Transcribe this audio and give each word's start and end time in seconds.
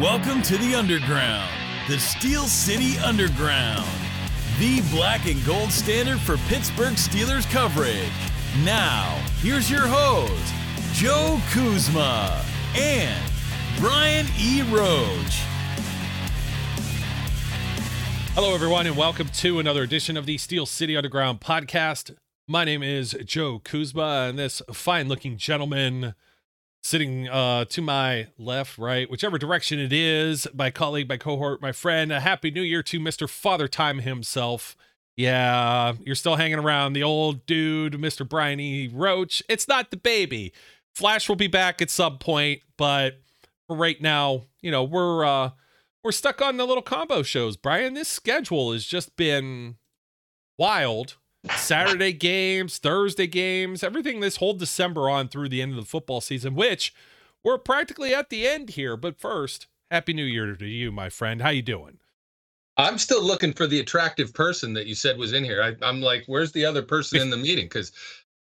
Welcome 0.00 0.42
to 0.42 0.58
the 0.58 0.74
Underground, 0.74 1.48
the 1.88 2.00
Steel 2.00 2.46
City 2.46 2.98
Underground, 2.98 3.88
the 4.58 4.80
black 4.90 5.26
and 5.26 5.42
gold 5.46 5.70
standard 5.70 6.18
for 6.18 6.36
Pittsburgh 6.48 6.94
Steelers 6.94 7.48
coverage. 7.48 8.10
Now, 8.64 9.24
here's 9.40 9.70
your 9.70 9.86
host, 9.86 10.52
Joe 10.94 11.40
Kuzma 11.52 12.44
and 12.76 13.22
Brian 13.78 14.26
E. 14.36 14.62
Roach. 14.62 15.42
Hello, 18.34 18.52
everyone, 18.52 18.88
and 18.88 18.96
welcome 18.96 19.28
to 19.28 19.60
another 19.60 19.84
edition 19.84 20.16
of 20.16 20.26
the 20.26 20.38
Steel 20.38 20.66
City 20.66 20.96
Underground 20.96 21.40
podcast. 21.40 22.16
My 22.48 22.64
name 22.64 22.82
is 22.82 23.16
Joe 23.24 23.60
Kuzma, 23.60 24.26
and 24.28 24.40
this 24.40 24.60
fine 24.72 25.06
looking 25.06 25.36
gentleman 25.36 26.14
sitting 26.84 27.26
uh, 27.30 27.64
to 27.64 27.80
my 27.80 28.28
left, 28.38 28.76
right, 28.76 29.10
whichever 29.10 29.38
direction 29.38 29.78
it 29.78 29.92
is, 29.92 30.46
my 30.54 30.70
colleague, 30.70 31.08
my 31.08 31.16
cohort, 31.16 31.62
my 31.62 31.72
friend. 31.72 32.12
A 32.12 32.20
happy 32.20 32.50
new 32.50 32.60
year 32.62 32.82
to 32.82 33.00
Mr. 33.00 33.28
Father 33.28 33.66
Time 33.66 34.00
himself. 34.00 34.76
Yeah, 35.16 35.94
you're 36.04 36.14
still 36.14 36.36
hanging 36.36 36.58
around 36.58 36.92
the 36.92 37.02
old 37.02 37.46
dude, 37.46 37.94
Mr. 37.94 38.28
Brian 38.28 38.60
E. 38.60 38.90
Roach. 38.92 39.42
It's 39.48 39.66
not 39.66 39.90
the 39.90 39.96
baby. 39.96 40.52
Flash 40.94 41.26
will 41.28 41.36
be 41.36 41.46
back 41.46 41.80
at 41.80 41.88
some 41.88 42.18
point, 42.18 42.60
but 42.76 43.18
for 43.66 43.76
right 43.76 44.00
now, 44.00 44.42
you 44.60 44.70
know, 44.70 44.84
we're 44.84 45.24
uh 45.24 45.50
we're 46.02 46.12
stuck 46.12 46.42
on 46.42 46.58
the 46.58 46.66
little 46.66 46.82
combo 46.82 47.22
shows. 47.22 47.56
Brian, 47.56 47.94
this 47.94 48.08
schedule 48.08 48.72
has 48.72 48.84
just 48.84 49.16
been 49.16 49.76
wild 50.58 51.16
Saturday 51.56 52.12
games, 52.12 52.78
Thursday 52.78 53.26
games, 53.26 53.82
everything 53.82 54.20
this 54.20 54.36
whole 54.36 54.54
December 54.54 55.08
on 55.08 55.28
through 55.28 55.48
the 55.48 55.62
end 55.62 55.72
of 55.72 55.76
the 55.76 55.84
football 55.84 56.20
season, 56.20 56.54
which 56.54 56.94
we're 57.42 57.58
practically 57.58 58.14
at 58.14 58.30
the 58.30 58.46
end 58.46 58.70
here. 58.70 58.96
But 58.96 59.18
first, 59.18 59.66
happy 59.90 60.12
new 60.12 60.24
year 60.24 60.54
to 60.54 60.66
you, 60.66 60.90
my 60.90 61.08
friend. 61.08 61.42
How 61.42 61.50
you 61.50 61.62
doing? 61.62 61.98
I'm 62.76 62.98
still 62.98 63.22
looking 63.22 63.52
for 63.52 63.66
the 63.66 63.78
attractive 63.78 64.34
person 64.34 64.72
that 64.74 64.86
you 64.86 64.94
said 64.94 65.16
was 65.16 65.32
in 65.32 65.44
here. 65.44 65.62
I, 65.62 65.88
am 65.88 66.00
like, 66.00 66.24
where's 66.26 66.52
the 66.52 66.64
other 66.64 66.82
person 66.82 67.20
in 67.20 67.30
the 67.30 67.36
meeting? 67.36 67.66
Because 67.66 67.92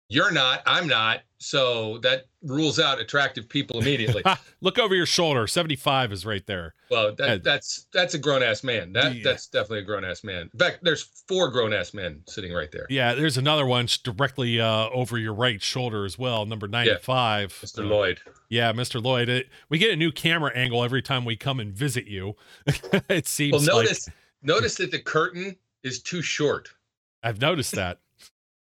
you're 0.09 0.32
not, 0.32 0.62
I'm 0.66 0.88
not. 0.88 1.22
So 1.40 1.98
that 2.00 2.28
rules 2.42 2.80
out 2.80 3.02
attractive 3.02 3.50
people 3.50 3.80
immediately. 3.82 4.23
Look 4.62 4.80
over 4.80 4.95
your 4.95 5.06
shoulder. 5.06 5.45
75 5.45 6.14
is 6.14 6.26
right 6.26 6.45
there. 6.45 6.73
Well, 6.90 7.14
that, 7.16 7.44
that's 7.44 7.88
that's 7.92 8.14
a 8.14 8.18
grown 8.18 8.42
ass 8.42 8.64
man. 8.64 8.94
That 8.94 9.16
yeah. 9.16 9.23
that's 9.26 9.48
definitely 9.48 9.80
a 9.80 9.84
grown 9.84 10.06
ass 10.06 10.23
man. 10.23 10.50
In 10.54 10.60
fact, 10.60 10.80
there's 10.84 11.04
four 11.28 11.50
grown 11.52 11.73
ass 11.73 11.94
men 11.94 12.22
sitting 12.28 12.54
right 12.54 12.72
there. 12.72 12.86
Yeah, 12.90 13.14
there's 13.14 13.38
another 13.38 13.66
one 13.66 13.88
directly 14.04 14.62
uh, 14.62 14.88
over 14.90 15.18
your 15.18 15.34
right 15.34 15.62
shoulder 15.62 16.06
as 16.06 16.17
well, 16.17 16.45
number 16.45 16.67
95. 16.67 17.60
Yeah, 17.62 17.67
Mr. 17.67 17.80
Uh, 17.80 17.88
Lloyd. 17.88 18.20
Yeah, 18.50 18.72
Mr. 18.72 19.04
Lloyd. 19.04 19.28
It, 19.28 19.50
we 19.67 19.80
get 19.80 19.92
a 19.92 19.98
new 19.98 20.14
camera 20.14 20.52
angle 20.56 20.82
every 20.82 21.02
time 21.02 21.26
we 21.26 21.36
come 21.36 21.60
and 21.60 21.73
visit 21.73 22.08
you. 22.08 22.36
it 23.10 23.28
seems 23.28 23.67
well, 23.67 23.78
notice 23.78 24.08
like... 24.08 24.16
notice 24.44 24.76
that 24.76 24.92
the 24.92 25.00
curtain 25.00 25.58
is 25.84 26.02
too 26.02 26.22
short. 26.22 26.70
I've 27.22 27.42
noticed 27.42 27.73
that. 27.73 28.00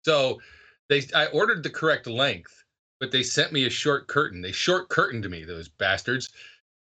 so 0.02 0.40
they 0.88 1.02
I 1.14 1.26
ordered 1.26 1.62
the 1.62 1.70
correct 1.70 2.06
length, 2.06 2.64
but 3.00 3.10
they 3.10 3.22
sent 3.22 3.52
me 3.52 3.64
a 3.66 3.70
short 3.70 4.06
curtain. 4.06 4.40
They 4.40 4.52
short 4.52 4.88
curtained 4.88 5.28
me, 5.28 5.44
those 5.44 5.68
bastards. 5.68 6.30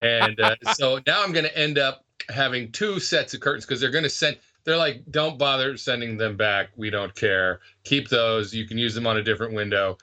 And 0.02 0.40
uh, 0.40 0.56
so 0.74 1.00
now 1.08 1.24
I'm 1.24 1.32
going 1.32 1.46
to 1.46 1.58
end 1.58 1.78
up 1.78 2.06
having 2.30 2.72
two 2.72 3.00
sets 3.00 3.34
of 3.34 3.40
curtains 3.40 3.66
because 3.66 3.82
they're 3.82 3.92
going 3.92 4.04
to 4.04 4.10
send. 4.10 4.38
They're 4.64 4.78
like, 4.78 5.04
don't 5.12 5.38
bother 5.38 5.78
sending 5.78 6.18
them 6.18 6.36
back. 6.36 6.70
We 6.76 6.90
don't 6.90 7.16
care. 7.16 7.62
Keep 7.86 8.10
those. 8.10 8.54
You 8.54 8.68
can 8.68 8.78
use 8.78 8.94
them 8.94 9.08
on 9.08 9.18
a 9.18 9.24
different 9.24 9.54
window. 9.54 9.98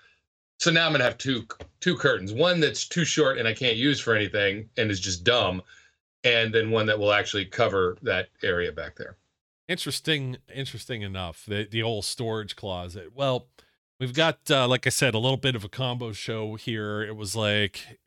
So 0.59 0.71
now 0.71 0.87
I'm 0.87 0.93
going 0.93 1.01
to 1.01 1.05
have 1.05 1.19
two 1.19 1.47
two 1.81 1.97
curtains. 1.97 2.33
One 2.33 2.61
that's 2.61 2.89
too 2.89 3.05
short 3.05 3.39
and 3.39 3.47
I 3.47 3.53
can't 3.53 3.77
use 3.77 4.01
for 4.01 4.15
anything 4.15 4.69
and 4.77 4.91
is 4.91 5.01
just 5.01 5.25
dumb, 5.25 5.63
and 6.23 6.55
then 6.55 6.71
one 6.71 6.87
that 6.87 6.99
will 6.99 7.13
actually 7.13 7.45
cover 7.45 7.99
that 8.03 8.29
area 8.43 8.73
back 8.73 8.97
there. 8.97 9.17
Interesting, 9.69 10.37
interesting 10.55 11.03
enough. 11.03 11.45
The 11.47 11.67
the 11.71 11.83
old 11.83 12.05
storage 12.05 12.57
closet. 12.57 13.15
Well, 13.15 13.49
We've 14.05 14.13
got, 14.13 14.51
uh, 14.51 14.69
like 14.69 14.87
I 14.87 14.91
said, 14.91 15.15
a 15.15 15.19
little 15.19 15.39
bit 15.39 15.57
of 15.57 15.65
a 15.65 15.69
combo 15.71 16.13
show 16.13 16.57
here. 16.57 17.01
It 17.01 17.17
was 17.17 17.35
like, 17.35 18.01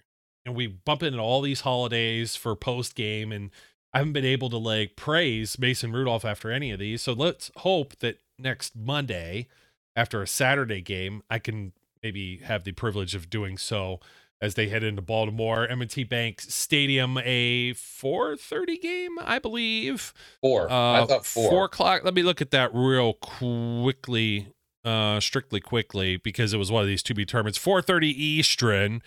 and 0.46 0.54
we 0.54 0.68
bump 0.68 1.02
into 1.02 1.18
all 1.18 1.42
these 1.42 1.62
holidays 1.62 2.36
for 2.36 2.56
post 2.56 2.94
game, 2.94 3.32
and 3.32 3.50
I 3.96 3.98
haven't 3.98 4.14
been 4.14 4.24
able 4.24 4.52
to 4.52 4.58
like 4.58 4.96
praise 4.96 5.58
Mason 5.58 5.92
Rudolph 5.92 6.24
after 6.24 6.52
any 6.52 6.70
of 6.70 6.78
these. 6.78 7.02
So 7.02 7.14
let's 7.14 7.50
hope 7.58 7.98
that 7.98 8.20
next 8.38 8.76
Monday, 8.76 9.48
after 9.96 10.22
a 10.22 10.28
Saturday 10.28 10.82
game, 10.82 11.24
I 11.32 11.40
can 11.40 11.72
maybe 12.04 12.42
have 12.44 12.64
the 12.64 12.74
privilege 12.74 13.16
of 13.16 13.32
doing 13.32 13.58
so 13.58 14.00
as 14.40 14.54
they 14.54 14.70
head 14.70 14.84
into 14.84 15.02
Baltimore. 15.02 15.66
M&T 15.66 16.04
Bank 16.04 16.42
Stadium, 16.42 17.18
a 17.24 17.74
4:30 17.74 18.80
game, 18.80 19.18
I 19.20 19.40
believe. 19.40 20.14
Four. 20.42 20.72
Uh, 20.72 21.02
I 21.02 21.06
thought 21.08 21.26
four. 21.26 21.50
Four 21.50 21.66
o'clock. 21.66 22.04
Let 22.04 22.14
me 22.14 22.22
look 22.22 22.40
at 22.40 22.52
that 22.52 22.70
real 22.72 23.14
quickly 23.14 24.50
uh, 24.88 25.20
strictly 25.20 25.60
quickly 25.60 26.18
because 26.18 26.54
it 26.54 26.58
was 26.58 26.72
one 26.72 26.84
of 26.84 26.88
these 26.88 27.04
to 27.04 27.14
be 27.14 27.26
tournaments. 27.26 27.60
4:30 27.60 28.06
Eastern, 28.08 29.04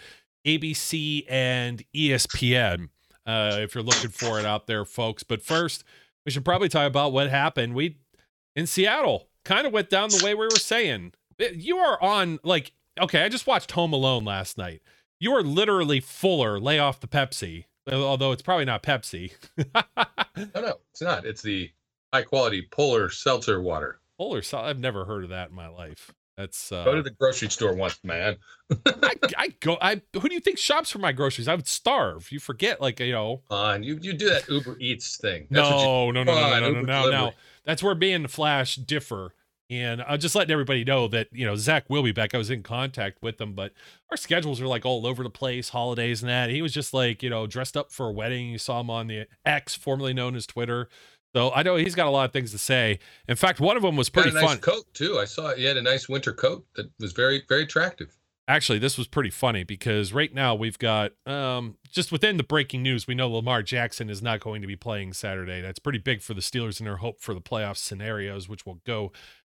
ABC 0.46 1.24
and 1.28 1.84
ESPN. 1.96 2.90
Uh, 3.26 3.58
if 3.60 3.74
you're 3.74 3.84
looking 3.84 4.10
for 4.10 4.38
it 4.40 4.46
out 4.46 4.66
there, 4.66 4.84
folks. 4.84 5.22
But 5.22 5.42
first, 5.42 5.84
we 6.26 6.32
should 6.32 6.44
probably 6.44 6.68
talk 6.68 6.86
about 6.86 7.12
what 7.12 7.30
happened. 7.30 7.74
We 7.74 7.98
in 8.56 8.66
Seattle 8.66 9.28
kind 9.44 9.66
of 9.66 9.72
went 9.72 9.90
down 9.90 10.10
the 10.10 10.22
way 10.24 10.34
we 10.34 10.46
were 10.46 10.50
saying. 10.50 11.14
You 11.38 11.78
are 11.78 12.02
on 12.02 12.40
like 12.44 12.72
okay. 13.00 13.24
I 13.24 13.30
just 13.30 13.46
watched 13.46 13.72
Home 13.72 13.94
Alone 13.94 14.24
last 14.24 14.58
night. 14.58 14.82
You 15.20 15.32
are 15.34 15.42
literally 15.42 16.00
fuller. 16.00 16.60
Lay 16.60 16.78
off 16.78 17.00
the 17.00 17.08
Pepsi, 17.08 17.64
although 17.90 18.32
it's 18.32 18.42
probably 18.42 18.66
not 18.66 18.82
Pepsi. 18.82 19.32
no, 19.56 20.60
no, 20.60 20.74
it's 20.92 21.02
not. 21.02 21.24
It's 21.26 21.42
the 21.42 21.70
high 22.12 22.22
quality 22.24 22.68
polar 22.70 23.10
seltzer 23.10 23.62
water. 23.62 23.99
Polar 24.20 24.42
salt. 24.42 24.66
I've 24.66 24.78
never 24.78 25.06
heard 25.06 25.24
of 25.24 25.30
that 25.30 25.48
in 25.48 25.56
my 25.56 25.68
life. 25.68 26.12
That's 26.36 26.70
uh, 26.70 26.84
go 26.84 26.94
to 26.94 27.02
the 27.02 27.08
grocery 27.08 27.48
store 27.48 27.74
once, 27.74 27.98
man. 28.04 28.36
I, 28.86 29.14
I, 29.38 29.48
go. 29.60 29.78
I 29.80 30.02
who 30.12 30.28
do 30.28 30.34
you 30.34 30.40
think 30.40 30.58
shops 30.58 30.90
for 30.90 30.98
my 30.98 31.12
groceries? 31.12 31.48
I 31.48 31.54
would 31.54 31.66
starve. 31.66 32.30
You 32.30 32.38
forget, 32.38 32.82
like 32.82 33.00
you 33.00 33.12
know. 33.12 33.40
On 33.48 33.82
you 33.82 33.98
you 34.02 34.12
do 34.12 34.28
that 34.28 34.46
Uber 34.46 34.76
Eats 34.78 35.16
thing. 35.16 35.46
That's 35.50 35.70
no, 35.70 36.08
you, 36.08 36.12
no, 36.12 36.22
no, 36.24 36.34
no, 36.34 36.34
no, 36.34 36.60
no, 36.60 36.70
no, 36.70 36.82
no, 36.82 37.10
no. 37.10 37.32
That's 37.64 37.82
where 37.82 37.94
me 37.94 38.12
and 38.12 38.30
Flash 38.30 38.76
differ. 38.76 39.32
And 39.70 40.02
I'm 40.02 40.18
just 40.18 40.34
letting 40.34 40.52
everybody 40.52 40.84
know 40.84 41.08
that 41.08 41.28
you 41.32 41.46
know 41.46 41.56
Zach 41.56 41.88
will 41.88 42.02
be 42.02 42.12
back. 42.12 42.34
I 42.34 42.38
was 42.38 42.50
in 42.50 42.62
contact 42.62 43.22
with 43.22 43.38
them, 43.38 43.54
but 43.54 43.72
our 44.10 44.18
schedules 44.18 44.60
are 44.60 44.66
like 44.66 44.84
all 44.84 45.06
over 45.06 45.22
the 45.22 45.30
place, 45.30 45.70
holidays 45.70 46.22
and 46.22 46.28
that. 46.28 46.50
He 46.50 46.60
was 46.60 46.74
just 46.74 46.92
like 46.92 47.22
you 47.22 47.30
know 47.30 47.46
dressed 47.46 47.74
up 47.74 47.90
for 47.90 48.08
a 48.08 48.12
wedding. 48.12 48.50
You 48.50 48.58
saw 48.58 48.80
him 48.80 48.90
on 48.90 49.06
the 49.06 49.28
X, 49.46 49.74
formerly 49.74 50.12
known 50.12 50.36
as 50.36 50.46
Twitter. 50.46 50.90
So 51.34 51.52
I 51.52 51.62
know 51.62 51.76
he's 51.76 51.94
got 51.94 52.06
a 52.06 52.10
lot 52.10 52.24
of 52.24 52.32
things 52.32 52.50
to 52.52 52.58
say. 52.58 52.98
In 53.28 53.36
fact, 53.36 53.60
one 53.60 53.76
of 53.76 53.82
them 53.82 53.96
was 53.96 54.08
pretty 54.08 54.32
nice 54.32 54.44
fun. 54.44 54.58
Coat 54.58 54.84
too. 54.94 55.18
I 55.18 55.24
saw 55.24 55.54
he 55.54 55.64
had 55.64 55.76
a 55.76 55.82
nice 55.82 56.08
winter 56.08 56.32
coat 56.32 56.64
that 56.74 56.90
was 56.98 57.12
very 57.12 57.42
very 57.48 57.62
attractive. 57.62 58.16
Actually, 58.48 58.80
this 58.80 58.98
was 58.98 59.06
pretty 59.06 59.30
funny 59.30 59.62
because 59.62 60.12
right 60.12 60.34
now 60.34 60.56
we've 60.56 60.78
got 60.78 61.12
um, 61.24 61.76
just 61.88 62.10
within 62.10 62.36
the 62.36 62.42
breaking 62.42 62.82
news, 62.82 63.06
we 63.06 63.14
know 63.14 63.30
Lamar 63.30 63.62
Jackson 63.62 64.10
is 64.10 64.22
not 64.22 64.40
going 64.40 64.60
to 64.60 64.66
be 64.66 64.74
playing 64.74 65.12
Saturday. 65.12 65.60
That's 65.60 65.78
pretty 65.78 66.00
big 66.00 66.20
for 66.20 66.34
the 66.34 66.40
Steelers 66.40 66.80
and 66.80 66.86
their 66.88 66.96
hope 66.96 67.20
for 67.20 67.32
the 67.32 67.40
playoff 67.40 67.76
scenarios, 67.76 68.48
which 68.48 68.66
will 68.66 68.80
go 68.84 69.12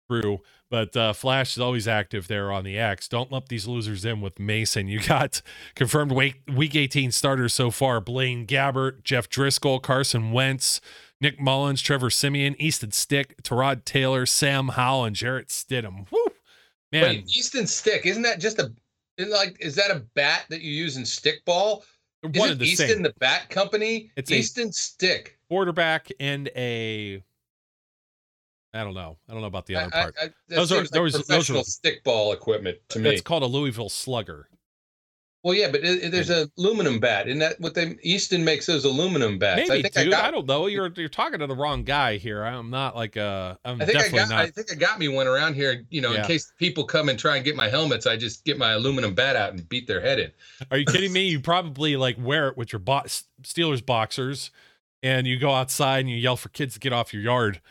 through. 0.09 0.40
But 0.70 0.96
uh, 0.96 1.14
Flash 1.14 1.56
is 1.56 1.62
always 1.62 1.88
active 1.88 2.28
there 2.28 2.52
on 2.52 2.66
the 2.66 2.78
X. 2.78 3.08
Don't 3.08 3.32
lump 3.32 3.48
these 3.48 3.68
losers 3.68 4.03
in 4.03 4.20
with 4.20 4.40
Mason. 4.40 4.88
You 4.88 5.00
got 5.00 5.42
confirmed 5.76 6.12
week, 6.12 6.42
week 6.53 6.76
18 6.76 7.12
starters 7.12 7.53
so 7.53 7.72
far 7.72 8.02
Blaine 8.02 8.46
Gabbert, 8.46 9.03
Jeff 9.03 9.30
Driskel, 9.30 9.82
Carson 9.82 10.32
Wentz, 10.32 10.82
Nick 11.22 11.40
Mullens, 11.40 11.82
Trevor 11.82 12.09
Siemian, 12.09 12.59
Easton 12.59 12.92
Stick, 12.92 13.42
Tyrod 13.44 13.86
Taylor, 13.86 14.26
Sam 14.26 14.70
Howell, 14.70 15.06
and 15.06 15.16
Jarrett 15.16 15.48
Stidham. 15.48 16.12
Woo! 16.12 16.26
Man. 16.92 17.04
Wait, 17.04 17.30
Easton 17.30 17.68
Stick, 17.68 18.06
isn't 18.06 18.24
that 18.24 18.40
just 18.40 18.59
a 18.59 18.74
like 19.30 19.56
is 19.59 19.76
that 19.76 19.92
a 19.92 20.04
bat 20.16 20.46
that 20.50 20.62
you 20.62 20.72
use 20.72 20.98
in 20.98 21.04
stickball? 21.04 21.84
One 22.22 22.34
Isn't 22.36 22.59
the 22.59 22.66
Easton 22.66 22.88
same. 22.88 23.02
the 23.04 23.14
bat 23.20 23.50
company? 23.50 24.12
It's 24.16 24.32
Easton 24.32 24.72
Stick. 24.72 25.40
Quarterback 25.47 26.09
and 26.20 26.50
a 26.56 27.24
I 28.74 28.84
don't 28.84 28.94
know. 28.94 29.17
I 29.28 29.34
don't 29.34 29.41
know 29.41 29.47
about 29.47 29.66
the 29.66 29.76
other 29.76 29.90
part. 29.90 30.16
I, 30.22 30.26
I, 30.26 30.29
those 30.47 30.72
are 30.72 30.82
like 30.82 30.90
those, 30.90 31.14
professional 31.14 31.59
those 31.59 31.79
are, 31.84 31.90
stickball 31.90 32.34
equipment 32.34 32.78
to 32.90 33.00
me. 33.00 33.09
It's 33.09 33.22
called 33.22 33.44
a 33.44 33.47
Louisville 33.47 33.90
Slugger. 33.90 34.47
Well, 35.43 35.55
yeah, 35.55 35.72
but 35.72 35.84
it, 35.84 36.03
it, 36.03 36.11
there's 36.11 36.29
an 36.29 36.52
aluminum 36.59 36.99
bat. 36.99 37.28
Isn't 37.28 37.40
that 37.40 37.59
what 37.59 37.73
they 37.73 37.97
Easton 38.03 38.46
makes 38.46 38.67
those 38.67 38.85
aluminum 38.85 39.40
bats? 39.40 39.67
Maybe, 39.67 39.85
I 39.85 39.90
dude. 39.90 40.14
I, 40.14 40.17
got, 40.17 40.26
I, 40.26 40.32
don't 40.32 40.46
know. 40.46 40.67
You're 40.67 40.91
you're 40.96 41.09
talking 41.09 41.40
to 41.40 41.47
the 41.47 41.55
wrong 41.55 41.84
guy 41.84 42.17
here. 42.17 42.43
I'm 42.43 42.70
not 42.70 42.96
like 42.96 43.16
a. 43.16 43.58
I'm 43.66 43.82
I 43.82 43.85
think 43.85 43.97
definitely 43.97 44.20
I 44.20 44.23
got. 44.23 44.29
Not. 44.29 44.40
I 44.40 44.47
think 44.52 44.72
I 44.72 44.76
got 44.76 44.99
me 44.99 45.08
one 45.08 45.26
around 45.26 45.55
here. 45.55 45.84
You 45.90 46.02
know, 46.02 46.11
yeah. 46.11 46.20
in 46.20 46.26
case 46.26 46.53
people 46.58 46.84
come 46.84 47.09
and 47.09 47.17
try 47.17 47.38
and 47.38 47.46
get 47.46 47.55
my 47.55 47.70
helmets, 47.70 48.05
I 48.05 48.17
just 48.17 48.46
get 48.46 48.59
my 48.59 48.73
aluminum 48.73 49.16
bat 49.16 49.35
out 49.35 49.52
and 49.52 49.67
beat 49.67 49.88
their 49.88 49.99
head 49.99 50.20
in. 50.20 50.32
Are 50.70 50.78
you 50.78 50.85
kidding 50.85 51.11
me? 51.14 51.28
You 51.28 51.40
probably 51.40 51.97
like 51.97 52.17
wear 52.20 52.47
it 52.49 52.55
with 52.55 52.72
your 52.72 52.79
bo- 52.79 53.05
Steelers 53.41 53.84
boxers, 53.84 54.52
and 55.02 55.26
you 55.26 55.40
go 55.40 55.52
outside 55.52 56.02
and 56.02 56.09
you 56.09 56.17
yell 56.17 56.38
for 56.38 56.49
kids 56.49 56.76
to 56.76 56.79
get 56.79 56.93
off 56.93 57.14
your 57.16 57.23
yard. 57.23 57.61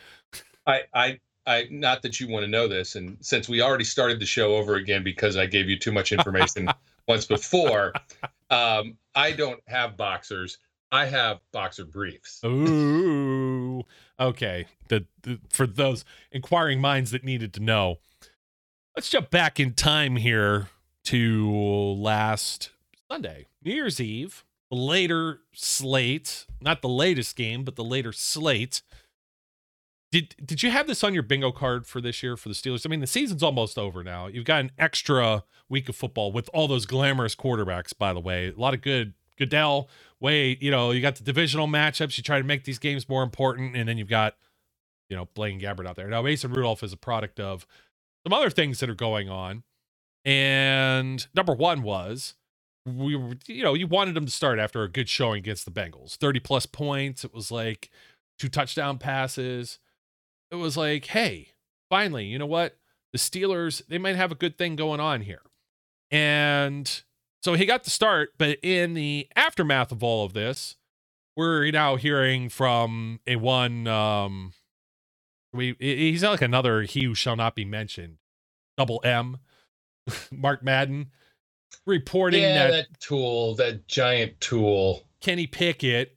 I 0.67 0.83
I 0.93 1.21
I 1.47 1.69
not 1.71 2.03
that 2.03 2.19
you 2.19 2.29
want 2.29 2.45
to 2.45 2.51
know 2.51 2.67
this, 2.67 2.97
and 2.97 3.17
since 3.21 3.49
we 3.49 3.61
already 3.61 3.85
started 3.85 4.19
the 4.19 4.27
show 4.27 4.57
over 4.57 4.75
again 4.75 5.05
because 5.05 5.37
I 5.37 5.47
gave 5.47 5.69
you 5.69 5.79
too 5.79 5.93
much 5.93 6.11
information 6.19 6.69
once 7.09 7.27
before, 7.27 7.93
um, 8.51 8.97
I 9.15 9.33
don't 9.33 9.61
have 9.67 9.97
boxers, 9.97 10.59
I 10.93 11.07
have 11.07 11.41
boxer 11.53 11.85
briefs. 11.85 12.41
Ooh, 12.45 13.85
okay. 14.19 14.67
The, 14.89 15.07
the 15.23 15.39
for 15.51 15.67
those 15.67 16.05
inquiring 16.33 16.81
minds 16.81 17.13
that 17.13 17.25
needed 17.25 17.53
to 17.55 17.61
know, 17.61 17.99
let's 18.97 19.09
jump 19.09 19.31
back 19.31 19.61
in 19.61 19.75
time 19.75 20.17
here 20.17 20.69
to 21.05 21.51
last 21.53 22.71
Sunday, 23.11 23.47
New 23.65 23.73
Year's 23.73 24.01
Eve, 24.01 24.45
the 24.71 24.77
later 24.77 25.41
slate, 25.53 26.47
not 26.61 26.83
the 26.83 26.89
latest 26.89 27.37
game, 27.37 27.65
but 27.65 27.77
the 27.77 27.85
later 27.85 28.13
slate. 28.13 28.83
Did 30.11 30.35
did 30.45 30.63
you 30.63 30.71
have 30.71 30.87
this 30.87 31.05
on 31.05 31.15
your 31.15 31.23
bingo 31.23 31.53
card 31.53 31.87
for 31.87 32.01
this 32.01 32.23
year 32.23 32.37
for 32.37 32.49
the 32.49 32.55
Steelers? 32.55 32.85
I 32.85 32.89
mean, 32.89 33.01
the 33.01 33.07
season's 33.07 33.43
almost 33.43 33.79
over 33.79 34.03
now. 34.03 34.27
You've 34.27 34.45
got 34.45 34.61
an 34.61 34.73
extra 34.79 35.45
week 35.69 35.89
of 35.89 35.97
football 35.97 36.33
with 36.33 36.51
all 36.53 36.67
those 36.67 36.85
glamorous 36.85 37.37
quarterbacks, 37.37 37.97
by 37.97 38.13
the 38.13 38.21
way. 38.21 38.49
A 38.49 38.61
lot 38.61 38.75
of 38.75 38.83
good 38.83 39.15
Goodell, 39.41 39.89
way, 40.21 40.59
you 40.61 40.71
know, 40.71 40.91
you 40.91 41.01
got 41.01 41.17
the 41.17 41.25
divisional 41.25 41.67
matchups. 41.67 42.19
You 42.19 42.23
try 42.23 42.37
to 42.39 42.45
make 42.45 42.65
these 42.65 42.79
games 42.79 43.09
more 43.09 43.23
important, 43.23 43.75
and 43.75 43.89
then 43.89 43.97
you've 43.97 44.07
got, 44.07 44.37
you 45.09 45.17
know, 45.17 45.29
Blaine 45.35 45.59
Gabbert 45.59 45.87
out 45.87 45.97
there. 45.97 46.09
Now, 46.09 46.21
Mason 46.21 46.53
Rudolph 46.53 46.83
is 46.83 46.93
a 46.93 46.99
product 46.99 47.41
of 47.41 47.67
some 48.23 48.35
other 48.35 48.51
things 48.51 48.81
that 48.81 48.91
are 48.91 48.95
going 48.95 49.31
on. 49.31 49.63
And 50.27 51.27
number 51.35 51.55
one 51.55 51.81
was 51.83 52.35
we 52.85 53.17
were, 53.17 53.37
you 53.47 53.65
know, 53.65 53.73
you 53.73 53.87
wanted 53.87 54.15
him 54.15 54.27
to 54.27 54.31
start 54.31 54.59
after 54.59 54.83
a 54.83 54.89
good 54.91 55.09
showing 55.09 55.39
against 55.39 55.65
the 55.65 55.71
Bengals 55.71 56.17
30 56.17 56.41
plus 56.41 56.67
points. 56.67 57.25
It 57.25 57.33
was 57.33 57.51
like 57.51 57.89
two 58.39 58.51
touchdown 58.51 58.99
passes 58.99 59.79
it 60.51 60.57
was 60.57 60.77
like, 60.77 61.07
hey, 61.07 61.53
finally, 61.89 62.27
you 62.27 62.39
know 62.39 62.47
what? 62.47 62.77
The 63.13 63.19
Steelers, 63.19 63.83
they 63.89 63.99
might 63.99 64.17
have 64.17 64.33
a 64.33 64.37
good 64.37 64.57
thing 64.57 64.77
going 64.77 65.01
on 65.01 65.23
here. 65.23 65.43
And 66.11 67.03
so 67.43 67.55
he 67.55 67.67
got 67.67 67.85
the 67.85 67.91
start, 67.91 68.31
but 68.39 68.59
in 68.63 68.95
the 68.95 69.29
aftermath 69.37 69.93
of 69.93 70.03
all 70.03 70.25
of 70.25 70.33
this, 70.33 70.77
we're 71.37 71.71
now 71.71 71.97
hearing 71.97 72.49
from 72.49 73.21
a 73.27 73.37
one 73.37 73.87
um 73.87 74.53
we 75.53 75.75
he's 75.79 76.23
like 76.23 76.43
another 76.43 76.83
he 76.83 77.05
who 77.05 77.15
shall 77.15 77.37
not 77.37 77.55
be 77.55 77.65
mentioned. 77.65 78.19
Double 78.77 79.01
M, 79.05 79.39
Mark 80.31 80.63
Madden 80.63 81.11
reporting 81.87 82.43
yeah, 82.43 82.67
that, 82.67 82.71
that 82.71 83.01
tool, 83.01 83.55
that 83.57 83.87
giant 83.89 84.41
tool. 84.41 85.03
Kenny 85.21 85.47
Pickett 85.47 86.17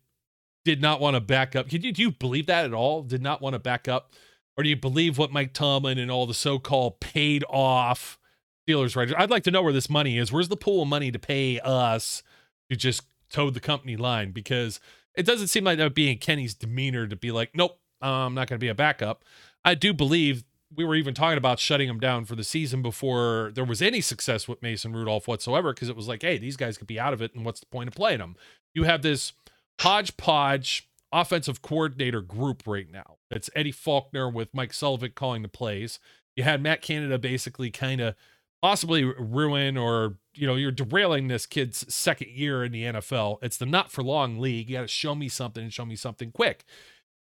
did 0.65 0.81
not 0.81 0.99
want 0.99 1.15
to 1.15 1.19
back 1.19 1.55
up. 1.55 1.69
Can 1.69 1.81
you, 1.81 1.91
do 1.91 2.01
you 2.01 2.11
believe 2.11 2.47
that 2.47 2.65
at 2.65 2.73
all? 2.73 3.03
Did 3.03 3.21
not 3.21 3.41
want 3.41 3.53
to 3.53 3.59
back 3.59 3.87
up? 3.87 4.13
Or 4.55 4.63
do 4.63 4.69
you 4.69 4.75
believe 4.75 5.17
what 5.17 5.31
Mike 5.31 5.53
Tomlin 5.53 5.97
and 5.97 6.11
all 6.11 6.25
the 6.25 6.33
so 6.33 6.59
called 6.59 6.99
paid 6.99 7.43
off 7.49 8.19
Steelers 8.67 8.95
writers? 8.95 9.15
I'd 9.17 9.31
like 9.31 9.43
to 9.43 9.51
know 9.51 9.63
where 9.63 9.73
this 9.73 9.89
money 9.89 10.17
is. 10.17 10.31
Where's 10.31 10.49
the 10.49 10.57
pool 10.57 10.83
of 10.83 10.87
money 10.87 11.11
to 11.11 11.19
pay 11.19 11.59
us 11.59 12.23
to 12.69 12.75
just 12.75 13.03
toe 13.29 13.49
the 13.49 13.59
company 13.59 13.97
line? 13.97 14.31
Because 14.31 14.79
it 15.15 15.25
doesn't 15.25 15.47
seem 15.47 15.63
like 15.63 15.77
that 15.77 15.83
would 15.83 15.93
be 15.93 16.11
in 16.11 16.17
Kenny's 16.19 16.53
demeanor 16.53 17.07
to 17.07 17.15
be 17.15 17.31
like, 17.31 17.55
nope, 17.55 17.79
I'm 18.01 18.33
not 18.33 18.47
going 18.47 18.59
to 18.59 18.63
be 18.63 18.69
a 18.69 18.75
backup. 18.75 19.23
I 19.65 19.75
do 19.75 19.93
believe 19.93 20.43
we 20.75 20.85
were 20.85 20.95
even 20.95 21.13
talking 21.13 21.37
about 21.37 21.59
shutting 21.59 21.87
him 21.87 21.99
down 21.99 22.25
for 22.25 22.35
the 22.35 22.43
season 22.43 22.81
before 22.81 23.51
there 23.53 23.63
was 23.63 23.81
any 23.81 24.01
success 24.01 24.47
with 24.47 24.61
Mason 24.61 24.91
Rudolph 24.93 25.27
whatsoever, 25.27 25.73
because 25.73 25.89
it 25.89 25.95
was 25.95 26.07
like, 26.07 26.21
hey, 26.23 26.37
these 26.37 26.57
guys 26.57 26.77
could 26.77 26.87
be 26.87 26.99
out 26.99 27.13
of 27.13 27.21
it, 27.21 27.33
and 27.35 27.45
what's 27.45 27.59
the 27.59 27.67
point 27.67 27.89
of 27.89 27.95
playing 27.95 28.19
them? 28.19 28.35
You 28.73 28.83
have 28.83 29.03
this 29.03 29.33
hodgepodge 29.81 30.89
offensive 31.11 31.61
coordinator 31.61 32.21
group 32.21 32.63
right 32.65 32.89
now. 32.91 33.17
It's 33.29 33.49
Eddie 33.55 33.71
Faulkner 33.71 34.29
with 34.29 34.53
Mike 34.53 34.73
Sullivan 34.73 35.11
calling 35.15 35.41
the 35.43 35.47
plays. 35.47 35.99
You 36.35 36.43
had 36.43 36.61
Matt 36.61 36.81
Canada 36.81 37.19
basically 37.19 37.69
kind 37.69 38.01
of 38.01 38.15
possibly 38.61 39.03
ruin 39.03 39.77
or 39.77 40.15
you 40.33 40.47
know 40.47 40.55
you're 40.55 40.71
derailing 40.71 41.27
this 41.27 41.45
kid's 41.45 41.93
second 41.93 42.29
year 42.29 42.63
in 42.63 42.71
the 42.71 42.83
NFL. 42.83 43.37
It's 43.41 43.57
the 43.57 43.65
not 43.65 43.91
for 43.91 44.03
long 44.03 44.39
league. 44.39 44.69
You 44.69 44.77
got 44.77 44.81
to 44.83 44.87
show 44.87 45.13
me 45.13 45.29
something 45.29 45.63
and 45.63 45.73
show 45.73 45.85
me 45.85 45.95
something 45.95 46.31
quick. 46.31 46.63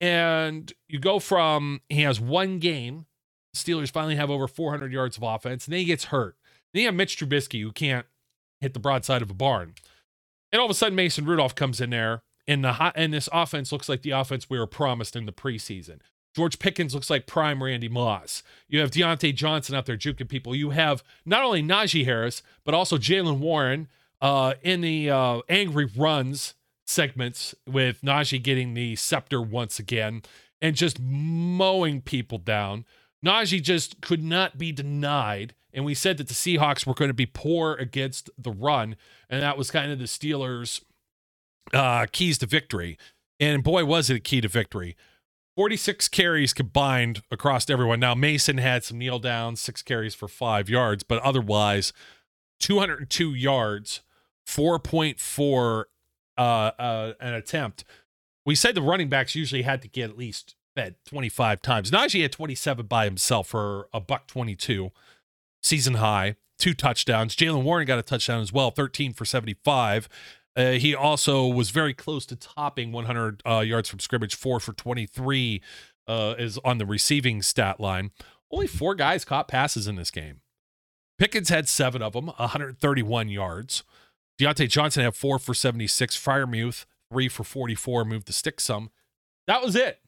And 0.00 0.72
you 0.88 0.98
go 0.98 1.18
from 1.18 1.80
he 1.88 2.02
has 2.02 2.20
one 2.20 2.58
game. 2.58 3.06
Steelers 3.54 3.90
finally 3.90 4.14
have 4.14 4.30
over 4.30 4.46
400 4.46 4.92
yards 4.92 5.16
of 5.16 5.24
offense, 5.24 5.66
and 5.66 5.72
then 5.72 5.80
he 5.80 5.84
gets 5.86 6.04
hurt. 6.04 6.36
Then 6.72 6.82
you 6.82 6.86
have 6.86 6.94
Mitch 6.94 7.18
Trubisky 7.18 7.62
who 7.62 7.72
can't 7.72 8.06
hit 8.60 8.74
the 8.74 8.80
broadside 8.80 9.22
of 9.22 9.30
a 9.30 9.34
barn. 9.34 9.74
And 10.52 10.60
all 10.60 10.66
of 10.66 10.70
a 10.70 10.74
sudden, 10.74 10.94
Mason 10.94 11.24
Rudolph 11.24 11.54
comes 11.54 11.80
in 11.80 11.90
there, 11.90 12.22
and 12.50 12.64
the 12.64 12.72
hot, 12.74 12.94
and 12.96 13.14
this 13.14 13.28
offense 13.32 13.70
looks 13.70 13.88
like 13.88 14.02
the 14.02 14.10
offense 14.10 14.50
we 14.50 14.58
were 14.58 14.66
promised 14.66 15.14
in 15.14 15.24
the 15.24 15.32
preseason. 15.32 16.00
George 16.34 16.58
Pickens 16.58 16.94
looks 16.94 17.08
like 17.08 17.26
prime 17.26 17.62
Randy 17.62 17.88
Moss. 17.88 18.42
You 18.68 18.80
have 18.80 18.90
Diontae 18.90 19.34
Johnson 19.34 19.76
out 19.76 19.86
there 19.86 19.96
juking 19.96 20.28
people. 20.28 20.54
You 20.54 20.70
have 20.70 21.04
not 21.24 21.44
only 21.44 21.62
Najee 21.62 22.04
Harris, 22.04 22.42
but 22.64 22.74
also 22.74 22.98
Jaylen 22.98 23.38
Warren 23.38 23.88
uh, 24.20 24.54
in 24.62 24.80
the 24.80 25.10
uh, 25.10 25.40
angry 25.48 25.88
runs 25.96 26.54
segments 26.84 27.54
with 27.68 28.00
Najee 28.02 28.42
getting 28.42 28.74
the 28.74 28.96
scepter 28.96 29.40
once 29.40 29.78
again 29.78 30.22
and 30.60 30.74
just 30.74 31.00
mowing 31.00 32.00
people 32.00 32.38
down. 32.38 32.84
Najee 33.24 33.62
just 33.62 34.00
could 34.00 34.24
not 34.24 34.58
be 34.58 34.72
denied. 34.72 35.54
And 35.72 35.84
we 35.84 35.94
said 35.94 36.18
that 36.18 36.26
the 36.26 36.34
Seahawks 36.34 36.84
were 36.84 36.94
going 36.94 37.10
to 37.10 37.14
be 37.14 37.26
poor 37.26 37.74
against 37.74 38.28
the 38.36 38.50
run. 38.50 38.96
And 39.28 39.40
that 39.40 39.56
was 39.56 39.70
kind 39.70 39.92
of 39.92 40.00
the 40.00 40.06
Steelers' 40.06 40.80
uh, 41.72 42.06
keys 42.10 42.38
to 42.38 42.46
victory. 42.46 42.98
And 43.38 43.62
boy, 43.62 43.84
was 43.84 44.10
it 44.10 44.16
a 44.16 44.20
key 44.20 44.40
to 44.40 44.48
victory. 44.48 44.96
46 45.56 46.08
carries 46.08 46.52
combined 46.52 47.22
across 47.30 47.68
everyone. 47.68 48.00
Now, 48.00 48.14
Mason 48.14 48.58
had 48.58 48.84
some 48.84 48.98
kneel 48.98 49.18
downs, 49.18 49.60
six 49.60 49.82
carries 49.82 50.14
for 50.14 50.28
five 50.28 50.68
yards, 50.68 51.02
but 51.02 51.20
otherwise, 51.22 51.92
202 52.60 53.34
yards, 53.34 54.02
4.4 54.46 55.84
uh, 56.38 56.40
uh, 56.40 57.12
an 57.20 57.34
attempt. 57.34 57.84
We 58.46 58.54
said 58.54 58.74
the 58.74 58.82
running 58.82 59.08
backs 59.08 59.34
usually 59.34 59.62
had 59.62 59.82
to 59.82 59.88
get 59.88 60.10
at 60.10 60.18
least 60.18 60.54
fed 60.74 60.96
25 61.06 61.60
times. 61.60 61.90
Najee 61.90 62.22
had 62.22 62.32
27 62.32 62.86
by 62.86 63.04
himself 63.04 63.48
for 63.48 63.88
a 63.92 64.00
buck 64.00 64.26
22, 64.26 64.90
season 65.62 65.94
high, 65.94 66.36
two 66.58 66.74
touchdowns. 66.74 67.36
Jaylen 67.36 67.64
Warren 67.64 67.86
got 67.86 67.98
a 67.98 68.02
touchdown 68.02 68.40
as 68.40 68.52
well, 68.52 68.70
13 68.70 69.12
for 69.12 69.24
75. 69.24 70.08
Uh, 70.56 70.72
he 70.72 70.94
also 70.94 71.46
was 71.46 71.70
very 71.70 71.94
close 71.94 72.26
to 72.26 72.36
topping 72.36 72.92
100 72.92 73.42
uh, 73.46 73.60
yards 73.60 73.88
from 73.88 74.00
scrimmage, 74.00 74.34
four 74.34 74.60
for 74.60 74.72
23 74.72 75.62
uh, 76.08 76.34
is 76.38 76.58
on 76.64 76.78
the 76.78 76.86
receiving 76.86 77.40
stat 77.40 77.78
line. 77.80 78.10
Only 78.50 78.66
four 78.66 78.94
guys 78.94 79.24
caught 79.24 79.48
passes 79.48 79.86
in 79.86 79.94
this 79.96 80.10
game. 80.10 80.40
Pickens 81.18 81.50
had 81.50 81.68
seven 81.68 82.02
of 82.02 82.14
them, 82.14 82.26
131 82.26 83.28
yards. 83.28 83.84
Diontae 84.40 84.68
Johnson 84.68 85.04
had 85.04 85.14
four 85.14 85.38
for 85.38 85.54
76. 85.54 86.16
Freiermuth, 86.16 86.86
three 87.12 87.28
for 87.28 87.44
44, 87.44 88.04
moved 88.04 88.26
the 88.26 88.32
stick 88.32 88.58
some. 88.58 88.90
That 89.46 89.62
was 89.62 89.76
it. 89.76 90.00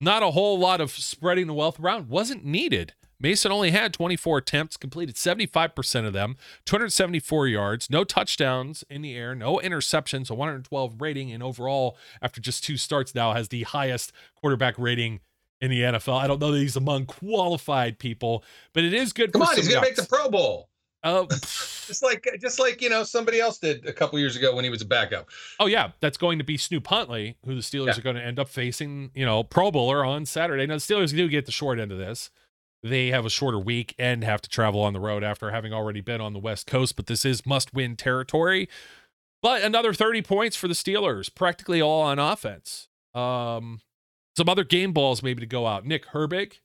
Not 0.00 0.22
a 0.22 0.32
whole 0.32 0.58
lot 0.58 0.80
of 0.80 0.90
spreading 0.90 1.46
the 1.46 1.54
wealth 1.54 1.80
around. 1.80 2.08
Wasn't 2.08 2.44
needed. 2.44 2.94
Mason 3.24 3.50
only 3.50 3.70
had 3.70 3.94
24 3.94 4.36
attempts, 4.36 4.76
completed 4.76 5.14
75% 5.14 6.06
of 6.06 6.12
them, 6.12 6.36
274 6.66 7.48
yards, 7.48 7.88
no 7.88 8.04
touchdowns 8.04 8.84
in 8.90 9.00
the 9.00 9.16
air, 9.16 9.34
no 9.34 9.56
interceptions, 9.64 10.28
a 10.28 10.34
112 10.34 11.00
rating, 11.00 11.32
and 11.32 11.42
overall, 11.42 11.96
after 12.20 12.38
just 12.38 12.64
two 12.64 12.76
starts 12.76 13.14
now, 13.14 13.32
has 13.32 13.48
the 13.48 13.62
highest 13.62 14.12
quarterback 14.34 14.74
rating 14.76 15.20
in 15.58 15.70
the 15.70 15.80
NFL. 15.80 16.20
I 16.20 16.26
don't 16.26 16.38
know 16.38 16.52
that 16.52 16.58
he's 16.58 16.76
among 16.76 17.06
qualified 17.06 17.98
people, 17.98 18.44
but 18.74 18.84
it 18.84 18.92
is 18.92 19.14
good. 19.14 19.32
Come 19.32 19.40
on, 19.40 19.56
he's 19.56 19.68
gonna 19.68 19.80
make 19.80 19.96
the 19.96 20.02
Pro 20.02 20.28
Bowl. 20.28 20.68
Uh, 21.02 21.24
just 21.30 22.02
like 22.02 22.28
just 22.42 22.58
like 22.58 22.82
you 22.82 22.90
know 22.90 23.04
somebody 23.04 23.40
else 23.40 23.56
did 23.56 23.86
a 23.86 23.92
couple 23.94 24.18
years 24.18 24.36
ago 24.36 24.54
when 24.54 24.64
he 24.64 24.70
was 24.70 24.82
a 24.82 24.86
backup. 24.86 25.30
Oh 25.58 25.66
yeah, 25.66 25.92
that's 26.00 26.18
going 26.18 26.36
to 26.36 26.44
be 26.44 26.58
Snoop 26.58 26.86
Huntley, 26.88 27.38
who 27.46 27.54
the 27.54 27.62
Steelers 27.62 27.86
yeah. 27.86 27.98
are 27.98 28.02
going 28.02 28.16
to 28.16 28.22
end 28.22 28.38
up 28.38 28.50
facing. 28.50 29.12
You 29.14 29.24
know, 29.24 29.42
Pro 29.42 29.70
Bowler 29.70 30.04
on 30.04 30.26
Saturday. 30.26 30.66
Now 30.66 30.74
the 30.74 30.80
Steelers 30.80 31.16
do 31.16 31.26
get 31.26 31.46
the 31.46 31.52
short 31.52 31.80
end 31.80 31.90
of 31.90 31.96
this 31.96 32.30
they 32.84 33.08
have 33.08 33.24
a 33.24 33.30
shorter 33.30 33.58
week 33.58 33.94
and 33.98 34.22
have 34.22 34.42
to 34.42 34.50
travel 34.50 34.82
on 34.82 34.92
the 34.92 35.00
road 35.00 35.24
after 35.24 35.50
having 35.50 35.72
already 35.72 36.02
been 36.02 36.20
on 36.20 36.34
the 36.34 36.38
West 36.38 36.66
Coast. 36.66 36.96
But 36.96 37.06
this 37.06 37.24
is 37.24 37.46
must 37.46 37.72
win 37.72 37.96
territory. 37.96 38.68
But 39.42 39.62
another 39.62 39.94
30 39.94 40.22
points 40.22 40.54
for 40.54 40.68
the 40.68 40.74
Steelers, 40.74 41.34
practically 41.34 41.80
all 41.80 42.02
on 42.02 42.18
offense. 42.18 42.88
Um, 43.14 43.80
some 44.36 44.48
other 44.48 44.64
game 44.64 44.92
balls 44.92 45.22
maybe 45.22 45.40
to 45.40 45.46
go 45.46 45.66
out. 45.66 45.86
Nick 45.86 46.08
Herbig. 46.08 46.60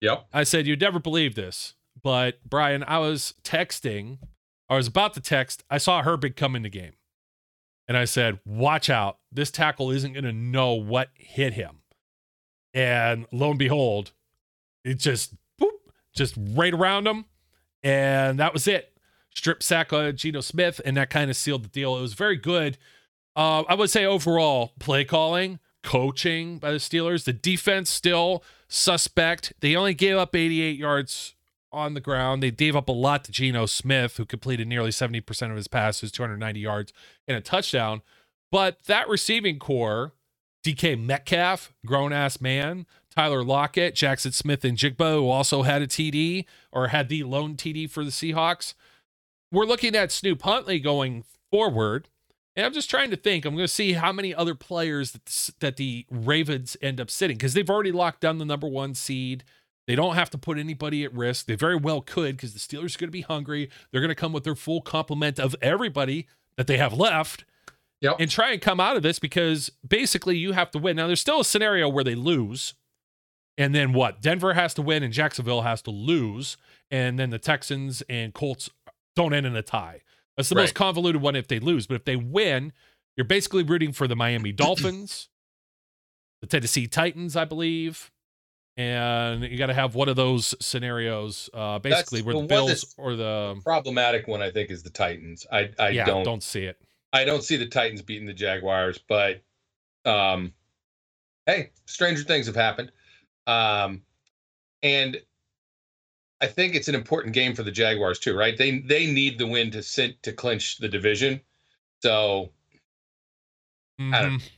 Yep. 0.00 0.26
I 0.32 0.44
said, 0.44 0.66
you'd 0.66 0.80
never 0.80 0.98
believe 0.98 1.34
this. 1.34 1.74
But 2.02 2.38
Brian, 2.44 2.82
I 2.86 2.98
was 2.98 3.34
texting, 3.42 4.18
I 4.68 4.76
was 4.76 4.86
about 4.86 5.14
to 5.14 5.20
text. 5.20 5.62
I 5.70 5.78
saw 5.78 6.02
Herbig 6.02 6.36
come 6.36 6.56
in 6.56 6.62
the 6.62 6.68
game. 6.68 6.94
And 7.86 7.96
I 7.98 8.06
said, 8.06 8.40
watch 8.46 8.88
out. 8.88 9.18
This 9.30 9.50
tackle 9.50 9.90
isn't 9.90 10.14
going 10.14 10.24
to 10.24 10.32
know 10.32 10.72
what 10.72 11.10
hit 11.14 11.52
him. 11.52 11.80
And 12.72 13.26
lo 13.30 13.50
and 13.50 13.58
behold, 13.58 14.12
it 14.84 14.98
just 14.98 15.34
boop, 15.60 15.70
just 16.14 16.34
right 16.36 16.74
around 16.74 17.06
him, 17.06 17.24
and 17.82 18.38
that 18.38 18.52
was 18.52 18.66
it. 18.68 18.92
Strip 19.34 19.62
sack 19.62 19.92
on 19.92 20.16
Geno 20.16 20.40
Smith, 20.40 20.80
and 20.84 20.96
that 20.96 21.10
kind 21.10 21.30
of 21.30 21.36
sealed 21.36 21.64
the 21.64 21.68
deal. 21.68 21.96
It 21.96 22.02
was 22.02 22.14
very 22.14 22.36
good. 22.36 22.78
Uh, 23.34 23.62
I 23.62 23.74
would 23.74 23.90
say 23.90 24.04
overall 24.04 24.72
play 24.78 25.04
calling, 25.04 25.58
coaching 25.82 26.58
by 26.58 26.70
the 26.70 26.78
Steelers. 26.78 27.24
The 27.24 27.32
defense 27.32 27.90
still 27.90 28.44
suspect. 28.68 29.52
They 29.60 29.74
only 29.74 29.94
gave 29.94 30.16
up 30.16 30.36
88 30.36 30.78
yards 30.78 31.34
on 31.72 31.94
the 31.94 32.00
ground. 32.00 32.42
They 32.42 32.52
gave 32.52 32.76
up 32.76 32.88
a 32.88 32.92
lot 32.92 33.24
to 33.24 33.32
Geno 33.32 33.66
Smith, 33.66 34.16
who 34.16 34.24
completed 34.24 34.68
nearly 34.68 34.90
70% 34.90 35.50
of 35.50 35.56
his 35.56 35.68
passes, 35.68 36.12
290 36.12 36.60
yards, 36.60 36.92
and 37.26 37.36
a 37.36 37.40
touchdown. 37.40 38.02
But 38.52 38.84
that 38.84 39.08
receiving 39.08 39.58
core, 39.58 40.12
DK 40.64 41.00
Metcalf, 41.00 41.72
grown 41.84 42.12
ass 42.12 42.40
man, 42.40 42.86
Tyler 43.14 43.44
Lockett, 43.44 43.94
Jaxon 43.94 44.32
Smith-Njigba, 44.32 45.14
who 45.14 45.28
also 45.28 45.62
had 45.62 45.82
a 45.82 45.86
TD 45.86 46.44
or 46.72 46.88
had 46.88 47.08
the 47.08 47.22
lone 47.22 47.54
TD 47.54 47.88
for 47.88 48.04
the 48.04 48.10
Seahawks. 48.10 48.74
We're 49.52 49.66
looking 49.66 49.94
at 49.94 50.10
Snoop 50.10 50.42
Huntley 50.42 50.80
going 50.80 51.24
forward. 51.50 52.08
And 52.56 52.64
I'm 52.64 52.72
just 52.72 52.90
trying 52.90 53.10
to 53.10 53.16
think. 53.16 53.44
I'm 53.44 53.54
going 53.54 53.66
to 53.66 53.72
see 53.72 53.92
how 53.94 54.12
many 54.12 54.34
other 54.34 54.54
players 54.54 55.12
that, 55.12 55.50
that 55.60 55.76
the 55.76 56.06
Ravens 56.10 56.76
end 56.80 57.00
up 57.00 57.10
sitting 57.10 57.36
because 57.36 57.54
they've 57.54 57.68
already 57.68 57.92
locked 57.92 58.20
down 58.20 58.38
the 58.38 58.44
number 58.44 58.68
one 58.68 58.94
seed. 58.94 59.42
They 59.86 59.96
don't 59.96 60.14
have 60.14 60.30
to 60.30 60.38
put 60.38 60.58
anybody 60.58 61.04
at 61.04 61.12
risk. 61.12 61.46
They 61.46 61.56
very 61.56 61.76
well 61.76 62.00
could 62.00 62.36
because 62.36 62.52
the 62.52 62.58
Steelers 62.60 62.96
are 62.96 63.00
going 63.00 63.08
to 63.08 63.12
be 63.12 63.20
hungry. 63.22 63.70
They're 63.90 64.00
going 64.00 64.08
to 64.08 64.14
come 64.14 64.32
with 64.32 64.44
their 64.44 64.54
full 64.54 64.80
complement 64.80 65.38
of 65.38 65.54
everybody 65.60 66.26
that 66.56 66.66
they 66.66 66.78
have 66.78 66.92
left 66.92 67.44
Yep. 68.00 68.16
and 68.20 68.30
try 68.30 68.52
and 68.52 68.60
come 68.60 68.80
out 68.80 68.96
of 68.96 69.02
this 69.02 69.18
because 69.18 69.70
basically 69.86 70.36
you 70.36 70.52
have 70.52 70.70
to 70.72 70.78
win. 70.78 70.96
Now, 70.96 71.06
there's 71.06 71.20
still 71.20 71.40
a 71.40 71.44
scenario 71.44 71.88
where 71.88 72.04
they 72.04 72.14
lose. 72.14 72.74
And 73.56 73.74
then 73.74 73.92
what? 73.92 74.20
Denver 74.20 74.54
has 74.54 74.74
to 74.74 74.82
win 74.82 75.02
and 75.02 75.12
Jacksonville 75.12 75.62
has 75.62 75.82
to 75.82 75.90
lose. 75.90 76.56
And 76.90 77.18
then 77.18 77.30
the 77.30 77.38
Texans 77.38 78.02
and 78.08 78.34
Colts 78.34 78.70
don't 79.14 79.32
end 79.32 79.46
in 79.46 79.54
a 79.54 79.62
tie. 79.62 80.02
That's 80.36 80.48
the 80.48 80.56
most 80.56 80.74
convoluted 80.74 81.22
one 81.22 81.36
if 81.36 81.46
they 81.46 81.60
lose. 81.60 81.86
But 81.86 81.94
if 81.94 82.04
they 82.04 82.16
win, 82.16 82.72
you're 83.16 83.24
basically 83.24 83.62
rooting 83.62 83.92
for 83.92 84.08
the 84.08 84.16
Miami 84.16 84.52
Dolphins, 84.52 85.28
the 86.40 86.46
Tennessee 86.46 86.86
Titans, 86.86 87.36
I 87.36 87.44
believe. 87.44 88.10
And 88.76 89.44
you 89.44 89.56
got 89.56 89.66
to 89.66 89.74
have 89.74 89.94
one 89.94 90.08
of 90.08 90.16
those 90.16 90.52
scenarios, 90.60 91.48
uh, 91.54 91.78
basically, 91.78 92.22
where 92.22 92.34
the 92.34 92.40
the 92.40 92.46
Bills 92.48 92.92
or 92.98 93.14
the 93.14 93.60
Problematic 93.62 94.26
one, 94.26 94.42
I 94.42 94.50
think, 94.50 94.72
is 94.72 94.82
the 94.82 94.90
Titans. 94.90 95.46
I 95.52 95.70
I 95.78 95.90
yeah 95.90 96.04
don't, 96.04 96.24
don't 96.24 96.42
see 96.42 96.64
it. 96.64 96.76
I 97.12 97.24
don't 97.24 97.44
see 97.44 97.56
the 97.56 97.68
Titans 97.68 98.02
beating 98.02 98.26
the 98.26 98.34
Jaguars, 98.34 98.98
but 99.08 99.42
um, 100.04 100.52
hey, 101.46 101.70
stranger 101.86 102.24
things 102.24 102.46
have 102.46 102.56
happened. 102.56 102.90
Um, 103.46 104.02
and 104.82 105.20
I 106.40 106.46
think 106.46 106.74
it's 106.74 106.88
an 106.88 106.94
important 106.94 107.34
game 107.34 107.54
for 107.54 107.62
the 107.62 107.70
Jaguars 107.70 108.18
too, 108.18 108.36
right? 108.36 108.56
They 108.56 108.78
they 108.80 109.06
need 109.10 109.38
the 109.38 109.46
win 109.46 109.70
to 109.72 109.82
sit 109.82 110.22
to 110.24 110.32
clinch 110.32 110.78
the 110.78 110.88
division. 110.88 111.40
So 112.02 112.52
I 114.12 114.22
don't- 114.22 114.32
Mhm. 114.40 114.50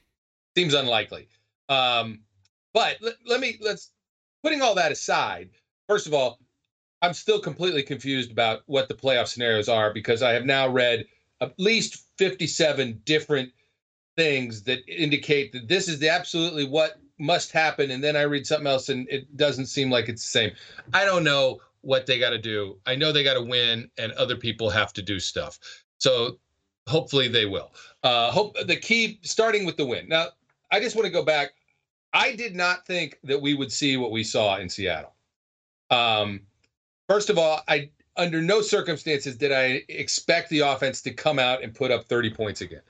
seems 0.56 0.74
unlikely. 0.74 1.28
Um, 1.68 2.24
but 2.72 3.00
let, 3.00 3.14
let 3.26 3.40
me 3.40 3.58
let's 3.60 3.90
putting 4.42 4.62
all 4.62 4.74
that 4.74 4.90
aside. 4.92 5.50
First 5.88 6.06
of 6.06 6.14
all, 6.14 6.40
I'm 7.02 7.12
still 7.14 7.38
completely 7.40 7.82
confused 7.82 8.30
about 8.30 8.62
what 8.66 8.88
the 8.88 8.94
playoff 8.94 9.28
scenarios 9.28 9.68
are 9.68 9.92
because 9.92 10.22
I 10.22 10.32
have 10.32 10.46
now 10.46 10.68
read 10.68 11.06
at 11.40 11.58
least 11.58 12.06
57 12.18 13.02
different 13.04 13.52
things 14.16 14.62
that 14.62 14.80
indicate 14.88 15.52
that 15.52 15.68
this 15.68 15.88
is 15.88 15.98
the 15.98 16.08
absolutely 16.08 16.64
what 16.64 16.98
must 17.18 17.52
happen 17.52 17.90
and 17.90 18.02
then 18.02 18.16
I 18.16 18.22
read 18.22 18.46
something 18.46 18.66
else 18.66 18.88
and 18.88 19.08
it 19.08 19.36
doesn't 19.36 19.66
seem 19.66 19.90
like 19.90 20.08
it's 20.08 20.22
the 20.22 20.38
same. 20.38 20.52
I 20.92 21.04
don't 21.04 21.24
know 21.24 21.60
what 21.80 22.06
they 22.06 22.18
got 22.18 22.30
to 22.30 22.38
do. 22.38 22.78
I 22.84 22.94
know 22.94 23.12
they 23.12 23.24
got 23.24 23.34
to 23.34 23.42
win 23.42 23.90
and 23.96 24.12
other 24.12 24.36
people 24.36 24.68
have 24.70 24.92
to 24.94 25.02
do 25.02 25.18
stuff. 25.20 25.58
So 25.98 26.38
hopefully 26.88 27.28
they 27.28 27.46
will. 27.46 27.72
Uh 28.02 28.30
hope 28.30 28.56
the 28.66 28.76
key 28.76 29.18
starting 29.22 29.64
with 29.64 29.76
the 29.76 29.86
win. 29.86 30.08
Now, 30.08 30.28
I 30.70 30.80
just 30.80 30.96
want 30.96 31.06
to 31.06 31.12
go 31.12 31.24
back. 31.24 31.52
I 32.12 32.34
did 32.34 32.54
not 32.54 32.86
think 32.86 33.18
that 33.24 33.40
we 33.40 33.54
would 33.54 33.72
see 33.72 33.96
what 33.96 34.10
we 34.10 34.22
saw 34.24 34.56
in 34.58 34.68
Seattle. 34.68 35.14
Um 35.90 36.42
first 37.08 37.30
of 37.30 37.38
all, 37.38 37.62
I 37.68 37.90
under 38.16 38.42
no 38.42 38.60
circumstances 38.60 39.36
did 39.36 39.52
I 39.52 39.84
expect 39.88 40.50
the 40.50 40.60
offense 40.60 41.00
to 41.02 41.12
come 41.12 41.38
out 41.38 41.62
and 41.62 41.74
put 41.74 41.90
up 41.90 42.04
30 42.04 42.30
points 42.30 42.60
again. 42.60 42.82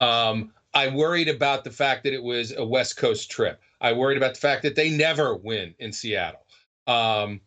Um 0.00 0.52
I 0.74 0.88
worried 0.88 1.28
about 1.28 1.64
the 1.64 1.70
fact 1.70 2.04
that 2.04 2.14
it 2.14 2.22
was 2.22 2.52
a 2.56 2.64
West 2.64 2.96
Coast 2.96 3.30
trip. 3.30 3.60
I 3.82 3.92
worried 3.92 4.16
about 4.18 4.34
the 4.34 4.40
fact 4.40 4.62
that 4.62 4.76
they 4.76 4.90
never 4.90 5.36
win 5.36 5.74
in 5.80 5.92
Seattle. 5.92 6.46
Um 6.86 7.42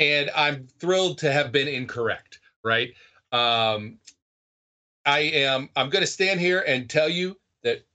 and 0.00 0.30
I'm 0.36 0.66
thrilled 0.80 1.18
to 1.18 1.32
have 1.32 1.52
been 1.52 1.68
incorrect, 1.68 2.40
right? 2.64 2.94
Um 3.32 3.98
I 5.06 5.20
am 5.20 5.68
I'm 5.76 5.90
going 5.90 6.04
to 6.04 6.10
stand 6.10 6.40
here 6.40 6.64
and 6.66 6.90
tell 6.90 7.08
you 7.08 7.38
that 7.62 7.86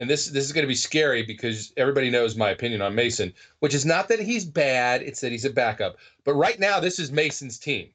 and 0.00 0.08
this 0.10 0.26
this 0.28 0.44
is 0.44 0.52
going 0.52 0.64
to 0.64 0.68
be 0.68 0.74
scary 0.74 1.22
because 1.24 1.72
everybody 1.76 2.10
knows 2.10 2.36
my 2.36 2.50
opinion 2.50 2.82
on 2.82 2.94
Mason, 2.94 3.34
which 3.60 3.74
is 3.74 3.86
not 3.86 4.08
that 4.08 4.20
he's 4.20 4.44
bad, 4.46 5.02
it's 5.02 5.20
that 5.20 5.32
he's 5.32 5.44
a 5.44 5.50
backup. 5.50 5.98
But 6.24 6.34
right 6.34 6.58
now 6.58 6.80
this 6.80 6.98
is 6.98 7.12
Mason's 7.12 7.58
team. 7.58 7.90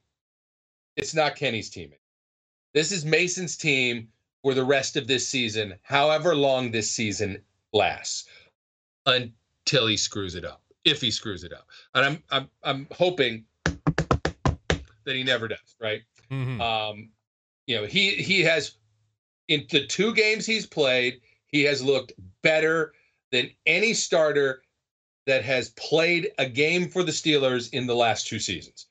It's 0.96 1.16
not 1.16 1.36
Kenny's 1.36 1.70
team. 1.72 1.92
This 2.74 2.92
is 2.92 3.06
Mason's 3.06 3.58
team 3.58 4.10
for 4.44 4.54
the 4.54 4.64
rest 4.66 4.98
of 4.98 5.08
this 5.08 5.28
season, 5.28 5.76
however 5.84 6.36
long 6.36 6.72
this 6.72 6.92
season 6.92 7.42
lasts, 7.72 8.26
until 9.06 9.88
he 9.88 9.98
screws 9.98 10.36
it 10.36 10.46
up. 10.46 10.62
If 10.86 11.00
he 11.00 11.12
screws 11.12 11.44
it 11.44 11.54
up, 11.54 11.68
and 11.96 12.06
I'm 12.06 12.24
I'm 12.30 12.50
I'm 12.64 12.88
hoping 12.92 13.46
that 13.66 15.16
he 15.16 15.24
never 15.24 15.48
does. 15.48 15.76
Right? 15.80 16.02
Mhm. 16.30 16.60
Um, 16.60 17.10
you 17.68 17.78
know, 17.78 17.86
he 17.86 18.12
he 18.12 18.42
has 18.42 18.76
in 19.48 19.66
the 19.70 19.86
two 19.86 20.14
games 20.14 20.46
he's 20.46 20.66
played, 20.66 21.22
he 21.48 21.64
has 21.64 21.82
looked 21.82 22.14
better 22.42 22.94
than 23.32 23.50
any 23.66 23.94
starter 23.94 24.62
that 25.26 25.44
has 25.44 25.70
played 25.72 26.32
a 26.38 26.46
game 26.48 26.90
for 26.90 27.04
the 27.04 27.12
Steelers 27.12 27.72
in 27.74 27.88
the 27.88 27.96
last 27.96 28.28
two 28.28 28.40
seasons, 28.40 28.88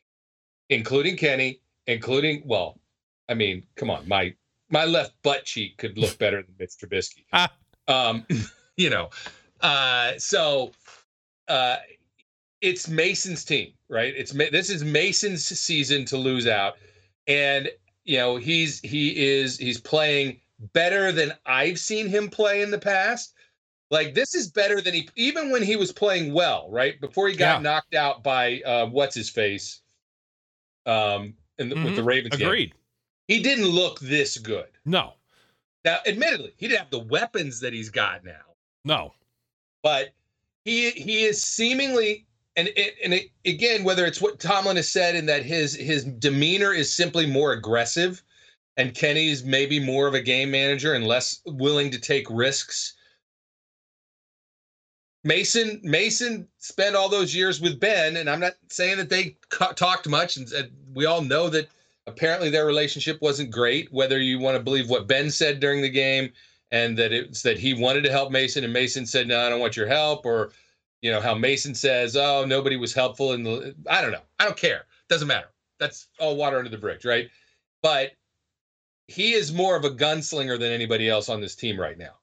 including 0.70 1.16
Kenny, 1.16 1.60
including 1.86 2.42
well, 2.46 2.80
I 3.28 3.34
mean, 3.34 3.66
come 3.76 3.90
on, 3.90 4.08
my 4.08 4.34
my 4.70 4.86
left 4.86 5.14
butt 5.22 5.44
cheek 5.44 5.76
could 5.76 5.98
look 5.98 6.16
better 6.24 6.42
than 6.42 6.54
Mitch 6.58 6.72
Trubisky. 6.80 7.24
Ah. 7.32 7.52
Um, 7.88 8.26
you 8.76 8.88
know, 8.88 9.10
uh, 9.62 10.12
so 10.18 10.72
uh, 11.48 11.76
it's 12.60 12.88
Mason's 12.88 13.44
team, 13.44 13.72
right? 13.88 14.12
It's 14.16 14.32
this 14.32 14.70
is 14.70 14.84
Mason's 14.84 15.44
season 15.44 16.04
to 16.06 16.16
lose 16.16 16.46
out, 16.46 16.74
and 17.26 17.70
you 18.04 18.18
know 18.18 18.36
he's 18.36 18.80
he 18.80 19.10
is 19.16 19.56
he's 19.58 19.80
playing 19.80 20.40
better 20.72 21.12
than 21.12 21.32
I've 21.46 21.78
seen 21.78 22.08
him 22.08 22.28
play 22.28 22.62
in 22.62 22.70
the 22.70 22.78
past. 22.78 23.34
Like 23.90 24.14
this 24.14 24.34
is 24.34 24.50
better 24.50 24.80
than 24.80 24.94
he 24.94 25.08
even 25.16 25.50
when 25.50 25.62
he 25.62 25.76
was 25.76 25.92
playing 25.92 26.32
well, 26.32 26.68
right? 26.70 27.00
Before 27.00 27.28
he 27.28 27.36
got 27.36 27.58
Yeah. 27.58 27.62
knocked 27.62 27.94
out 27.94 28.22
by 28.22 28.60
uh, 28.62 28.86
what's 28.86 29.14
his 29.14 29.28
face, 29.28 29.80
um, 30.86 31.34
in 31.58 31.68
the, 31.68 31.76
with 31.76 31.96
the. 31.96 32.02
Ravens. 32.02 32.36
game. 32.36 32.46
Agreed. 32.46 32.74
He 33.28 33.42
didn't 33.42 33.68
look 33.68 34.00
this 34.00 34.36
good. 34.36 34.66
No, 34.84 35.14
Now, 35.84 35.98
admittedly, 36.06 36.52
he 36.56 36.66
didn't 36.66 36.80
have 36.80 36.90
the 36.90 36.98
weapons 36.98 37.60
that 37.60 37.72
he's 37.72 37.88
got 37.88 38.24
now 38.24 38.40
no. 38.84 39.14
But 39.82 40.12
he 40.64 40.90
he 40.90 41.24
is 41.24 41.42
seemingly 41.42 42.26
and 42.56 42.68
and 43.04 43.14
it, 43.14 43.30
again 43.44 43.84
whether 43.84 44.06
it's 44.06 44.20
what 44.20 44.38
Tomlin 44.40 44.76
has 44.76 44.88
said 44.88 45.14
in 45.16 45.26
that 45.26 45.44
his 45.44 45.74
his 45.74 46.04
demeanor 46.04 46.72
is 46.72 46.92
simply 46.92 47.26
more 47.26 47.52
aggressive 47.52 48.22
and 48.76 48.94
Kenny's 48.94 49.44
maybe 49.44 49.78
more 49.78 50.06
of 50.06 50.14
a 50.14 50.20
game 50.20 50.50
manager 50.50 50.94
and 50.94 51.06
less 51.06 51.40
willing 51.44 51.90
to 51.90 51.98
take 51.98 52.26
risks. 52.30 52.94
Mason 55.24 55.80
Mason 55.82 56.48
spent 56.58 56.96
all 56.96 57.08
those 57.08 57.34
years 57.34 57.60
with 57.60 57.78
Ben 57.80 58.16
and 58.16 58.28
I'm 58.28 58.40
not 58.40 58.54
saying 58.68 58.98
that 58.98 59.10
they 59.10 59.36
ca- 59.50 59.72
talked 59.72 60.08
much 60.08 60.36
and, 60.36 60.50
and 60.52 60.70
we 60.94 61.06
all 61.06 61.22
know 61.22 61.48
that 61.48 61.68
apparently 62.06 62.50
their 62.50 62.66
relationship 62.66 63.20
wasn't 63.22 63.50
great 63.50 63.92
whether 63.92 64.18
you 64.18 64.38
want 64.38 64.56
to 64.56 64.62
believe 64.62 64.90
what 64.90 65.06
Ben 65.06 65.30
said 65.30 65.60
during 65.60 65.80
the 65.80 65.88
game 65.88 66.32
and 66.72 66.96
that 66.96 67.12
it's 67.12 67.42
that 67.42 67.58
he 67.58 67.74
wanted 67.74 68.02
to 68.02 68.10
help 68.10 68.32
Mason 68.32 68.64
and 68.64 68.72
Mason 68.72 69.06
said 69.06 69.28
no 69.28 69.46
I 69.46 69.48
don't 69.48 69.60
want 69.60 69.76
your 69.76 69.86
help 69.86 70.26
or 70.26 70.50
you 71.02 71.12
know 71.12 71.20
how 71.20 71.34
Mason 71.34 71.74
says 71.74 72.16
oh 72.16 72.44
nobody 72.44 72.76
was 72.76 72.92
helpful 72.92 73.32
and 73.32 73.74
I 73.88 74.02
don't 74.02 74.10
know. 74.10 74.22
I 74.40 74.44
don't 74.44 74.56
care. 74.56 74.86
Doesn't 75.08 75.28
matter. 75.28 75.48
That's 75.78 76.08
all 76.18 76.34
water 76.34 76.58
under 76.58 76.70
the 76.70 76.78
bridge 76.78 77.04
right? 77.04 77.28
But 77.82 78.12
he 79.06 79.34
is 79.34 79.52
more 79.52 79.76
of 79.76 79.84
a 79.84 79.90
gunslinger 79.90 80.58
than 80.58 80.72
anybody 80.72 81.08
else 81.08 81.28
on 81.28 81.40
this 81.40 81.54
team 81.54 81.78
right 81.78 81.98
now 81.98 82.14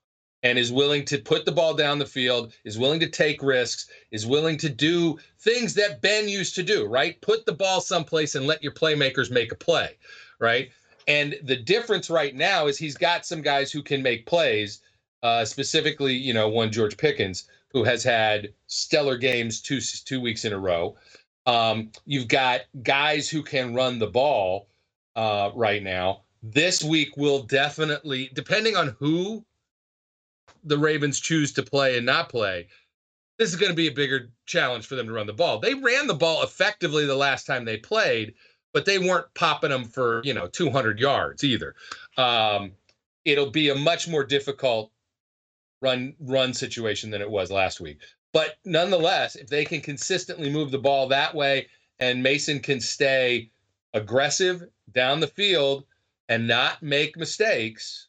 and 0.42 0.58
is 0.58 0.72
willing 0.72 1.04
to 1.06 1.18
put 1.20 1.46
the 1.46 1.52
ball 1.52 1.74
down 1.74 2.00
the 2.00 2.06
field 2.06 2.54
is 2.64 2.78
willing 2.78 3.00
to 3.02 3.10
take 3.10 3.44
risks 3.44 3.88
is 4.12 4.26
willing 4.26 4.58
to 4.58 4.70
do 4.70 5.18
things 5.40 5.74
that 5.76 6.02
Ben 6.02 6.28
used 6.28 6.56
to 6.56 6.64
do 6.64 6.86
right? 6.86 7.22
Put 7.22 7.46
the 7.46 7.54
ball 7.54 7.82
someplace 7.82 8.34
and 8.34 8.48
let 8.48 8.64
your 8.64 8.74
playmakers 8.74 9.30
make 9.30 9.52
a 9.52 9.56
play 9.56 9.98
right 10.40 10.72
and 11.10 11.40
the 11.44 11.56
difference 11.56 12.10
right 12.10 12.36
now 12.36 12.68
is 12.68 12.78
he's 12.78 12.96
got 12.96 13.26
some 13.26 13.42
guys 13.42 13.72
who 13.72 13.82
can 13.82 14.04
make 14.04 14.28
plays, 14.28 14.82
uh, 15.24 15.44
specifically, 15.44 16.14
you 16.14 16.34
know, 16.34 16.48
one 16.48 16.72
George 16.72 16.96
Pickens 16.96 17.50
who 17.74 17.84
has 17.84 18.04
had 18.04 18.54
stellar 18.68 19.18
games 19.18 19.60
two 19.60 19.82
two 19.82 20.22
weeks 20.22 20.46
in 20.46 20.54
a 20.54 20.60
row. 20.60 20.96
Um, 21.46 21.92
you've 22.06 22.28
got 22.28 22.62
guys 22.84 23.28
who 23.28 23.42
can 23.42 23.74
run 23.74 23.98
the 23.98 24.08
ball 24.08 24.70
uh, 25.16 25.50
right 25.56 25.82
now. 25.82 26.22
This 26.44 26.84
week 26.84 27.18
will 27.18 27.42
definitely, 27.42 28.30
depending 28.34 28.76
on 28.76 28.96
who 29.00 29.44
the 30.64 30.78
Ravens 30.78 31.20
choose 31.20 31.52
to 31.54 31.64
play 31.64 31.98
and 31.98 32.06
not 32.06 32.30
play, 32.30 32.68
this 33.40 33.50
is 33.50 33.56
going 33.56 33.72
to 33.72 33.76
be 33.76 33.88
a 33.88 33.92
bigger 33.92 34.30
challenge 34.46 34.86
for 34.86 34.96
them 34.96 35.08
to 35.08 35.14
run 35.14 35.28
the 35.28 35.34
ball. 35.34 35.60
They 35.60 35.74
ran 35.74 36.06
the 36.06 36.14
ball 36.14 36.44
effectively 36.44 37.06
the 37.06 37.16
last 37.16 37.48
time 37.48 37.66
they 37.66 37.78
played, 37.78 38.36
but 38.74 38.86
they 38.86 39.00
weren't 39.00 39.34
popping 39.34 39.70
them 39.72 39.86
for 39.86 40.22
you 40.24 40.34
know 40.34 40.48
200 40.48 41.00
yards 41.00 41.44
either. 41.44 41.76
Um, 42.18 42.72
it'll 43.26 43.52
be 43.52 43.70
a 43.70 43.76
much 43.76 44.08
more 44.08 44.24
difficult 44.24 44.92
run 45.82 46.16
run 46.20 46.54
situation 46.54 47.10
than 47.10 47.22
it 47.22 47.30
was 47.30 47.52
last 47.52 47.80
week. 47.80 48.00
But 48.34 48.58
nonetheless, 48.66 49.36
if 49.36 49.48
they 49.48 49.66
can 49.66 49.82
consistently 49.82 50.52
move 50.52 50.72
the 50.72 50.78
ball 50.78 51.08
that 51.08 51.34
way 51.34 51.68
and 52.00 52.22
Mason 52.22 52.60
can 52.60 52.80
stay 52.80 53.50
aggressive 53.94 54.64
down 54.92 55.20
the 55.20 55.28
field 55.28 55.86
and 56.28 56.48
not 56.48 56.84
make 56.84 57.18
mistakes, 57.18 58.08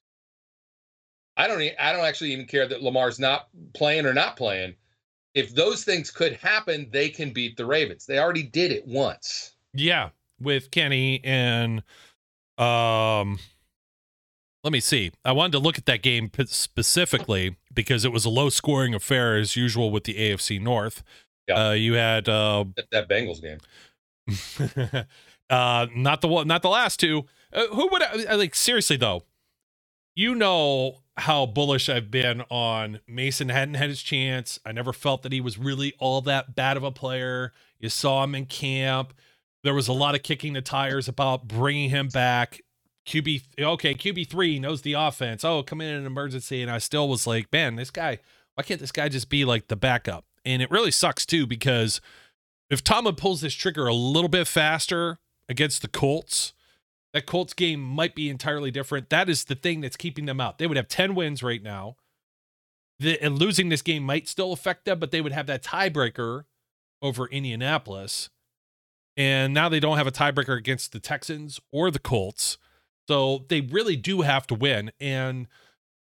I 1.37 1.47
don't 1.47 1.63
I 1.79 1.93
don't 1.93 2.05
actually 2.05 2.33
even 2.33 2.47
care 2.47 2.69
that 2.69 2.83
Lamar's 2.83 3.19
not 3.19 3.49
playing 3.75 4.05
or 4.05 4.13
not 4.13 4.37
playing. 4.37 4.75
If 5.33 5.55
those 5.55 5.85
things 5.85 6.11
could 6.11 6.35
happen, 6.35 6.89
they 6.91 7.09
can 7.09 7.33
beat 7.33 7.57
the 7.57 7.65
Ravens. 7.65 8.05
They 8.05 8.19
already 8.19 8.43
did 8.43 8.73
it 8.73 8.87
once. 8.87 9.55
Yeah, 9.73 10.11
with 10.41 10.71
Kenny 10.71 11.21
and 11.25 11.83
um 12.59 13.39
let 14.63 14.73
me 14.73 14.81
see. 14.81 15.11
I 15.25 15.33
wanted 15.33 15.53
to 15.53 15.59
look 15.59 15.79
at 15.79 15.87
that 15.87 16.03
game 16.03 16.31
specifically 16.45 17.57
because 17.73 18.05
it 18.05 18.13
was 18.13 18.25
a 18.25 18.31
low 18.31 18.51
scoring 18.51 18.95
affair 18.95 19.37
as 19.37 19.57
usual 19.57 19.91
with 19.91 20.05
the 20.05 20.15
AFC 20.15 20.61
North. 20.61 21.03
Yeah. 21.49 21.69
Uh, 21.69 21.73
you 21.73 21.95
had 21.95 22.29
uh, 22.29 22.65
that, 22.77 22.91
that 22.91 23.09
Bengals 23.09 23.41
game. 23.41 23.59
uh, 25.51 25.87
not 25.95 26.21
the 26.21 26.29
one, 26.29 26.47
not 26.47 26.63
the 26.63 26.69
last 26.69 27.01
two. 27.01 27.25
Uh, 27.53 27.67
who 27.69 27.89
would 27.91 28.03
I, 28.03 28.35
like? 28.35 28.55
Seriously 28.55 28.97
though, 28.97 29.25
you 30.15 30.35
know 30.35 30.99
how 31.17 31.47
bullish 31.47 31.89
I've 31.89 32.11
been 32.11 32.43
on 32.51 33.01
Mason. 33.09 33.49
Hadn't 33.49 33.75
had 33.75 33.89
his 33.89 34.03
chance. 34.03 34.61
I 34.65 34.73
never 34.73 34.93
felt 34.93 35.23
that 35.23 35.33
he 35.33 35.41
was 35.41 35.59
really 35.59 35.95
all 35.99 36.21
that 36.23 36.55
bad 36.55 36.77
of 36.77 36.85
a 36.85 36.93
player. 36.93 37.53
You 37.79 37.89
saw 37.89 38.23
him 38.25 38.35
in 38.35 38.47
camp. 38.47 39.15
There 39.63 39.75
was 39.75 39.89
a 39.89 39.93
lot 39.93 40.15
of 40.15 40.23
kicking 40.23 40.55
the 40.55 40.63
tires 40.63 41.09
about 41.09 41.47
bringing 41.47 41.91
him 41.91 42.09
back. 42.09 42.61
QB, 43.07 43.43
okay, 43.59 43.95
QB 43.95 44.29
three 44.29 44.59
knows 44.59 44.83
the 44.83 44.95
offense. 44.95 45.45
Oh, 45.45 45.63
come 45.63 45.81
in 45.81 45.95
an 45.95 46.07
emergency, 46.07 46.63
and 46.63 46.71
I 46.71 46.79
still 46.79 47.09
was 47.09 47.27
like, 47.27 47.53
man, 47.53 47.77
this 47.77 47.91
guy. 47.91 48.19
Why 48.55 48.65
can't 48.65 48.81
this 48.81 48.93
guy 48.93 49.09
just 49.09 49.31
be 49.31 49.45
like 49.45 49.69
the 49.69 49.77
backup? 49.77 50.25
And 50.45 50.61
it 50.61 50.71
really 50.71 50.91
sucks 50.91 51.25
too 51.25 51.47
because 51.47 52.01
if 52.69 52.85
Tomlin 52.85 53.15
pulls 53.15 53.41
this 53.41 53.55
trigger 53.55 53.87
a 53.87 53.95
little 53.95 54.29
bit 54.29 54.47
faster 54.47 55.19
against 55.49 55.83
the 55.83 55.89
Colts, 55.89 56.53
that 57.13 57.27
Colts 57.27 57.53
game 57.53 57.81
might 57.83 58.15
be 58.15 58.29
entirely 58.31 58.71
different. 58.71 59.11
That 59.11 59.29
is 59.29 59.45
the 59.45 59.55
thing 59.55 59.81
that's 59.81 59.97
keeping 59.97 60.27
them 60.27 60.41
out. 60.41 60.59
They 60.59 60.67
would 60.67 60.77
have 60.77 60.89
10 60.89 61.15
wins 61.15 61.43
right 61.43 61.63
now. 61.63 61.97
The, 62.99 63.21
and 63.23 63.39
losing 63.39 63.69
this 63.69 63.83
game 63.83 64.03
might 64.03 64.29
still 64.29 64.53
affect 64.53 64.85
them, 64.85 64.99
but 64.99 65.11
they 65.11 65.21
would 65.21 65.33
have 65.33 65.47
that 65.47 65.63
tiebreaker 65.63 66.45
over 67.03 67.27
Indianapolis. 67.27 68.31
And 69.21 69.53
now 69.53 69.69
they 69.69 69.81
don't 69.81 69.99
have 69.99 70.07
a 70.07 70.11
tiebreaker 70.11 70.57
against 70.57 70.93
the 70.93 70.99
Texans 70.99 71.61
or 71.71 71.91
the 71.91 71.99
Colts. 71.99 72.57
So 73.07 73.45
they 73.51 73.61
really 73.61 73.95
do 73.95 74.23
have 74.23 74.47
to 74.47 74.55
win. 74.55 74.93
And 74.99 75.47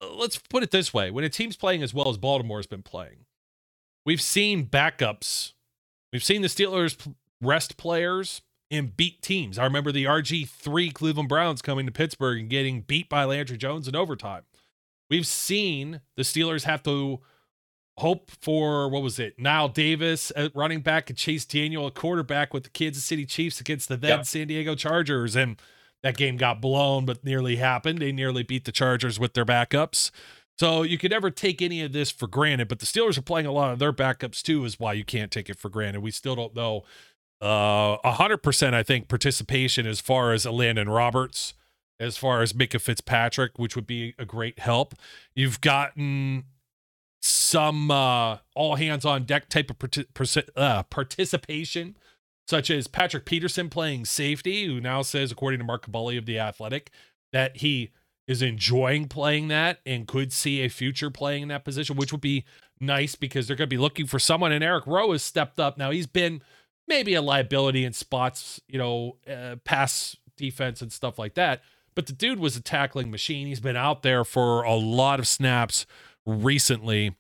uh, 0.02 0.12
let's 0.12 0.38
put 0.38 0.64
it 0.64 0.72
this 0.72 0.94
way 0.94 1.12
when 1.12 1.24
a 1.24 1.30
team's 1.30 1.56
playing 1.56 1.82
as 1.82 1.94
well 1.94 2.10
as 2.10 2.18
Baltimore's 2.18 2.68
been 2.68 2.84
playing, 2.84 3.20
we've 4.06 4.20
seen 4.20 4.66
backups. 4.66 5.54
We've 6.12 6.26
seen 6.26 6.42
the 6.42 6.50
Steelers 6.50 7.10
rest 7.42 7.78
players 7.78 8.42
and 8.70 8.98
beat 8.98 9.22
teams. 9.22 9.58
I 9.58 9.64
remember 9.64 9.94
the 9.94 10.04
RG3 10.04 10.94
Cleveland 10.94 11.30
Browns 11.30 11.62
coming 11.62 11.86
to 11.86 11.94
Pittsburgh 11.94 12.42
and 12.42 12.50
getting 12.50 12.82
beat 12.82 13.08
by 13.08 13.24
Landry 13.24 13.56
Jones 13.56 13.88
in 13.88 13.96
overtime. 13.96 14.44
We've 15.10 15.28
seen 15.28 16.02
the 16.18 16.24
Steelers 16.24 16.64
have 16.64 16.84
to 16.84 17.22
hope 17.98 18.32
for 18.42 18.90
what 18.90 19.02
was 19.02 19.20
it? 19.20 19.38
Knile 19.40 19.74
Davis 19.74 20.32
at 20.36 20.56
running 20.56 20.82
back 20.82 21.10
and 21.10 21.18
Chase 21.18 21.46
Daniel 21.46 21.88
at 21.88 21.94
quarterback 21.94 22.54
with 22.54 22.64
the 22.64 22.70
Kansas 22.70 23.06
City 23.06 23.26
Chiefs 23.26 23.60
against 23.60 23.88
the 23.88 23.98
then. 23.98 24.24
San 24.24 24.48
Diego 24.48 24.76
Chargers. 24.76 25.36
And 25.36 25.62
that 26.04 26.18
game 26.18 26.38
got 26.38 26.62
blown, 26.62 27.06
but 27.06 27.24
nearly 27.24 27.56
happened. 27.56 28.00
They 28.00 28.12
nearly 28.12 28.44
beat 28.44 28.66
the 28.66 28.72
Chargers 28.72 29.20
with 29.20 29.34
their 29.34 29.46
backups. 29.46 30.12
So 30.58 30.84
you 30.84 30.98
could 30.98 31.12
never 31.12 31.32
take 31.32 31.62
any 31.62 31.82
of 31.82 31.92
this 31.92 32.12
for 32.12 32.28
granted, 32.28 32.68
but 32.68 32.80
the 32.80 32.86
Steelers 32.86 33.18
are 33.18 33.24
playing 33.24 33.46
a 33.46 33.52
lot 33.52 33.74
of 33.74 33.80
their 33.80 33.92
backups 33.92 34.42
too, 34.42 34.64
is 34.66 34.80
why 34.80 34.94
you 34.94 35.04
can't 35.04 35.32
take 35.32 35.50
it 35.50 35.58
for 35.58 35.70
granted. 35.70 36.02
We 36.02 36.12
still 36.12 36.36
don't 36.36 36.56
know 36.56 36.84
uh, 37.42 37.98
a 38.04 38.14
hundred 38.14 38.38
percent, 38.38 38.76
I 38.76 38.84
think, 38.84 39.08
participation 39.08 39.86
as 39.86 40.00
far 40.00 40.32
as 40.32 40.46
Landon 40.46 40.90
Roberts, 40.90 41.54
as 42.00 42.16
far 42.18 42.42
as 42.42 42.54
Minkah 42.54 42.80
Fitzpatrick, 42.80 43.58
which 43.58 43.76
would 43.76 43.88
be 43.88 44.16
a 44.18 44.26
great 44.26 44.60
help. 44.60 44.96
You've 45.34 45.60
gotten 45.60 46.46
some 47.26 47.90
uh, 47.90 48.38
all 48.54 48.76
hands 48.76 49.04
on 49.04 49.24
deck 49.24 49.50
type 49.50 49.72
of 49.72 50.48
uh, 50.56 50.84
participation, 50.84 51.98
such 52.48 52.70
as 52.70 52.88
Patrick 52.88 53.26
Peterson 53.26 53.70
playing 53.70 54.06
safety, 54.06 54.68
who 54.68 54.80
now 54.80 55.02
says, 55.02 55.32
according 55.32 55.60
to 55.60 55.66
Mark 55.66 55.88
Kaboly 55.88 56.18
of 56.18 56.28
the 56.28 56.38
Athletic, 56.38 56.92
that 57.34 57.58
he 57.58 57.92
is 58.28 58.42
enjoying 58.42 59.08
playing 59.08 59.48
that 59.48 59.80
and 59.86 60.08
could 60.08 60.32
see 60.32 60.62
a 60.62 60.70
future 60.70 61.10
playing 61.10 61.44
in 61.44 61.50
that 61.50 61.66
position, 61.66 61.96
which 61.96 62.12
would 62.12 62.22
be 62.22 62.46
nice 62.80 63.16
because 63.16 63.48
they're 63.48 63.56
going 63.56 63.70
to 63.70 63.76
be 63.76 63.82
looking 63.82 64.06
for 64.06 64.20
someone. 64.20 64.52
And 64.52 64.64
Eric 64.64 64.86
Rowe 64.86 65.12
has 65.12 65.24
stepped 65.24 65.60
up. 65.60 65.78
Now 65.78 65.90
he's 65.90 66.08
been 66.08 66.42
maybe 66.88 67.16
a 67.16 67.22
liability 67.22 67.84
in 67.84 67.94
spots, 67.94 68.62
you 68.68 68.78
know, 68.78 69.18
uh, 69.28 69.56
pass 69.64 70.16
defense 70.38 70.82
and 70.82 70.92
stuff 70.92 71.18
like 71.18 71.34
that. 71.36 71.62
But 71.96 72.06
the 72.08 72.14
dude 72.14 72.40
was 72.40 72.56
a 72.56 72.62
tackling 72.62 73.10
machine. 73.10 73.48
He's 73.48 73.60
been 73.60 73.78
out 73.78 74.04
there 74.04 74.24
for 74.24 74.64
a 74.64 74.76
lot 74.76 75.20
of 75.20 75.28
snaps 75.28 75.86
recently. 76.26 77.16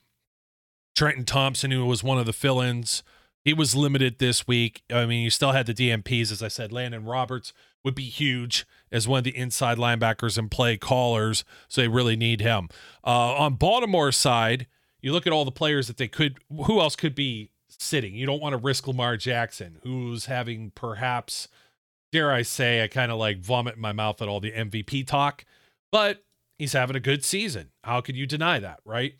Trenton 0.95 1.25
Thompson, 1.25 1.71
who 1.71 1.85
was 1.85 2.03
one 2.03 2.17
of 2.17 2.25
the 2.25 2.33
fill 2.33 2.61
ins, 2.61 3.03
he 3.43 3.53
was 3.53 3.75
limited 3.75 4.17
this 4.17 4.47
week. 4.47 4.81
I 4.91 5.05
mean, 5.05 5.23
you 5.23 5.29
still 5.29 5.51
had 5.51 5.67
the 5.67 5.73
DMPs, 5.73 6.31
as 6.31 6.41
I 6.41 6.47
said. 6.47 6.71
Landon 6.71 7.05
Roberts 7.05 7.53
would 7.83 7.93
be 7.93 8.09
huge 8.09 8.65
as 8.91 9.07
one 9.07 9.19
of 9.19 9.23
the 9.23 9.37
inside 9.37 9.77
linebackers 9.77 10.37
and 10.37 10.49
play 10.49 10.77
callers, 10.77 11.45
so 11.67 11.81
they 11.81 11.87
really 11.87 12.15
need 12.15 12.41
him. 12.41 12.69
Uh, 13.05 13.35
on 13.35 13.53
Baltimore's 13.53 14.17
side, 14.17 14.65
you 14.99 15.11
look 15.11 15.27
at 15.27 15.33
all 15.33 15.45
the 15.45 15.51
players 15.51 15.85
that 15.87 15.97
they 15.97 16.07
could, 16.07 16.39
who 16.49 16.79
else 16.79 16.95
could 16.95 17.13
be 17.13 17.51
sitting. 17.69 18.15
You 18.15 18.25
don't 18.25 18.41
want 18.41 18.53
to 18.53 18.57
risk 18.57 18.87
Lamar 18.87 19.17
Jackson, 19.17 19.77
who's 19.83 20.25
having 20.25 20.71
perhaps, 20.73 21.47
dare 22.11 22.31
I 22.31 22.41
say, 22.41 22.83
I 22.83 22.87
kind 22.87 23.11
of 23.11 23.19
like 23.19 23.37
vomit 23.37 23.75
in 23.75 23.81
my 23.81 23.91
mouth 23.91 24.23
at 24.23 24.27
all 24.27 24.39
the 24.39 24.51
MVP 24.51 25.05
talk, 25.05 25.45
but 25.91 26.23
he's 26.57 26.73
having 26.73 26.95
a 26.95 26.99
good 26.99 27.23
season. 27.23 27.71
How 27.83 28.01
could 28.01 28.15
you 28.15 28.25
deny 28.25 28.59
that, 28.59 28.79
right? 28.85 29.15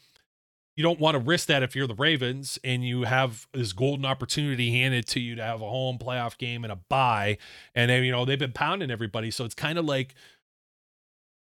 You 0.75 0.83
don't 0.83 0.99
want 0.99 1.15
to 1.15 1.19
risk 1.19 1.47
that 1.47 1.63
if 1.63 1.75
you're 1.75 1.87
the 1.87 1.95
Ravens 1.95 2.59
and 2.63 2.85
you 2.85 3.03
have 3.03 3.47
this 3.53 3.71
golden 3.71 4.05
opportunity 4.05 4.71
handed 4.71 5.07
to 5.07 5.21
you 5.21 5.35
to 5.35 5.43
have 5.43 5.61
a 5.61 5.69
home 5.69 5.97
playoff 5.97 6.37
game 6.37 6.65
and 6.65 6.73
a 6.73 6.75
bye. 6.75 7.37
And 7.73 7.89
then, 7.89 8.03
you 8.03 8.11
know, 8.11 8.25
they've 8.25 8.37
been 8.37 8.51
pounding 8.51 8.91
everybody. 8.91 9.31
So 9.31 9.45
it's 9.45 9.55
kind 9.55 9.79
of 9.79 9.85
like 9.85 10.15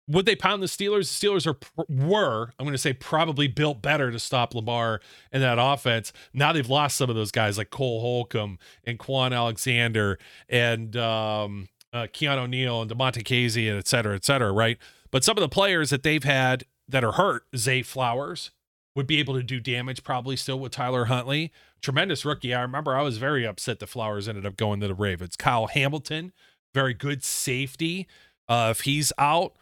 would 0.07 0.26
they 0.26 0.37
pound 0.37 0.62
the 0.62 0.66
Steelers? 0.66 1.18
The 1.18 1.26
Steelers 1.26 1.46
are 1.46 1.57
were 1.88 2.52
I'm 2.59 2.66
going 2.66 2.72
to 2.72 2.78
say 2.78 2.92
probably 2.92 3.48
built 3.48 3.80
better 3.83 4.11
to 4.11 4.18
stop 4.18 4.54
Lamar 4.54 5.00
and 5.33 5.42
that 5.42 5.59
offense. 5.59 6.12
Now 6.33 6.52
they've 6.52 6.68
lost 6.68 6.96
some 6.96 7.11
of 7.11 7.16
those 7.16 7.30
guys 7.30 7.59
like 7.59 7.70
Cole 7.70 8.00
Holcomb 8.00 8.59
and 8.85 8.98
Kwon 8.98 9.35
Alexander 9.35 10.18
and 10.48 10.96
um, 10.96 11.68
uh, 11.92 12.07
Keanu 12.12 12.48
Neal 12.48 12.83
and 12.83 12.90
Damontae 12.90 13.24
Kazee 13.24 13.68
and 13.68 13.78
et 13.78 13.88
cetera, 13.88 14.14
et 14.14 14.24
cetera, 14.24 14.52
right? 14.52 14.78
But 15.14 15.22
some 15.22 15.37
of 15.37 15.42
the 15.42 15.48
players 15.48 15.90
that 15.90 16.03
they've 16.03 16.24
had 16.24 16.64
that 16.88 17.05
are 17.05 17.12
hurt, 17.12 17.44
Zay 17.57 17.83
Flowers 17.83 18.50
would 18.96 19.07
be 19.07 19.20
able 19.20 19.35
to 19.35 19.44
do 19.44 19.61
damage 19.61 20.03
probably 20.03 20.35
still 20.35 20.59
with 20.59 20.72
Tyler 20.72 21.05
Huntley. 21.05 21.53
Tremendous 21.81 22.24
rookie. 22.24 22.53
I 22.53 22.61
remember 22.62 22.96
I 22.96 23.03
was 23.03 23.18
very 23.18 23.46
upset 23.46 23.79
the 23.79 23.87
Flowers 23.87 24.27
ended 24.27 24.44
up 24.44 24.57
going 24.57 24.81
to 24.81 24.88
the 24.88 24.94
Ravens. 24.94 25.37
Kyle 25.37 25.68
Hamilton, 25.68 26.33
very 26.74 26.94
good 26.94 27.22
safety. 27.22 28.09
Uh, 28.48 28.70
if 28.72 28.81
he's 28.81 29.12
out, 29.16 29.53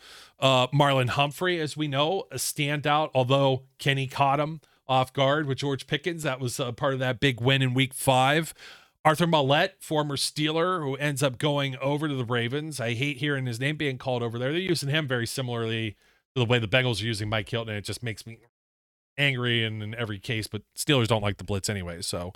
uh, 0.41 0.69
Marlon 0.69 1.11
Humphrey, 1.11 1.61
as 1.61 1.77
we 1.77 1.87
know, 1.87 2.25
a 2.31 2.37
standout, 2.37 3.11
although 3.15 3.65
Kenny 3.79 4.07
caught 4.07 4.41
him 4.41 4.63
off 4.89 5.13
guard 5.13 5.45
with 5.45 5.59
George 5.59 5.87
Pickens. 5.87 6.23
That 6.23 6.41
was 6.41 6.59
part 6.79 6.95
of 6.95 6.99
that 7.01 7.21
big 7.21 7.43
win 7.43 7.61
in 7.61 7.75
week 7.75 7.93
five. 7.93 8.55
Arthur 9.05 9.27
Maulet, 9.27 9.73
former 9.81 10.17
Steeler, 10.17 10.81
who 10.81 10.95
ends 10.97 11.23
up 11.23 11.39
going 11.39 11.77
over 11.79 12.07
to 12.07 12.15
the 12.15 12.25
Ravens. 12.25 12.81
I 12.81 12.95
hate 12.95 13.17
hearing 13.17 13.47
his 13.47 13.59
name 13.59 13.77
being 13.77 13.99
called 13.99 14.23
over 14.23 14.39
there. 14.39 14.53
They're 14.53 14.61
using 14.61 14.91
him 14.91 15.09
very 15.09 15.27
similarly 15.27 15.97
to 16.35 16.41
the 16.41 16.45
way 16.45 16.59
the 16.59 16.69
Bengals 16.69 17.03
are 17.03 17.07
using 17.07 17.29
Mike 17.29 17.49
Hilton. 17.49 17.75
It 17.75 17.85
just 17.85 18.03
makes 18.03 18.27
me 18.27 18.39
angry 19.19 19.65
in, 19.65 19.83
in 19.83 19.95
every 19.97 20.19
case, 20.19 20.47
but 20.47 20.63
Steelers 20.77 21.09
don't 21.09 21.23
like 21.23 21.39
the 21.39 21.45
blitz 21.45 21.69
anyway. 21.69 22.01
So 22.03 22.33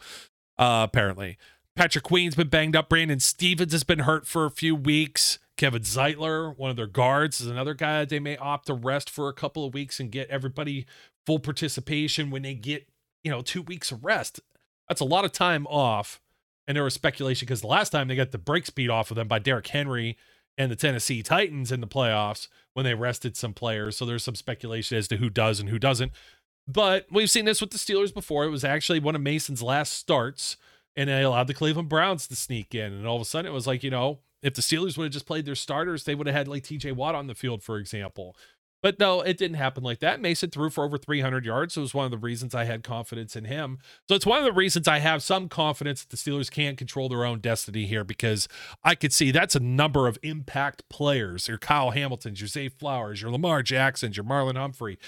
uh, 0.58 0.86
apparently. 0.88 1.38
Patrick 1.76 2.04
Queen's 2.04 2.34
been 2.34 2.48
banged 2.48 2.74
up. 2.74 2.88
Brandon 2.88 3.20
Stephens 3.20 3.72
has 3.72 3.84
been 3.84 4.00
hurt 4.00 4.26
for 4.26 4.46
a 4.46 4.50
few 4.50 4.74
weeks. 4.74 5.38
Kevin 5.58 5.82
Zeitler, 5.82 6.56
one 6.56 6.70
of 6.70 6.76
their 6.76 6.86
guards, 6.86 7.40
is 7.40 7.46
another 7.46 7.74
guy 7.74 8.00
that 8.00 8.08
they 8.08 8.18
may 8.18 8.36
opt 8.38 8.66
to 8.66 8.74
rest 8.74 9.10
for 9.10 9.28
a 9.28 9.34
couple 9.34 9.64
of 9.64 9.74
weeks 9.74 10.00
and 10.00 10.10
get 10.10 10.28
everybody 10.30 10.86
full 11.26 11.38
participation 11.38 12.30
when 12.30 12.42
they 12.42 12.54
get, 12.54 12.88
you 13.22 13.30
know, 13.30 13.42
two 13.42 13.62
weeks 13.62 13.92
of 13.92 14.04
rest. 14.04 14.40
That's 14.88 15.00
a 15.00 15.06
lot 15.06 15.24
of 15.24 15.32
time 15.32 15.66
off. 15.66 16.20
And 16.66 16.76
there 16.76 16.84
was 16.84 16.94
speculation 16.94 17.46
because 17.46 17.60
the 17.60 17.66
last 17.68 17.90
time 17.90 18.08
they 18.08 18.16
got 18.16 18.32
the 18.32 18.38
break 18.38 18.66
speed 18.66 18.90
off 18.90 19.10
of 19.10 19.16
them 19.16 19.28
by 19.28 19.38
Derrick 19.38 19.68
Henry 19.68 20.16
and 20.58 20.70
the 20.70 20.76
Tennessee 20.76 21.22
Titans 21.22 21.70
in 21.70 21.80
the 21.80 21.86
playoffs 21.86 22.48
when 22.74 22.84
they 22.84 22.94
rested 22.94 23.36
some 23.36 23.52
players. 23.52 23.96
So 23.96 24.04
there's 24.04 24.24
some 24.24 24.34
speculation 24.34 24.98
as 24.98 25.08
to 25.08 25.18
who 25.18 25.30
does 25.30 25.60
and 25.60 25.68
who 25.68 25.78
doesn't. 25.78 26.12
But 26.66 27.06
we've 27.10 27.30
seen 27.30 27.44
this 27.44 27.60
with 27.60 27.70
the 27.70 27.78
Steelers 27.78 28.12
before. 28.12 28.44
It 28.44 28.50
was 28.50 28.64
actually 28.64 28.98
one 28.98 29.14
of 29.14 29.20
Mason's 29.20 29.62
last 29.62 29.92
starts, 29.92 30.56
and 30.96 31.08
they 31.08 31.22
allowed 31.22 31.46
the 31.46 31.54
Cleveland 31.54 31.88
Browns 31.88 32.26
to 32.26 32.36
sneak 32.36 32.74
in. 32.74 32.92
And 32.92 33.06
all 33.06 33.16
of 33.16 33.22
a 33.22 33.24
sudden, 33.24 33.50
it 33.50 33.54
was 33.54 33.66
like, 33.66 33.84
you 33.84 33.90
know, 33.90 34.18
if 34.42 34.54
the 34.54 34.62
Steelers 34.62 34.96
would 34.96 35.04
have 35.04 35.12
just 35.12 35.26
played 35.26 35.44
their 35.44 35.54
starters, 35.54 36.04
they 36.04 36.14
would 36.14 36.26
have 36.26 36.34
had 36.34 36.48
like 36.48 36.64
TJ 36.64 36.92
Watt 36.94 37.14
on 37.14 37.28
the 37.28 37.34
field, 37.34 37.62
for 37.62 37.78
example. 37.78 38.36
But 38.82 38.98
no, 38.98 39.20
it 39.20 39.36
didn't 39.36 39.56
happen 39.56 39.82
like 39.82 40.00
that. 40.00 40.20
Mason 40.20 40.50
threw 40.50 40.70
for 40.70 40.84
over 40.84 40.98
300 40.98 41.44
yards. 41.44 41.76
It 41.76 41.80
was 41.80 41.94
one 41.94 42.04
of 42.04 42.10
the 42.10 42.18
reasons 42.18 42.54
I 42.54 42.64
had 42.64 42.82
confidence 42.82 43.34
in 43.34 43.46
him. 43.46 43.78
So 44.08 44.14
it's 44.14 44.26
one 44.26 44.38
of 44.38 44.44
the 44.44 44.52
reasons 44.52 44.86
I 44.86 44.98
have 44.98 45.22
some 45.22 45.48
confidence 45.48 46.04
that 46.04 46.10
the 46.10 46.16
Steelers 46.16 46.50
can't 46.50 46.78
control 46.78 47.08
their 47.08 47.24
own 47.24 47.40
destiny 47.40 47.86
here 47.86 48.04
because 48.04 48.48
I 48.84 48.94
could 48.94 49.12
see 49.12 49.30
that's 49.30 49.56
a 49.56 49.60
number 49.60 50.06
of 50.06 50.18
impact 50.22 50.88
players. 50.88 51.48
Your 51.48 51.58
Kyle 51.58 51.90
Hamiltons, 51.90 52.40
your 52.40 52.48
Zay 52.48 52.68
Flowers, 52.68 53.22
your 53.22 53.30
Lamar 53.30 53.62
Jacksons, 53.62 54.16
your 54.16 54.24
Marlon 54.24 54.56
Humphrey, 54.56 54.98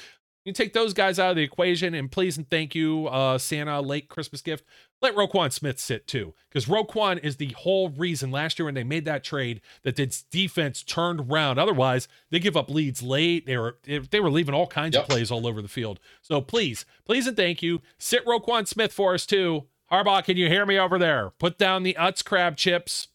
you 0.44 0.52
take 0.52 0.72
those 0.72 0.94
guys 0.94 1.18
out 1.18 1.30
of 1.30 1.36
the 1.36 1.42
equation, 1.42 1.94
and 1.94 2.10
please 2.10 2.36
and 2.36 2.48
thank 2.48 2.74
you, 2.74 3.06
uh, 3.08 3.38
Santa, 3.38 3.80
late 3.80 4.08
Christmas 4.08 4.40
gift. 4.40 4.64
Let 5.00 5.14
Roquan 5.14 5.52
Smith 5.52 5.78
sit 5.78 6.06
too, 6.06 6.34
because 6.48 6.66
Roquan 6.66 7.22
is 7.22 7.36
the 7.36 7.54
whole 7.58 7.90
reason 7.90 8.30
last 8.30 8.58
year 8.58 8.66
when 8.66 8.74
they 8.74 8.84
made 8.84 9.04
that 9.04 9.22
trade 9.22 9.60
that 9.84 9.96
this 9.96 10.22
defense 10.22 10.82
turned 10.82 11.30
around. 11.30 11.58
Otherwise, 11.58 12.08
they 12.30 12.38
give 12.38 12.56
up 12.56 12.70
leads 12.70 13.02
late. 13.02 13.46
They 13.46 13.56
were 13.56 13.78
they 13.84 14.20
were 14.20 14.30
leaving 14.30 14.54
all 14.54 14.66
kinds 14.66 14.94
yep. 14.94 15.04
of 15.04 15.08
plays 15.08 15.30
all 15.30 15.46
over 15.46 15.62
the 15.62 15.68
field. 15.68 16.00
So 16.22 16.40
please, 16.40 16.84
please 17.04 17.26
and 17.26 17.36
thank 17.36 17.62
you. 17.62 17.80
Sit 17.98 18.24
Roquan 18.26 18.66
Smith 18.66 18.92
for 18.92 19.14
us 19.14 19.26
too. 19.26 19.66
Harbaugh, 19.90 20.24
can 20.24 20.36
you 20.36 20.48
hear 20.48 20.66
me 20.66 20.78
over 20.78 20.98
there? 20.98 21.30
Put 21.38 21.58
down 21.58 21.82
the 21.82 21.96
Utz 21.98 22.24
crab 22.24 22.56
chips 22.56 23.08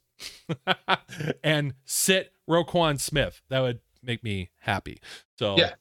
and 1.44 1.74
sit 1.86 2.34
Roquan 2.50 3.00
Smith. 3.00 3.42
That 3.50 3.60
would 3.60 3.80
make 4.02 4.24
me 4.24 4.50
happy. 4.60 5.00
So 5.38 5.58
yeah, 5.58 5.74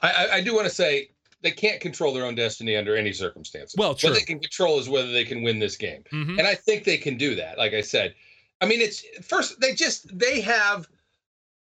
I, 0.00 0.28
I 0.34 0.40
do 0.40 0.54
want 0.54 0.66
to 0.66 0.74
say 0.74 1.10
they 1.42 1.50
can't 1.50 1.80
control 1.80 2.12
their 2.12 2.24
own 2.24 2.34
destiny 2.34 2.76
under 2.76 2.96
any 2.96 3.12
circumstances. 3.12 3.74
Well, 3.76 3.94
true. 3.94 4.10
What 4.10 4.18
they 4.18 4.24
can 4.24 4.40
control 4.40 4.78
is 4.78 4.88
whether 4.88 5.10
they 5.10 5.24
can 5.24 5.42
win 5.42 5.58
this 5.58 5.76
game, 5.76 6.04
mm-hmm. 6.12 6.38
and 6.38 6.46
I 6.46 6.54
think 6.54 6.84
they 6.84 6.96
can 6.96 7.16
do 7.16 7.34
that. 7.36 7.58
Like 7.58 7.74
I 7.74 7.80
said, 7.80 8.14
I 8.60 8.66
mean, 8.66 8.80
it's 8.80 9.04
first 9.22 9.60
they 9.60 9.74
just 9.74 10.16
they 10.16 10.40
have 10.40 10.88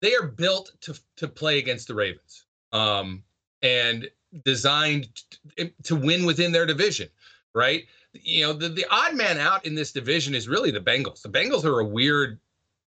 they 0.01 0.15
are 0.15 0.27
built 0.27 0.73
to 0.83 0.99
to 1.17 1.29
play 1.29 1.59
against 1.59 1.89
the 1.89 1.95
Ravens, 1.95 2.45
um, 2.73 3.23
and 3.63 4.09
designed 4.45 5.09
to, 5.57 5.71
to 5.85 5.97
win 5.97 6.25
within 6.25 6.53
their 6.53 6.67
division, 6.67 7.09
right? 7.55 7.85
You 8.13 8.47
know, 8.47 8.53
the 8.53 8.69
the 8.69 8.87
odd 8.91 9.15
man 9.15 9.39
out 9.39 9.65
in 9.67 9.75
this 9.75 9.93
division 9.93 10.35
is 10.35 10.49
really 10.49 10.71
the 10.71 10.81
Bengals. 10.81 11.23
The 11.23 11.29
Bengals 11.29 11.65
are 11.65 11.81
a 11.81 11.85
weird. 11.85 12.39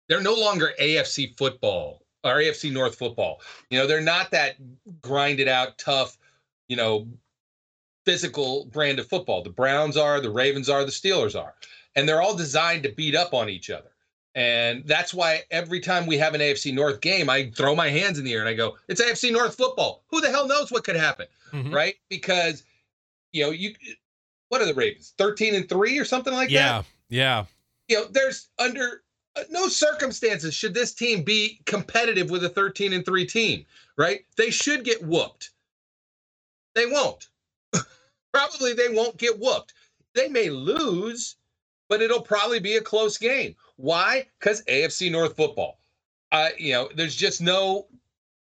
They're 0.07 0.21
no 0.21 0.33
longer 0.33 0.73
AFC 0.79 1.37
football 1.37 2.03
or 2.23 2.35
AFC 2.35 2.71
North 2.71 2.95
football. 2.95 3.41
You 3.69 3.79
know, 3.79 3.87
they're 3.87 4.01
not 4.01 4.31
that 4.31 4.55
grinded 5.01 5.47
out, 5.47 5.77
tough, 5.77 6.17
you 6.67 6.75
know, 6.75 7.07
physical 8.05 8.65
brand 8.65 8.99
of 8.99 9.07
football. 9.07 9.43
The 9.43 9.49
Browns 9.49 9.97
are, 9.97 10.21
the 10.21 10.29
Ravens 10.29 10.69
are, 10.69 10.83
the 10.83 10.91
Steelers 10.91 11.39
are. 11.39 11.55
And 11.95 12.07
they're 12.07 12.21
all 12.21 12.35
designed 12.35 12.83
to 12.83 12.89
beat 12.89 13.15
up 13.15 13.33
on 13.33 13.49
each 13.49 13.69
other. 13.69 13.89
And 14.33 14.83
that's 14.85 15.13
why 15.13 15.41
every 15.51 15.81
time 15.81 16.07
we 16.07 16.17
have 16.17 16.33
an 16.33 16.41
AFC 16.41 16.73
North 16.73 17.01
game, 17.01 17.29
I 17.29 17.51
throw 17.53 17.75
my 17.75 17.89
hands 17.89 18.17
in 18.17 18.23
the 18.23 18.33
air 18.33 18.39
and 18.39 18.47
I 18.47 18.53
go, 18.53 18.77
it's 18.87 19.01
AFC 19.01 19.31
North 19.31 19.55
football. 19.55 20.03
Who 20.07 20.21
the 20.21 20.29
hell 20.29 20.47
knows 20.47 20.71
what 20.71 20.85
could 20.85 20.95
happen? 20.95 21.27
Mm-hmm. 21.51 21.73
Right? 21.73 21.95
Because, 22.09 22.63
you 23.33 23.43
know, 23.43 23.49
you, 23.49 23.75
what 24.47 24.61
are 24.61 24.65
the 24.65 24.73
Ravens? 24.73 25.13
13 25.17 25.53
and 25.55 25.67
three 25.67 25.99
or 25.99 26.05
something 26.05 26.33
like 26.33 26.49
yeah, 26.49 26.59
that? 26.59 26.85
Yeah. 27.09 27.21
Yeah. 27.39 27.45
You 27.89 27.95
know, 27.97 28.07
there's 28.09 28.47
under 28.57 29.03
no 29.49 29.67
circumstances 29.67 30.53
should 30.53 30.73
this 30.73 30.93
team 30.93 31.23
be 31.23 31.61
competitive 31.65 32.29
with 32.29 32.43
a 32.43 32.49
13 32.49 32.93
and 32.93 33.05
3 33.05 33.25
team, 33.25 33.65
right? 33.97 34.25
They 34.37 34.49
should 34.49 34.83
get 34.83 35.03
whooped. 35.03 35.51
They 36.75 36.85
won't. 36.85 37.29
probably 38.33 38.73
they 38.73 38.89
won't 38.89 39.17
get 39.17 39.39
whooped. 39.39 39.73
They 40.13 40.27
may 40.27 40.49
lose, 40.49 41.35
but 41.89 42.01
it'll 42.01 42.21
probably 42.21 42.59
be 42.59 42.75
a 42.75 42.81
close 42.81 43.17
game. 43.17 43.55
Why? 43.77 44.27
Cuz 44.39 44.63
AFC 44.63 45.11
North 45.11 45.35
football. 45.35 45.79
Uh, 46.31 46.49
you 46.57 46.73
know, 46.73 46.89
there's 46.95 47.15
just 47.15 47.41
no 47.41 47.87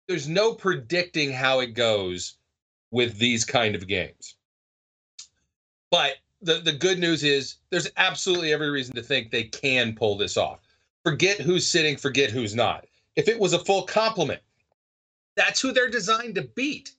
there's 0.06 0.28
no 0.28 0.54
predicting 0.54 1.32
how 1.32 1.60
it 1.60 1.74
goes 1.74 2.36
with 2.90 3.18
these 3.18 3.44
kind 3.44 3.74
of 3.74 3.86
games. 3.86 4.36
But 5.90 6.16
the, 6.42 6.60
the 6.60 6.72
good 6.72 6.98
news 6.98 7.24
is 7.24 7.56
there's 7.70 7.90
absolutely 7.96 8.52
every 8.52 8.68
reason 8.68 8.94
to 8.96 9.02
think 9.02 9.30
they 9.30 9.44
can 9.44 9.94
pull 9.94 10.16
this 10.16 10.36
off 10.36 10.60
forget 11.04 11.40
who's 11.40 11.66
sitting, 11.66 11.96
forget 11.96 12.30
who's 12.30 12.54
not. 12.54 12.86
If 13.16 13.28
it 13.28 13.38
was 13.38 13.52
a 13.52 13.64
full 13.64 13.82
complement, 13.82 14.40
that's 15.36 15.60
who 15.60 15.72
they're 15.72 15.90
designed 15.90 16.34
to 16.36 16.42
beat, 16.42 16.92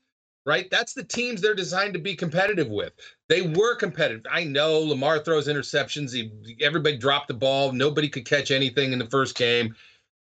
right? 0.46 0.70
That's 0.70 0.94
the 0.94 1.04
teams 1.04 1.42
they're 1.42 1.56
designed 1.56 1.94
to 1.94 2.00
be 2.00 2.16
competitive 2.16 2.70
with. 2.70 2.94
They 3.28 3.42
were 3.42 3.76
competitive. 3.76 4.26
I 4.32 4.44
know 4.44 4.80
Lamar 4.80 5.20
throws 5.20 5.48
interceptions. 5.48 6.14
He, 6.14 6.58
everybody 6.64 6.98
dropped 6.98 7.28
the 7.28 7.34
ball. 7.34 7.72
Nobody 7.72 8.08
could 8.08 8.26
catch 8.26 8.52
anything 8.52 8.94
in 8.94 9.00
the 9.00 9.08
first 9.08 9.38
game. 9.38 9.76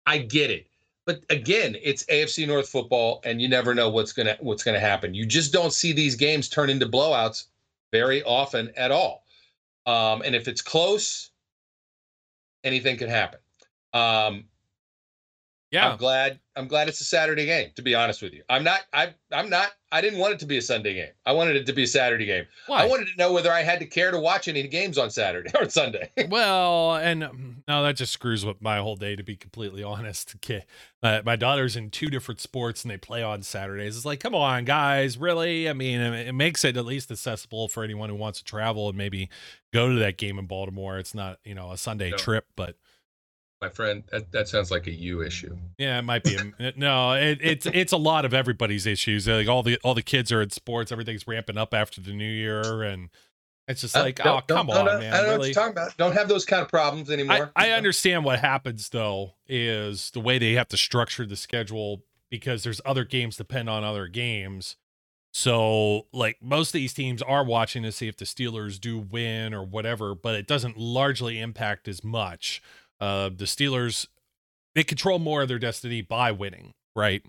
I 0.07 0.19
get 0.19 0.51
it. 0.51 0.67
But 1.07 1.23
again, 1.29 1.77
it's 1.83 2.05
AFC 2.05 2.47
North 2.47 2.69
football, 2.69 3.21
and 3.25 3.41
you 3.41 3.49
never 3.49 3.75
know 3.75 3.91
what's 3.91 4.13
gonna 4.13 4.39
what's 4.41 4.63
gonna 4.63 4.81
happen. 4.81 5.13
You 5.13 5.27
just 5.27 5.53
don't 5.53 5.73
see 5.73 5.93
these 5.93 6.15
games 6.15 6.49
turn 6.49 6.71
into 6.71 6.87
blowouts 6.87 7.47
very 7.93 8.23
often 8.23 8.73
at 8.77 8.91
all. 8.91 9.25
Um, 9.85 10.23
and 10.23 10.35
if 10.35 10.49
it's 10.49 10.63
close, 10.63 11.31
anything 12.65 12.97
can 12.97 13.11
happen. 13.11 13.39
Um, 13.95 14.45
yeah, 15.75 15.91
I'm 15.91 15.97
glad. 15.99 16.39
I'm 16.55 16.69
glad 16.69 16.89
it's 16.89 17.01
a 17.01 17.05
Saturday 17.05 17.47
game. 17.47 17.71
To 17.75 17.83
be 17.83 17.97
honest 17.97 18.23
with 18.23 18.33
you, 18.33 18.45
I'm 18.49 18.63
not. 18.63 18.83
I. 18.93 19.13
I'm 19.33 19.51
not. 19.51 19.73
I 19.91 20.01
didn't 20.01 20.21
want 20.21 20.35
it 20.35 20.39
to 20.41 20.47
be 20.47 20.57
a 20.57 20.63
Sunday 20.63 20.95
game. 20.95 21.11
I 21.27 21.33
wanted 21.33 21.57
it 21.57 21.67
to 21.67 21.73
be 21.73 21.83
a 21.83 21.87
Saturday 21.87 22.27
game. 22.27 22.45
Why? 22.69 22.85
I 22.85 22.87
wanted 22.87 23.07
to 23.07 23.17
know 23.19 23.33
whether 23.33 23.51
I 23.51 23.63
had 23.63 23.81
to 23.81 23.87
care 23.87 24.13
to 24.13 24.21
watch 24.21 24.47
any 24.47 24.67
games 24.69 24.99
on 24.99 25.11
Saturday 25.11 25.51
or 25.59 25.69
Sunday. 25.69 26.13
well, 26.29 26.95
and 26.95 27.25
um, 27.25 27.65
no, 27.67 27.83
that 27.83 27.97
just 27.97 28.13
screws 28.13 28.45
with 28.45 28.63
my 28.63 28.79
whole 28.79 28.95
day. 28.95 29.17
To 29.17 29.25
be 29.25 29.35
completely 29.35 29.83
honest, 29.85 30.37
okay. 30.37 30.65
Uh, 31.03 31.23
my 31.25 31.35
daughter's 31.35 31.75
in 31.75 31.91
two 31.91 32.07
different 32.07 32.41
sports 32.41 32.85
and 32.85 32.91
they 32.91 32.97
play 32.97 33.25
on 33.25 33.43
Saturdays. 33.43 33.97
It's 33.97 34.07
like, 34.07 34.21
come 34.21 34.35
on, 34.35 34.65
guys, 34.65 35.19
really? 35.19 35.69
I 35.69 35.73
mean, 35.73 36.01
it, 36.01 36.29
it 36.29 36.35
makes 36.35 36.65
it 36.65 36.77
at 36.77 36.87
least 36.87 37.11
accessible 37.11 37.67
for 37.67 37.83
anyone 37.83 38.11
who 38.11 38.15
wants 38.15 38.39
to 38.39 38.45
travel 38.45 38.89
and 38.89 38.97
maybe 38.97 39.29
go 39.73 39.89
to 39.89 39.97
that 39.97 40.19
game 40.19 40.39
in 40.39 40.47
Baltimore. 40.47 40.99
It's 40.99 41.15
not, 41.15 41.41
you 41.43 41.55
know, 41.57 41.73
a 41.73 41.77
Sunday 41.77 42.11
no. 42.11 42.17
trip, 42.17 42.47
but 42.55 42.77
my 43.61 43.69
friend. 43.69 44.05
That, 44.11 44.31
that 44.33 44.49
sounds 44.49 44.71
like 44.71 44.87
a 44.87 44.93
you 44.93 45.23
issue. 45.23 45.57
Yeah, 45.79 45.99
it 45.99 46.03
might 46.03 46.25
be. 46.25 46.37
A, 46.37 46.73
no, 46.77 47.13
it, 47.13 47.39
it's 47.41 47.67
it's 47.67 47.93
a 47.93 47.97
lot 47.97 48.25
of 48.25 48.35
everybody's 48.35 48.87
issues. 48.87 49.27
Like 49.27 49.49
all 49.49 49.63
the 49.63 49.79
all 49.85 49.95
the 49.95 50.03
kids 50.03 50.33
are 50.33 50.43
in 50.43 50.51
sports. 50.51 50.93
Everything's 50.93 51.27
ramping 51.27 51.59
up 51.59 51.75
after 51.75 52.01
the 52.01 52.13
new 52.13 52.31
year, 52.31 52.83
and 52.83 53.11
it's 53.67 53.81
just 53.81 53.95
like, 53.95 54.25
uh, 54.25 54.37
oh, 54.37 54.41
come 54.47 54.69
on, 54.69 54.85
man. 54.85 55.13
I 55.13 55.17
don't 55.17 55.25
really? 55.25 55.27
know 55.27 55.39
what 55.39 55.47
you're 55.47 55.55
talking 55.55 55.73
about. 55.73 55.97
Don't 55.97 56.13
have 56.13 56.29
those 56.29 56.45
kind 56.45 56.63
of 56.63 56.69
problems 56.69 57.11
anymore. 57.11 57.51
I, 57.57 57.69
I 57.69 57.71
understand 57.73 58.25
what 58.25 58.39
happens 58.39 58.91
though 58.91 59.35
is 59.49 60.11
the 60.11 60.21
way 60.21 60.39
they 60.39 60.53
have 60.53 60.69
to 60.69 60.77
structure 60.77 61.25
the 61.25 61.37
schedule 61.37 62.03
because 62.31 62.63
there's 62.65 62.81
other 62.85 63.05
games 63.05 63.37
depend 63.37 63.71
on 63.71 63.83
other 63.85 64.07
games. 64.07 64.77
So, 65.33 66.07
like 66.13 66.39
most 66.41 66.69
of 66.69 66.75
these 66.75 66.93
teams 66.93 67.23
are 67.23 67.43
watching 67.43 67.83
to 67.83 67.91
see 67.91 68.07
if 68.07 68.17
the 68.17 68.25
Steelers 68.25 68.79
do 68.79 68.99
win 68.99 69.53
or 69.55 69.65
whatever, 69.65 70.15
but 70.15 70.35
it 70.35 70.47
doesn't 70.47 70.77
largely 70.77 71.41
impact 71.41 71.89
as 71.89 72.05
much. 72.05 72.63
Uh, 73.01 73.29
the 73.29 73.45
Steelers 73.45 74.07
they 74.75 74.85
control 74.85 75.19
more 75.19 75.43
of 75.43 75.49
their 75.49 75.59
destiny 75.59 76.03
by 76.03 76.33
winning, 76.33 76.75
right? 76.97 77.23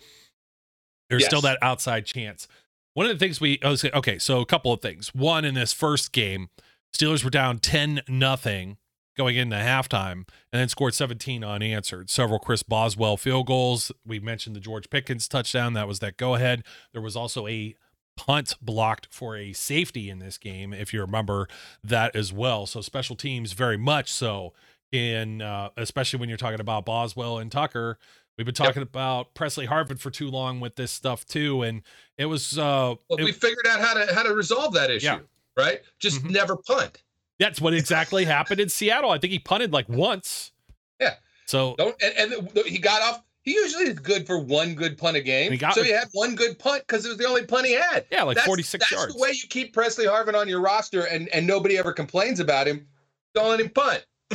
There's 1.10 1.21
yes. 1.21 1.30
still 1.30 1.41
that 1.41 1.60
outside 1.62 2.06
chance. 2.06 2.47
One 2.93 3.06
of 3.06 3.12
the 3.12 3.23
things 3.23 3.39
we 3.39 3.60
oh, 3.63 3.75
okay, 3.93 4.17
so 4.17 4.41
a 4.41 4.45
couple 4.45 4.71
of 4.73 4.82
things. 4.82 5.13
One 5.13 5.45
in 5.45 5.54
this 5.54 5.73
first 5.73 6.12
game, 6.12 6.49
Steelers 6.95 7.23
were 7.23 7.30
down 7.30 7.60
10 7.60 8.01
nothing 8.08 8.78
going 9.17 9.36
into 9.36 9.56
halftime 9.56 10.28
and 10.51 10.60
then 10.60 10.69
scored 10.69 10.93
17 10.93 11.43
unanswered. 11.43 12.10
Several 12.10 12.39
Chris 12.39 12.63
Boswell 12.63 13.17
field 13.17 13.47
goals. 13.47 13.91
We 14.06 14.19
mentioned 14.19 14.56
the 14.56 14.60
George 14.62 14.89
Pickens 14.89 15.28
touchdown. 15.28 15.73
That 15.73 15.88
was 15.88 15.99
that 15.99 16.17
go 16.17 16.36
ahead. 16.36 16.63
There 16.93 17.01
was 17.01 17.15
also 17.15 17.47
a 17.47 17.75
punt 18.17 18.56
blocked 18.62 19.08
for 19.12 19.36
a 19.36 19.54
safety 19.54 20.10
in 20.10 20.19
this 20.19 20.38
game, 20.38 20.73
if 20.73 20.93
you 20.93 21.01
remember 21.01 21.47
that 21.84 22.15
as 22.15 22.32
well. 22.32 22.65
So 22.65 22.82
special 22.82 23.15
teams 23.15 23.51
very 23.51 23.78
much 23.78 24.12
so 24.12 24.54
in 24.95 25.41
uh, 25.41 25.69
especially 25.77 26.19
when 26.19 26.29
you're 26.29 26.38
talking 26.38 26.60
about 26.60 26.86
Boswell 26.86 27.38
and 27.38 27.51
Tucker. 27.51 27.99
We've 28.38 28.45
been 28.45 28.55
talking 28.55 28.81
yep. 28.81 28.89
about 28.89 29.34
Pressley 29.34 29.65
Harvin 29.65 29.97
for 29.99 30.10
too 30.10 30.29
long 30.29 30.60
with 30.60 30.75
this 30.75 30.91
stuff 30.91 31.25
too, 31.25 31.62
and 31.62 31.84
it 32.17 32.25
was. 32.25 32.58
Uh, 32.58 32.95
well, 33.10 33.19
it, 33.19 33.23
we 33.23 33.31
figured 33.31 33.65
out 33.67 33.79
how 33.79 33.93
to 33.93 34.13
how 34.13 34.23
to 34.23 34.34
resolve 34.34 34.73
that 34.73 34.91
issue, 34.91 35.05
yeah. 35.05 35.19
right? 35.55 35.81
Just 35.99 36.21
mm-hmm. 36.21 36.34
never 36.34 36.58
punt. 36.58 37.03
That's 37.39 37.62
what 37.62 37.73
exactly 37.73 38.25
happened 38.25 38.60
in 38.60 38.69
Seattle. 38.69 39.12
I 39.12 39.19
think 39.19 39.31
he 39.31 39.39
punted 39.39 39.71
like 39.71 39.88
once. 39.88 40.51
Yeah. 40.99 41.15
So 41.45 41.75
don't 41.77 41.95
and, 42.01 42.34
and 42.34 42.51
he 42.65 42.77
got 42.77 43.01
off. 43.01 43.23
He 43.43 43.53
usually 43.53 43.86
is 43.86 43.99
good 43.99 44.25
for 44.25 44.39
one 44.39 44.73
good 44.73 44.97
punt 44.97 45.17
a 45.17 45.21
game. 45.21 45.51
He 45.51 45.58
got, 45.60 45.75
so 45.75 45.84
he 45.84 45.91
had 45.91 46.08
one 46.13 46.34
good 46.34 46.58
punt 46.58 46.84
because 46.88 47.05
it 47.05 47.10
was 47.10 47.19
the 47.19 47.27
only 47.27 47.45
punt 47.45 47.67
he 47.67 47.73
had. 47.73 48.05
Yeah, 48.12 48.23
like 48.23 48.38
that's, 48.38 48.47
46 48.47 48.84
that's 48.84 48.91
yards. 48.91 49.05
That's 49.05 49.15
the 49.15 49.21
way 49.21 49.29
you 49.29 49.47
keep 49.47 49.71
Pressley 49.71 50.05
Harvin 50.05 50.34
on 50.34 50.49
your 50.49 50.62
roster 50.62 51.03
and, 51.03 51.29
and 51.29 51.45
nobody 51.45 51.77
ever 51.77 51.93
complains 51.93 52.39
about 52.39 52.67
him. 52.67 52.88
Don't 53.36 53.49
let 53.49 53.60
him 53.60 53.69
punt. 53.69 54.03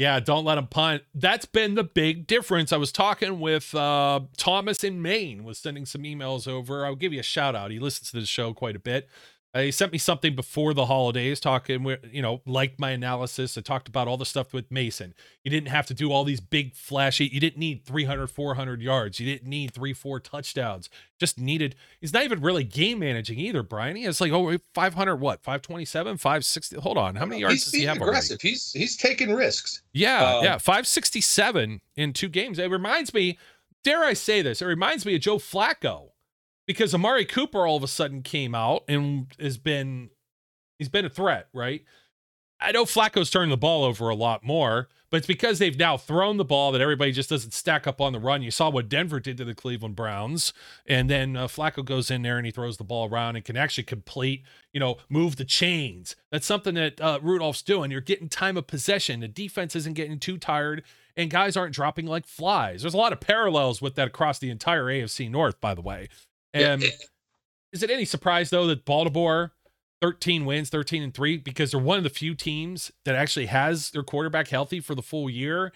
Yeah, 0.00 0.18
don't 0.18 0.46
let 0.46 0.56
him 0.56 0.66
punt. 0.66 1.02
That's 1.14 1.44
been 1.44 1.74
the 1.74 1.84
big 1.84 2.26
difference. 2.26 2.72
I 2.72 2.78
was 2.78 2.90
talking 2.90 3.38
with 3.38 3.74
uh, 3.74 4.20
Thomas 4.38 4.82
in 4.82 5.02
Maine, 5.02 5.44
was 5.44 5.58
sending 5.58 5.84
some 5.84 6.04
emails 6.04 6.48
over. 6.48 6.86
I'll 6.86 6.96
give 6.96 7.12
you 7.12 7.20
a 7.20 7.22
shout 7.22 7.54
out. 7.54 7.70
He 7.70 7.78
listens 7.78 8.10
to 8.12 8.20
the 8.20 8.24
show 8.24 8.54
quite 8.54 8.74
a 8.76 8.78
bit. 8.78 9.10
Uh, 9.52 9.62
he 9.62 9.72
sent 9.72 9.90
me 9.90 9.98
something 9.98 10.36
before 10.36 10.72
the 10.72 10.86
holidays, 10.86 11.40
talking, 11.40 11.82
with, 11.82 11.98
you 12.12 12.22
know, 12.22 12.40
liked 12.46 12.78
my 12.78 12.90
analysis. 12.90 13.58
I 13.58 13.62
talked 13.62 13.88
about 13.88 14.06
all 14.06 14.16
the 14.16 14.24
stuff 14.24 14.52
with 14.52 14.70
Mason. 14.70 15.12
You 15.42 15.50
didn't 15.50 15.70
have 15.70 15.86
to 15.86 15.94
do 15.94 16.12
all 16.12 16.22
these 16.22 16.40
big 16.40 16.76
flashy. 16.76 17.26
You 17.26 17.40
didn't 17.40 17.58
need 17.58 17.84
300, 17.84 18.28
400 18.28 18.80
yards. 18.80 19.18
You 19.18 19.26
didn't 19.26 19.48
need 19.48 19.74
three, 19.74 19.92
four 19.92 20.20
touchdowns. 20.20 20.88
Just 21.18 21.36
needed. 21.36 21.74
He's 22.00 22.12
not 22.12 22.22
even 22.22 22.40
really 22.40 22.62
game 22.62 23.00
managing 23.00 23.40
either, 23.40 23.64
Brian. 23.64 23.96
He 23.96 24.04
has 24.04 24.20
like 24.20 24.30
oh 24.32 24.56
500, 24.72 25.16
what 25.16 25.42
527, 25.42 26.16
560. 26.16 26.76
Hold 26.76 26.96
on, 26.96 27.16
how 27.16 27.26
many 27.26 27.40
yards 27.40 27.54
he's 27.54 27.64
does 27.64 27.74
he 27.74 27.84
have? 27.84 27.96
Aggressive. 27.96 28.36
Already? 28.36 28.48
He's 28.50 28.72
he's 28.72 28.96
taking 28.96 29.34
risks. 29.34 29.82
Yeah, 29.92 30.36
um, 30.36 30.44
yeah, 30.44 30.58
567 30.58 31.80
in 31.96 32.12
two 32.12 32.28
games. 32.28 32.58
It 32.58 32.70
reminds 32.70 33.12
me. 33.12 33.38
Dare 33.82 34.04
I 34.04 34.12
say 34.12 34.42
this? 34.42 34.60
It 34.60 34.66
reminds 34.66 35.06
me 35.06 35.14
of 35.14 35.22
Joe 35.22 35.38
Flacco 35.38 36.09
because 36.70 36.94
Amari 36.94 37.24
Cooper 37.24 37.66
all 37.66 37.76
of 37.76 37.82
a 37.82 37.88
sudden 37.88 38.22
came 38.22 38.54
out 38.54 38.84
and 38.86 39.26
has 39.40 39.58
been 39.58 40.10
he's 40.78 40.88
been 40.88 41.04
a 41.04 41.10
threat, 41.10 41.48
right? 41.52 41.82
I 42.60 42.70
know 42.70 42.84
Flacco's 42.84 43.28
turning 43.28 43.50
the 43.50 43.56
ball 43.56 43.82
over 43.82 44.08
a 44.08 44.14
lot 44.14 44.44
more, 44.44 44.88
but 45.10 45.16
it's 45.16 45.26
because 45.26 45.58
they've 45.58 45.76
now 45.76 45.96
thrown 45.96 46.36
the 46.36 46.44
ball 46.44 46.70
that 46.70 46.80
everybody 46.80 47.10
just 47.10 47.28
doesn't 47.28 47.54
stack 47.54 47.88
up 47.88 48.00
on 48.00 48.12
the 48.12 48.20
run. 48.20 48.42
You 48.42 48.52
saw 48.52 48.70
what 48.70 48.88
Denver 48.88 49.18
did 49.18 49.36
to 49.38 49.44
the 49.44 49.54
Cleveland 49.54 49.96
Browns, 49.96 50.52
and 50.86 51.10
then 51.10 51.36
uh, 51.36 51.48
Flacco 51.48 51.84
goes 51.84 52.08
in 52.08 52.22
there 52.22 52.36
and 52.36 52.46
he 52.46 52.52
throws 52.52 52.76
the 52.76 52.84
ball 52.84 53.08
around 53.08 53.34
and 53.34 53.44
can 53.44 53.56
actually 53.56 53.84
complete, 53.84 54.44
you 54.72 54.78
know, 54.78 54.98
move 55.08 55.34
the 55.36 55.44
chains. 55.44 56.14
That's 56.30 56.46
something 56.46 56.76
that 56.76 57.00
uh, 57.00 57.18
Rudolph's 57.20 57.62
doing. 57.62 57.90
You're 57.90 58.00
getting 58.00 58.28
time 58.28 58.56
of 58.56 58.68
possession. 58.68 59.18
The 59.18 59.26
defense 59.28 59.74
isn't 59.74 59.94
getting 59.94 60.20
too 60.20 60.38
tired, 60.38 60.84
and 61.16 61.30
guys 61.30 61.56
aren't 61.56 61.74
dropping 61.74 62.06
like 62.06 62.26
flies. 62.26 62.82
There's 62.82 62.94
a 62.94 62.98
lot 62.98 63.12
of 63.12 63.18
parallels 63.18 63.82
with 63.82 63.96
that 63.96 64.06
across 64.06 64.38
the 64.38 64.50
entire 64.50 64.84
AFC 64.84 65.28
North, 65.28 65.60
by 65.60 65.74
the 65.74 65.82
way. 65.82 66.08
And 66.54 66.82
is 67.72 67.82
it 67.82 67.90
any 67.90 68.04
surprise 68.04 68.50
though 68.50 68.66
that 68.66 68.84
Baltimore 68.84 69.52
13 70.00 70.44
wins, 70.44 70.70
13 70.70 71.02
and 71.02 71.14
3 71.14 71.38
because 71.38 71.70
they're 71.70 71.80
one 71.80 71.98
of 71.98 72.04
the 72.04 72.10
few 72.10 72.34
teams 72.34 72.90
that 73.04 73.14
actually 73.14 73.46
has 73.46 73.90
their 73.90 74.02
quarterback 74.02 74.48
healthy 74.48 74.80
for 74.80 74.94
the 74.94 75.02
full 75.02 75.28
year. 75.28 75.72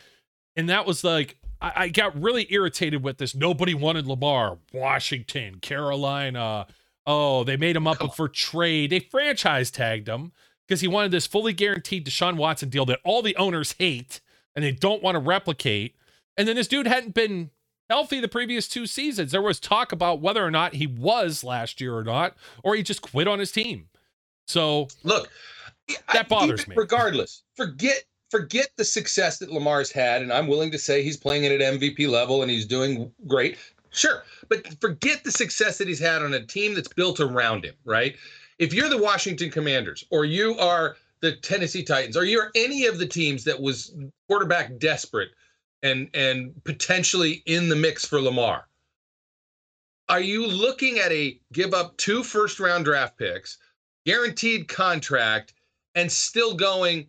And 0.57 0.69
that 0.69 0.87
was 0.87 1.05
like 1.05 1.37
I, 1.61 1.73
I 1.77 1.89
got 1.89 2.21
really 2.21 2.47
irritated 2.51 3.03
with 3.03 3.19
this. 3.19 3.35
Nobody 3.35 3.75
wanted 3.75 4.07
Lamar, 4.07 4.59
Washington, 4.73 5.61
Carolina. 5.61 6.67
Oh, 7.07 7.45
they 7.45 7.57
made 7.57 7.77
him 7.77 7.87
up 7.87 8.15
for 8.15 8.29
trade. 8.29 8.91
They 8.91 9.01
franchise 9.01 9.71
tagged 9.71 10.09
him 10.09 10.33
because 10.67 10.81
he 10.81 10.89
wanted 10.89 11.11
this 11.11 11.27
fully 11.27 11.53
guaranteed 11.53 12.07
Deshaun 12.07 12.37
Watson 12.37 12.71
deal 12.71 12.87
that 12.87 13.01
all 13.05 13.21
the 13.23 13.37
owners 13.37 13.75
hate 13.79 14.21
and 14.55 14.65
they 14.65 14.73
don't 14.73 15.03
want 15.03 15.17
to 15.17 15.21
replicate. 15.21 15.97
And 16.37 16.49
then 16.49 16.57
this 16.57 16.69
dude 16.69 16.87
hadn't 16.87 17.15
been 17.15 17.51
healthy 17.91 18.21
the 18.21 18.29
previous 18.29 18.69
two 18.69 18.87
seasons. 18.87 19.33
There 19.33 19.43
was 19.43 19.61
talk 19.61 19.93
about 19.93 20.21
whether 20.21 20.45
or 20.45 20.51
not 20.51 20.75
he 20.75 20.87
was 20.87 21.45
last 21.45 21.81
year 21.81 21.97
or 21.97 22.05
not, 22.05 22.35
or 22.63 22.75
he 22.75 22.83
just 22.83 23.03
quit 23.03 23.29
on 23.29 23.39
his 23.39 23.53
team. 23.53 23.89
So 24.47 24.89
look, 25.03 25.31
that 26.13 26.29
bothers 26.29 26.67
me. 26.69 26.75
Regardless, 26.77 27.43
forget 27.55 28.05
forget 28.31 28.71
the 28.77 28.85
success 28.85 29.39
that 29.39 29.53
Lamar's 29.53 29.93
had, 29.93 30.23
and 30.23 30.33
I'm 30.33 30.49
willing 30.49 30.71
to 30.73 30.79
say 30.79 31.03
he's 31.03 31.17
playing 31.17 31.47
at 31.47 31.53
an 31.53 31.79
MVP 31.79 32.09
level 32.09 32.43
and 32.43 32.51
he's 32.51 32.67
doing 32.67 33.13
great. 33.27 33.59
Sure, 33.91 34.25
but 34.49 34.67
forget 34.81 35.23
the 35.23 35.31
success 35.31 35.79
that 35.79 35.87
he's 35.87 36.01
had 36.01 36.23
on 36.23 36.35
a 36.35 36.45
team 36.45 36.75
that's 36.75 36.93
built 36.93 37.21
around 37.21 37.65
him, 37.65 37.75
right? 37.85 38.17
If 38.59 38.75
you're 38.75 38.89
the 38.89 38.99
Washington 38.99 39.51
Commanders 39.51 40.05
or 40.11 40.25
you 40.25 40.59
are 40.59 40.97
the 41.21 41.37
Tennessee 41.37 41.85
Titans 41.85 42.17
or 42.17 42.25
you're 42.25 42.51
any 42.55 42.87
of 42.87 42.99
the 42.99 43.07
teams 43.07 43.45
that 43.45 43.61
was 43.61 43.95
quarterback 44.29 44.79
desperate 44.79 45.31
and 45.85 46.09
and 46.15 46.53
potentially 46.65 47.43
in 47.47 47.69
the 47.69 47.77
mix 47.77 48.05
for 48.05 48.21
Lamar. 48.21 48.67
Are 50.09 50.21
you 50.21 50.47
looking 50.47 50.99
at 50.99 51.13
a 51.13 51.39
give 51.53 51.73
up 51.73 51.97
two 51.97 52.25
first 52.25 52.59
round 52.59 52.85
draft 52.85 53.17
picks, 53.17 53.59
guaranteed 54.05 54.67
contract, 54.67 55.55
and 55.95 56.11
still 56.11 56.55
going 56.55 57.09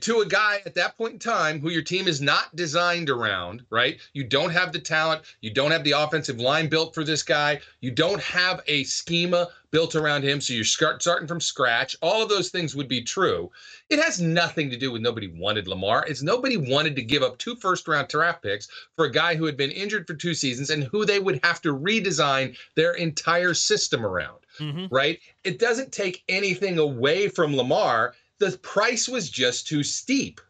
to 0.00 0.20
a 0.20 0.26
guy 0.26 0.60
at 0.66 0.74
that 0.74 0.96
point 0.96 1.14
in 1.14 1.18
time 1.18 1.60
who 1.60 1.70
your 1.70 1.82
team 1.82 2.06
is 2.06 2.20
not 2.20 2.54
designed 2.54 3.10
around, 3.10 3.64
right? 3.70 3.98
You 4.12 4.24
don't 4.24 4.52
have 4.52 4.72
the 4.72 4.78
talent, 4.78 5.22
you 5.40 5.52
don't 5.52 5.72
have 5.72 5.82
the 5.82 5.92
offensive 5.92 6.38
line 6.38 6.68
built 6.68 6.94
for 6.94 7.02
this 7.02 7.22
guy, 7.22 7.60
you 7.80 7.90
don't 7.90 8.22
have 8.22 8.60
a 8.66 8.84
schema 8.84 9.48
built 9.70 9.94
around 9.94 10.22
him, 10.22 10.40
so 10.40 10.52
you're 10.52 10.64
starting 10.64 11.28
from 11.28 11.40
scratch. 11.40 11.96
All 12.02 12.22
of 12.22 12.28
those 12.28 12.50
things 12.50 12.74
would 12.74 12.88
be 12.88 13.02
true. 13.02 13.50
It 13.88 14.02
has 14.02 14.20
nothing 14.20 14.70
to 14.70 14.76
do 14.76 14.90
with 14.90 15.02
nobody 15.02 15.28
wanted 15.28 15.68
Lamar. 15.68 16.04
It's 16.06 16.22
nobody 16.22 16.56
wanted 16.56 16.96
to 16.96 17.02
give 17.02 17.22
up 17.22 17.38
two 17.38 17.56
first 17.56 17.88
round 17.88 18.08
draft 18.08 18.42
picks 18.42 18.68
for 18.96 19.04
a 19.04 19.12
guy 19.12 19.34
who 19.34 19.46
had 19.46 19.56
been 19.56 19.70
injured 19.70 20.06
for 20.06 20.14
two 20.14 20.34
seasons 20.34 20.70
and 20.70 20.84
who 20.84 21.04
they 21.04 21.18
would 21.18 21.40
have 21.42 21.60
to 21.62 21.76
redesign 21.76 22.56
their 22.74 22.92
entire 22.92 23.54
system 23.54 24.04
around, 24.04 24.38
mm-hmm. 24.58 24.86
right? 24.94 25.20
It 25.44 25.58
doesn't 25.58 25.92
take 25.92 26.24
anything 26.28 26.78
away 26.78 27.28
from 27.28 27.56
Lamar 27.56 28.14
the 28.40 28.58
price 28.58 29.06
was 29.08 29.30
just 29.30 29.68
too 29.68 29.84
steep. 29.84 30.40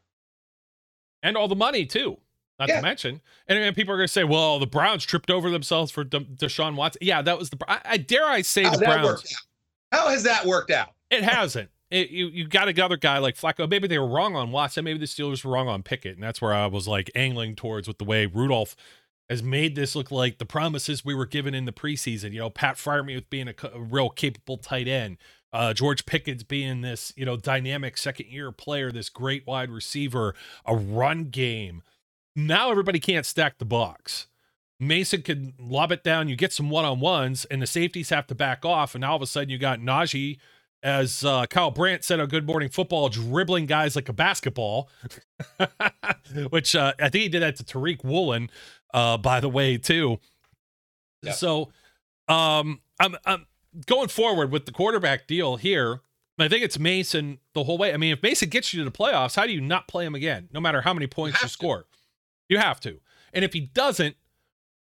And 1.23 1.37
all 1.37 1.49
the 1.49 1.57
money 1.57 1.85
too. 1.85 2.17
Not 2.61 2.69
yeah. 2.69 2.77
to 2.77 2.83
mention, 2.83 3.23
and, 3.49 3.59
and 3.59 3.75
people 3.75 3.95
are 3.95 3.97
going 3.97 4.07
to 4.07 4.13
say, 4.13 4.23
"Well, 4.23 4.59
the 4.59 4.67
Browns 4.67 5.07
tripped 5.07 5.31
over 5.31 5.51
themselves 5.51 5.91
for 5.91 6.05
De- 6.05 6.21
Deshaun 6.21 6.77
Watson." 6.77 6.99
Yeah, 7.01 7.23
that 7.23 7.39
was 7.39 7.49
the. 7.49 7.57
I, 7.67 7.81
I 7.85 7.97
dare 7.97 8.27
I 8.27 8.43
say 8.43 8.65
the 8.65 8.77
Browns. 8.77 9.35
How 9.91 10.09
has 10.11 10.25
that 10.25 10.45
worked 10.45 10.71
out? 10.71 10.91
It 11.11 11.23
hasn't. 11.23 11.71
It, 11.91 12.11
you 12.11 12.27
you 12.27 12.47
got 12.47 12.69
another 12.69 12.99
guy 12.99 13.17
like 13.17 13.35
Flacco. 13.35 13.69
Maybe 13.69 13.89
they 13.89 13.99
were 13.99 14.07
wrong 14.07 14.37
on 14.37 14.53
Watson. 14.53 14.85
Maybe 14.85 14.99
the 14.99 15.07
Steelers 15.07 15.43
were 15.43 15.53
wrong 15.53 15.69
on 15.69 15.83
Pickett, 15.83 16.17
and 16.17 16.23
that's 16.23 16.43
where 16.43 16.53
I 16.53 16.67
was 16.67 16.87
like 16.87 17.11
angling 17.15 17.57
towards 17.57 17.89
with 17.89 17.97
the 17.97 18.05
way 18.05 18.27
Rudolph 18.27 18.77
has 19.31 19.43
made 19.43 19.75
this 19.75 19.97
look 19.97 20.11
like 20.11 20.37
the 20.37 20.45
promises 20.45 21.03
we 21.03 21.15
were 21.15 21.25
given 21.25 21.55
in 21.55 21.65
the 21.65 21.73
preseason. 21.73 22.33
You 22.33 22.41
know, 22.41 22.51
Pat 22.51 22.77
Freiermuth 22.77 23.31
being 23.31 23.49
a, 23.49 23.55
a 23.73 23.81
real 23.81 24.11
capable 24.11 24.59
tight 24.59 24.87
end. 24.87 25.17
Uh, 25.53 25.73
George 25.73 26.05
Pickens 26.05 26.45
being 26.45 26.83
this, 26.83 27.13
you 27.17 27.25
know, 27.25 27.37
dynamic 27.37 27.97
second 27.97 28.27
year 28.27 28.53
player, 28.53 28.93
this 28.93 29.09
great 29.09 29.47
wide 29.47 29.71
receiver, 29.71 30.35
a 30.67 30.77
run 30.77 31.25
game. 31.25 31.83
Now 32.37 32.71
everybody 32.71 33.01
can't 33.01 33.27
stack 33.27 33.59
the 33.59 33.65
box. 33.65 34.27
Mason 34.79 35.23
can 35.23 35.53
lob 35.59 35.93
it 35.93 36.03
down. 36.03 36.29
You 36.29 36.37
get 36.37 36.53
some 36.53 36.71
one 36.71 36.85
on 36.85 37.01
ones, 37.01 37.45
and 37.47 37.61
the 37.61 37.67
safeties 37.67 38.09
have 38.11 38.27
to 38.29 38.35
back 38.35 38.65
off. 38.65 38.95
And 38.95 39.03
now 39.03 39.11
all 39.11 39.17
of 39.17 39.23
a 39.23 39.27
sudden, 39.27 39.51
you 39.51 39.59
got 39.59 39.79
Najee, 39.79 40.39
as 40.83 41.23
uh, 41.23 41.45
Kyle 41.47 41.71
Brandt 41.71 42.03
said 42.03 42.19
on 42.19 42.29
Good 42.29 42.47
Morning 42.47 42.71
Football, 42.71 43.11
dribbling 43.11 43.67
guys 43.67 43.95
like 43.95 44.09
a 44.09 44.15
basketball, 44.15 44.89
which 46.51 46.75
uh, 46.75 46.95
I 46.99 47.11
think 47.11 47.23
he 47.23 47.29
did 47.29 47.43
that 47.43 47.57
to 47.57 47.65
Tariq 47.65 48.03
Woolen, 48.03 48.51
uh, 48.95 49.19
by 49.19 49.41
the 49.41 49.51
way, 49.51 49.77
too. 49.77 50.19
Yep. 51.23 51.35
So, 51.35 51.73
um, 52.29 52.81
I'm, 52.99 53.17
I'm 53.27 53.47
going 53.85 54.09
forward 54.09 54.51
with 54.51 54.65
the 54.65 54.73
quarterback 54.73 55.27
deal 55.27 55.57
here, 55.57 56.01
I 56.41 56.49
think 56.49 56.65
it's 56.65 56.79
Mason 56.79 57.39
the 57.55 57.65
whole 57.65 57.79
way. 57.79 57.93
I 57.93 57.97
mean, 57.97 58.13
if 58.13 58.23
Mason 58.23 58.49
gets 58.49 58.73
you 58.73 58.83
to 58.83 58.85
the 58.85 58.97
playoffs, 58.97 59.37
how 59.37 59.47
do 59.47 59.53
you 59.53 59.61
not 59.61 59.89
play 59.89 60.05
him 60.05 60.15
again, 60.15 60.49
no 60.53 60.61
matter 60.61 60.81
how 60.81 60.95
many 60.95 61.07
points 61.07 61.41
you, 61.41 61.47
you 61.47 61.49
score? 61.49 61.87
You 62.51 62.59
have 62.59 62.81
to. 62.81 63.01
And 63.33 63.45
if 63.45 63.55
he 63.55 63.61
doesn't, 63.61 64.17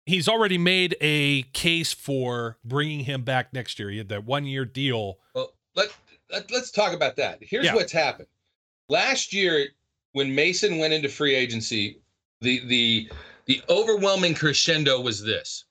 he's 0.06 0.26
already 0.26 0.58
made 0.58 0.96
a 1.00 1.42
case 1.52 1.92
for 1.92 2.56
bringing 2.64 3.00
him 3.00 3.22
back 3.22 3.52
next 3.52 3.78
year. 3.78 3.90
He 3.90 3.98
had 3.98 4.08
that 4.08 4.24
one 4.24 4.46
year 4.46 4.64
deal. 4.64 5.18
Well, 5.34 5.52
let, 5.76 5.90
let, 6.32 6.50
us 6.50 6.70
talk 6.70 6.94
about 6.94 7.14
that. 7.16 7.38
Here's 7.40 7.66
yeah. 7.66 7.74
what's 7.74 7.92
happened. 7.92 8.28
Last 8.88 9.32
year, 9.34 9.68
when 10.12 10.34
Mason 10.34 10.78
went 10.78 10.94
into 10.94 11.08
free 11.08 11.34
agency, 11.34 12.00
the 12.40 12.66
the 12.66 13.10
the 13.46 13.62
overwhelming 13.68 14.34
crescendo 14.34 15.00
was 15.00 15.22
this. 15.22 15.64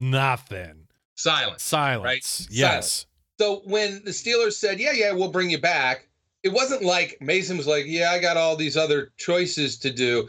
Nothing. 0.00 0.86
Silence. 1.14 1.62
Silence. 1.62 2.04
Right? 2.04 2.46
Yes. 2.50 2.50
Silence. 2.58 3.06
So 3.38 3.62
when 3.64 4.02
the 4.04 4.10
Steelers 4.10 4.52
said, 4.52 4.78
"Yeah, 4.78 4.92
yeah, 4.92 5.12
we'll 5.12 5.30
bring 5.30 5.50
you 5.50 5.58
back," 5.58 6.08
it 6.42 6.50
wasn't 6.50 6.82
like 6.82 7.18
Mason 7.20 7.56
was 7.56 7.66
like, 7.66 7.84
"Yeah, 7.86 8.10
I 8.12 8.18
got 8.18 8.36
all 8.36 8.54
these 8.54 8.76
other 8.76 9.12
choices 9.16 9.78
to 9.78 9.90
do." 9.90 10.28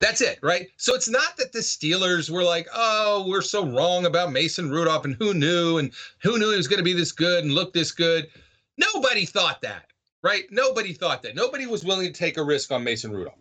That's 0.00 0.20
it, 0.20 0.38
right? 0.42 0.68
So 0.76 0.94
it's 0.94 1.08
not 1.08 1.36
that 1.38 1.52
the 1.52 1.58
Steelers 1.58 2.30
were 2.30 2.44
like, 2.44 2.68
"Oh, 2.72 3.26
we're 3.26 3.42
so 3.42 3.66
wrong 3.66 4.06
about 4.06 4.32
Mason 4.32 4.70
Rudolph 4.70 5.04
and 5.04 5.16
who 5.16 5.34
knew 5.34 5.78
and 5.78 5.92
who 6.22 6.38
knew 6.38 6.50
he 6.50 6.56
was 6.56 6.68
going 6.68 6.78
to 6.78 6.84
be 6.84 6.92
this 6.92 7.12
good 7.12 7.44
and 7.44 7.52
look 7.52 7.72
this 7.72 7.90
good." 7.90 8.30
Nobody 8.76 9.26
thought 9.26 9.60
that, 9.62 9.86
right? 10.22 10.44
Nobody 10.52 10.92
thought 10.92 11.22
that. 11.22 11.34
Nobody 11.34 11.66
was 11.66 11.84
willing 11.84 12.06
to 12.06 12.12
take 12.12 12.36
a 12.36 12.44
risk 12.44 12.70
on 12.70 12.84
Mason 12.84 13.10
Rudolph. 13.10 13.38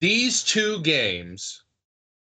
These 0.00 0.44
two 0.44 0.80
games 0.82 1.62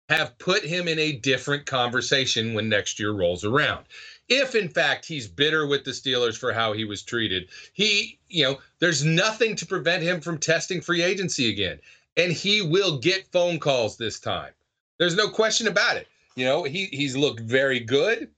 have 0.09 0.39
put 0.39 0.65
him 0.65 0.89
in 0.89 0.99
a 0.99 1.13
different 1.13 1.67
conversation 1.67 2.55
when 2.55 2.69
next 2.69 2.99
year 2.99 3.13
rolls 3.13 3.45
around. 3.45 3.85
If 4.29 4.55
in 4.55 4.69
fact 4.69 5.05
he's 5.05 5.29
bitter 5.29 5.67
with 5.67 5.85
the 5.85 5.91
Steelers 5.91 6.37
for 6.37 6.53
how 6.53 6.73
he 6.73 6.85
was 6.85 7.03
treated, 7.03 7.51
he, 7.75 8.19
you 8.29 8.45
know, 8.45 8.59
there's 8.79 9.05
nothing 9.05 9.55
to 9.57 9.67
prevent 9.67 10.03
him 10.03 10.21
from 10.21 10.39
testing 10.39 10.81
free 10.81 11.03
agency 11.03 11.51
again. 11.51 11.79
And 12.17 12.33
he 12.33 12.63
will 12.63 12.99
get 12.99 13.31
phone 13.33 13.59
calls 13.59 13.97
this 13.97 14.21
time. 14.21 14.53
There's 14.99 15.17
no 15.17 15.29
question 15.29 15.67
about 15.67 15.97
it. 15.97 16.09
You 16.37 16.45
know, 16.45 16.63
he 16.65 16.87
he's 16.87 17.17
looked 17.17 17.41
very 17.41 17.81
good. 17.81 18.31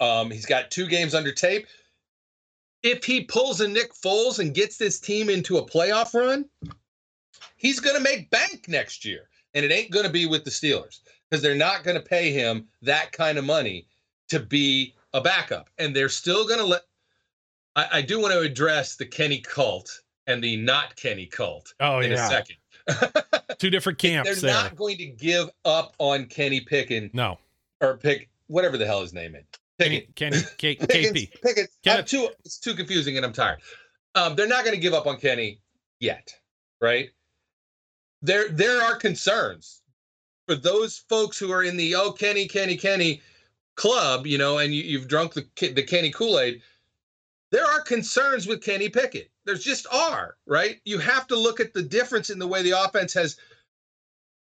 Um, 0.00 0.30
he's 0.30 0.46
got 0.46 0.70
two 0.70 0.86
games 0.86 1.14
under 1.14 1.32
tape. 1.32 1.66
If 2.82 3.04
he 3.04 3.22
pulls 3.22 3.60
a 3.60 3.68
Nick 3.68 3.94
Foles 3.94 4.40
and 4.40 4.54
gets 4.54 4.76
this 4.76 4.98
team 4.98 5.30
into 5.30 5.58
a 5.58 5.66
playoff 5.66 6.14
run, 6.14 6.46
he's 7.56 7.78
going 7.78 7.96
to 7.96 8.02
make 8.02 8.30
bank 8.30 8.66
next 8.68 9.04
year 9.04 9.28
and 9.54 9.64
it 9.64 9.72
ain't 9.72 9.90
going 9.90 10.06
to 10.06 10.12
be 10.12 10.26
with 10.26 10.44
the 10.44 10.50
Steelers 10.50 11.00
because 11.28 11.42
they're 11.42 11.54
not 11.54 11.84
going 11.84 11.96
to 11.96 12.02
pay 12.02 12.32
him 12.32 12.66
that 12.82 13.12
kind 13.12 13.38
of 13.38 13.44
money 13.44 13.86
to 14.28 14.40
be 14.40 14.94
a 15.14 15.20
backup, 15.20 15.68
and 15.78 15.94
they're 15.94 16.08
still 16.08 16.46
going 16.46 16.60
to 16.60 16.66
let. 16.66 16.82
I, 17.76 17.86
I, 17.92 18.02
do 18.02 18.20
want 18.20 18.32
to 18.32 18.40
address 18.40 18.96
the 18.96 19.06
Kenny 19.06 19.40
cult 19.40 20.00
and 20.26 20.42
the 20.42 20.56
not 20.56 20.96
Kenny 20.96 21.26
cult 21.26 21.74
oh, 21.80 22.00
in 22.00 22.10
yeah. 22.10 22.26
a 22.26 22.30
second. 22.30 22.56
Two 23.58 23.70
different 23.70 23.98
camps. 23.98 24.28
They're 24.28 24.52
there. 24.52 24.62
not 24.62 24.76
going 24.76 24.96
to 24.98 25.06
give 25.06 25.50
up 25.64 25.94
on 25.98 26.26
Kenny 26.26 26.60
Pickens. 26.60 27.10
No. 27.12 27.38
Or 27.80 27.96
pick 27.96 28.28
whatever 28.46 28.76
the 28.76 28.86
hell 28.86 29.00
his 29.00 29.12
name 29.12 29.34
is. 29.34 29.44
Pickens. 29.78 30.12
Kenny, 30.14 30.36
Kenny 30.36 30.46
K- 30.58 30.74
Pickens, 30.86 31.18
KP. 31.18 31.42
Pickens. 31.42 31.68
I'm 31.86 32.04
too, 32.04 32.28
it's 32.44 32.58
too 32.58 32.74
confusing 32.74 33.16
and 33.16 33.24
I'm 33.24 33.32
tired. 33.32 33.60
Um, 34.14 34.34
they're 34.34 34.46
not 34.46 34.64
going 34.64 34.74
to 34.74 34.80
give 34.80 34.94
up 34.94 35.06
on 35.06 35.16
Kenny 35.16 35.60
yet, 36.00 36.34
right? 36.80 37.10
There, 38.20 38.48
there 38.48 38.82
are 38.82 38.96
concerns 38.96 39.82
for 40.46 40.54
those 40.54 40.98
folks 41.08 41.38
who 41.38 41.50
are 41.50 41.62
in 41.62 41.76
the 41.76 41.94
oh 41.94 42.12
Kenny, 42.12 42.46
Kenny, 42.46 42.76
Kenny 42.76 43.22
club, 43.74 44.26
you 44.26 44.38
know, 44.38 44.58
and 44.58 44.74
you, 44.74 44.82
you've 44.82 45.08
drunk 45.08 45.34
the 45.34 45.46
the 45.72 45.82
Kenny 45.82 46.10
Kool 46.10 46.38
Aid. 46.38 46.62
There 47.52 47.66
are 47.66 47.82
concerns 47.82 48.46
with 48.46 48.64
Kenny 48.64 48.88
Pickett. 48.88 49.30
There's 49.44 49.62
just 49.62 49.86
are, 49.92 50.36
right? 50.46 50.80
You 50.86 50.98
have 50.98 51.26
to 51.28 51.36
look 51.36 51.60
at 51.60 51.74
the 51.74 51.82
difference 51.82 52.30
in 52.30 52.38
the 52.38 52.46
way 52.46 52.62
the 52.62 52.70
offense 52.70 53.12
has 53.12 53.36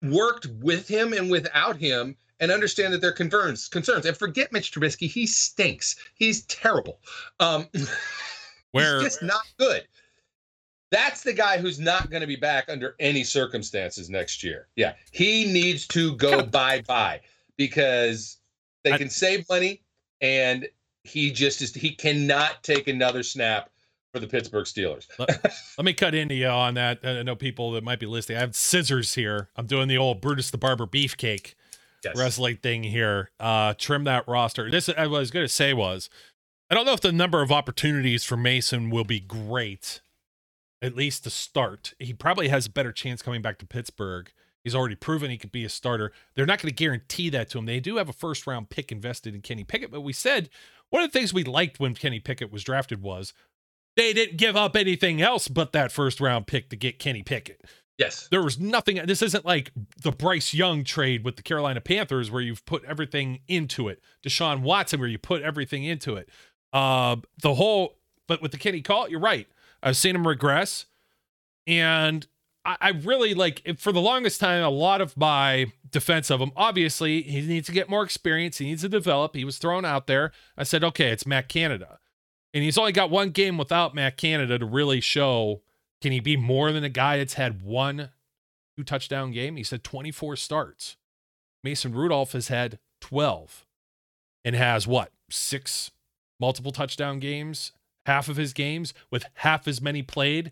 worked 0.04 0.48
with 0.62 0.88
him 0.88 1.14
and 1.14 1.32
without 1.32 1.78
him 1.78 2.18
and 2.42 2.52
understand 2.52 2.94
that 2.94 3.00
they're 3.00 3.14
concerns 3.14 3.70
concerns. 3.70 4.06
And 4.06 4.18
forget 4.18 4.52
Mitch 4.52 4.74
Trubisky. 4.74 5.10
He 5.10 5.26
stinks. 5.26 5.96
He's 6.16 6.46
terrible. 6.46 7.00
Um 7.40 7.68
where 8.72 9.00
he's 9.00 9.14
just 9.14 9.24
not 9.24 9.46
good. 9.58 9.88
That's 10.92 11.24
the 11.24 11.34
guy 11.34 11.58
who's 11.58 11.80
not 11.80 12.10
going 12.10 12.22
to 12.22 12.28
be 12.28 12.36
back 12.36 12.66
under 12.68 12.96
any 13.00 13.24
circumstances 13.24 14.10
next 14.10 14.44
year. 14.44 14.68
Yeah 14.76 14.94
he 15.12 15.46
needs 15.46 15.88
to 15.88 16.18
go 16.18 16.44
bye 16.44 16.82
bye 16.82 17.22
because 17.58 18.38
they 18.84 18.98
can 18.98 19.10
save 19.10 19.48
money 19.50 19.84
and 20.22 20.68
he 21.10 21.32
just 21.32 21.62
is 21.62 21.74
he 21.74 21.92
cannot 21.92 22.64
take 22.64 22.88
another 22.88 23.24
snap 23.24 23.70
for 24.12 24.20
the 24.20 24.28
Pittsburgh 24.28 24.66
Steelers. 24.66 25.08
let, 25.20 25.30
let, 25.78 25.86
me 25.86 25.94
cut 25.94 26.16
into 26.16 26.36
you 26.36 26.48
on 26.48 26.74
that. 26.76 27.00
I 27.04 27.22
know 27.24 27.36
people 27.36 27.72
that 27.72 27.84
might 27.84 28.00
be 28.00 28.06
listening. 28.06 28.38
I 28.38 28.42
have 28.42 28.56
scissors 28.56 29.16
here. 29.16 29.50
I'm 29.56 29.68
doing 29.68 29.88
the 29.88 29.98
old 29.98 30.22
Brutus 30.22 30.50
the 30.50 30.58
Barber 30.58 30.88
beefcake 30.88 31.54
yes. 32.04 32.16
wrestling 32.18 32.58
thing 32.58 32.84
here. 32.84 33.30
Uh, 33.40 33.74
trim 33.78 34.04
that 34.06 34.28
roster. 34.28 34.70
This 34.70 34.90
I 34.90 35.08
was 35.08 35.32
going 35.32 35.46
to 35.46 35.54
say 35.54 35.74
was, 35.74 36.10
I 36.70 36.76
don't 36.76 36.86
know 36.86 36.94
if 36.94 37.02
the 37.02 37.12
number 37.12 37.42
of 37.42 37.52
opportunities 37.52 38.24
for 38.24 38.38
Mason 38.38 38.90
will 38.90 39.04
be 39.04 39.20
great, 39.20 40.02
at 40.82 40.96
least 40.96 41.24
to 41.26 41.30
start. 41.30 41.94
He 42.00 42.14
probably 42.14 42.48
has 42.50 42.66
a 42.66 42.72
better 42.72 42.92
chance 42.92 43.22
coming 43.22 43.42
back 43.42 43.58
to 43.60 43.66
Pittsburgh. 43.66 44.32
He's 44.64 44.76
already 44.76 44.96
proven 44.96 45.32
he 45.32 45.38
could 45.38 45.52
be 45.52 45.64
a 45.64 45.70
starter. 45.70 46.12
They're 46.36 46.46
not 46.46 46.62
going 46.62 46.70
to 46.70 46.76
guarantee 46.76 47.30
that 47.30 47.50
to 47.52 47.58
him. 47.58 47.66
They 47.66 47.80
do 47.80 47.96
have 47.96 48.10
a 48.10 48.14
first 48.14 48.46
round 48.46 48.70
pick 48.70 48.92
invested 48.92 49.34
in 49.34 49.42
Kenny 49.42 49.64
Pickett, 49.64 49.92
but 49.92 50.02
we 50.02 50.14
said 50.14 50.50
one 50.90 51.04
of 51.04 51.12
the 51.12 51.20
things 51.20 51.34
we 51.34 51.44
liked 51.44 51.80
when 51.80 51.96
Kenny 51.96 52.20
Pickett 52.20 52.52
was 52.52 52.64
drafted 52.64 53.02
was 53.02 53.34
they 53.96 54.14
didn't 54.14 54.38
give 54.38 54.56
up 54.56 54.76
anything 54.76 55.22
else 55.22 55.48
but 55.48 55.72
that 55.74 55.92
first 55.92 56.20
round 56.20 56.48
pick 56.48 56.70
to 56.70 56.76
get 56.76 57.00
Kenny 57.00 57.24
Pickett. 57.24 57.64
Yes. 57.98 58.30
There 58.32 58.42
was 58.42 58.58
nothing. 58.58 58.96
This 59.06 59.22
isn't 59.22 59.46
like 59.46 59.72
the 60.02 60.12
Bryce 60.12 60.54
Young 60.54 60.86
trade 60.86 61.26
with 61.26 61.36
the 61.36 61.44
Carolina 61.44 61.82
Panthers 61.82 62.32
where 62.32 62.42
you've 62.42 62.66
put 62.66 62.86
everything 62.86 63.40
into 63.50 63.90
it. 63.90 64.02
Deshaun 64.26 64.62
Watson 64.62 65.02
where 65.02 65.10
you 65.10 65.18
put 65.18 65.42
everything 65.42 65.84
into 65.84 66.16
it. 66.16 66.30
Uh, 66.72 67.18
the 67.42 67.56
whole, 67.56 67.98
but 68.26 68.42
with 68.42 68.52
the 68.52 68.58
Kenny 68.58 68.82
call, 68.82 69.10
you're 69.10 69.20
right. 69.20 69.48
I've 69.84 69.98
seen 69.98 70.16
him 70.16 70.26
regress. 70.26 70.86
And 71.68 72.26
I, 72.66 72.78
I 72.82 72.90
really 72.90 73.34
like, 73.34 73.78
for 73.78 73.92
the 73.92 74.02
longest 74.02 74.40
time, 74.40 74.64
a 74.64 74.70
lot 74.70 75.02
of 75.02 75.16
my 75.18 75.72
defense 75.90 76.30
of 76.30 76.42
him, 76.42 76.52
obviously, 76.56 77.22
he 77.22 77.42
needs 77.42 77.68
to 77.68 77.74
get 77.74 77.90
more 77.90 78.04
experience. 78.04 78.58
He 78.58 78.66
needs 78.66 78.82
to 78.82 78.90
develop. 78.90 79.36
He 79.36 79.46
was 79.46 79.58
thrown 79.58 79.86
out 79.86 80.08
there. 80.08 80.32
I 80.58 80.64
said, 80.64 80.84
okay, 80.84 81.10
it's 81.10 81.26
Matt 81.26 81.50
Canada. 81.50 82.00
And 82.54 82.64
he's 82.64 82.78
only 82.78 82.92
got 82.92 83.10
one 83.10 83.30
game 83.30 83.58
without 83.58 83.96
Matt 83.96 84.18
Canada 84.18 84.58
to 84.58 84.66
really 84.66 85.02
show 85.02 85.62
can 86.02 86.12
he 86.12 86.20
be 86.20 86.38
more 86.38 86.72
than 86.72 86.84
a 86.84 86.90
guy 86.90 87.18
that's 87.18 87.34
had 87.34 87.62
one 87.62 88.10
two 88.78 88.84
touchdown 88.84 89.32
game? 89.32 89.58
He 89.58 89.64
said 89.64 89.84
24 89.84 90.38
starts. 90.38 90.96
Mason 91.64 91.94
Rudolph 91.94 92.32
has 92.32 92.48
had 92.48 92.80
12 93.02 93.66
and 94.46 94.56
has 94.56 94.88
what? 94.88 95.12
Six 95.30 95.92
multiple 96.40 96.72
touchdown 96.72 97.20
games, 97.20 97.74
half 98.06 98.30
of 98.30 98.38
his 98.38 98.54
games 98.54 98.94
with 99.12 99.26
half 99.36 99.68
as 99.68 99.82
many 99.82 100.02
played 100.02 100.52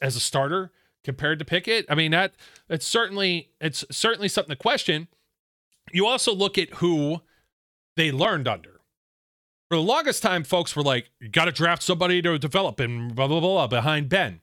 as 0.00 0.16
a 0.16 0.20
starter 0.20 0.70
compared 1.04 1.38
to 1.38 1.44
Pickett. 1.44 1.86
I 1.88 1.94
mean, 1.94 2.12
that 2.12 2.34
it's 2.68 2.86
certainly 2.86 3.50
it's 3.60 3.84
certainly 3.90 4.28
something 4.28 4.50
to 4.50 4.56
question. 4.56 5.08
You 5.92 6.06
also 6.06 6.34
look 6.34 6.58
at 6.58 6.74
who 6.74 7.20
they 7.96 8.12
learned 8.12 8.48
under. 8.48 8.80
For 9.68 9.76
the 9.76 9.82
longest 9.82 10.22
time, 10.22 10.44
folks 10.44 10.76
were 10.76 10.82
like, 10.82 11.10
you 11.18 11.28
got 11.28 11.46
to 11.46 11.52
draft 11.52 11.82
somebody 11.82 12.20
to 12.22 12.38
develop 12.38 12.78
and 12.78 13.14
blah, 13.14 13.26
blah, 13.26 13.40
blah, 13.40 13.66
behind 13.66 14.08
Ben. 14.08 14.40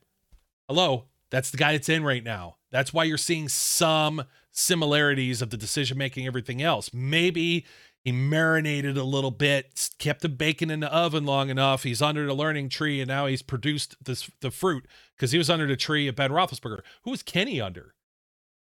Hello, 0.68 1.04
that's 1.30 1.50
the 1.50 1.56
guy 1.56 1.72
that's 1.72 1.88
in 1.88 2.02
right 2.02 2.24
now. 2.24 2.56
That's 2.72 2.92
why 2.92 3.04
you're 3.04 3.16
seeing 3.16 3.48
some 3.48 4.24
similarities 4.50 5.40
of 5.40 5.50
the 5.50 5.56
decision 5.56 5.96
making, 5.96 6.26
everything 6.26 6.60
else. 6.60 6.92
Maybe 6.92 7.64
he 8.10 8.16
marinated 8.16 8.96
a 8.96 9.04
little 9.04 9.30
bit, 9.30 9.90
kept 9.98 10.22
the 10.22 10.28
bacon 10.28 10.68
in 10.68 10.80
the 10.80 10.92
oven 10.92 11.24
long 11.24 11.48
enough. 11.48 11.84
He's 11.84 12.02
under 12.02 12.26
the 12.26 12.34
learning 12.34 12.68
tree, 12.68 13.00
and 13.00 13.06
now 13.06 13.26
he's 13.26 13.40
produced 13.40 13.94
this 14.04 14.28
the 14.40 14.50
fruit 14.50 14.86
because 15.14 15.30
he 15.30 15.38
was 15.38 15.48
under 15.48 15.66
the 15.66 15.76
tree 15.76 16.08
of 16.08 16.16
Ben 16.16 16.30
Roethlisberger. 16.30 16.80
Who 17.04 17.12
was 17.12 17.22
Kenny 17.22 17.60
under? 17.60 17.94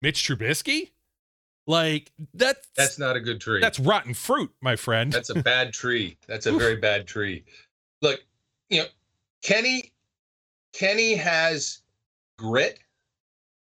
Mitch 0.02 0.26
Trubisky? 0.26 0.90
Like 1.68 2.10
that. 2.34 2.56
That's 2.76 2.98
not 2.98 3.14
a 3.14 3.20
good 3.20 3.40
tree. 3.40 3.60
That's 3.60 3.78
rotten 3.78 4.14
fruit, 4.14 4.50
my 4.60 4.74
friend. 4.74 5.12
That's 5.12 5.30
a 5.30 5.40
bad 5.42 5.72
tree. 5.72 6.16
That's 6.26 6.46
a 6.46 6.52
very 6.52 6.76
bad 6.76 7.06
tree. 7.06 7.44
Look, 8.02 8.24
you 8.68 8.80
know, 8.80 8.88
Kenny. 9.42 9.92
Kenny 10.72 11.14
has 11.14 11.82
grit. 12.36 12.80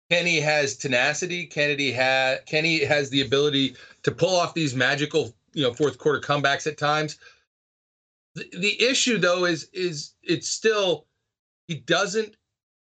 Kenny 0.09 0.39
has 0.39 0.77
tenacity. 0.77 1.45
Kennedy 1.45 1.91
has 1.91 2.39
Kenny 2.47 2.83
has 2.83 3.11
the 3.11 3.21
ability 3.21 3.75
to 4.01 4.11
pull 4.11 4.35
off 4.35 4.55
these 4.55 4.73
magical, 4.75 5.33
you 5.55 5.63
know, 5.63 5.73
fourth 5.73 5.97
quarter 5.97 6.19
comebacks 6.19 6.67
at 6.67 6.77
times. 6.77 7.17
The, 8.35 8.47
the 8.57 8.83
issue 8.83 9.17
though 9.17 9.45
is 9.45 9.69
is 9.73 10.13
it's 10.21 10.49
still 10.49 11.07
he 11.67 11.75
doesn't 11.75 12.35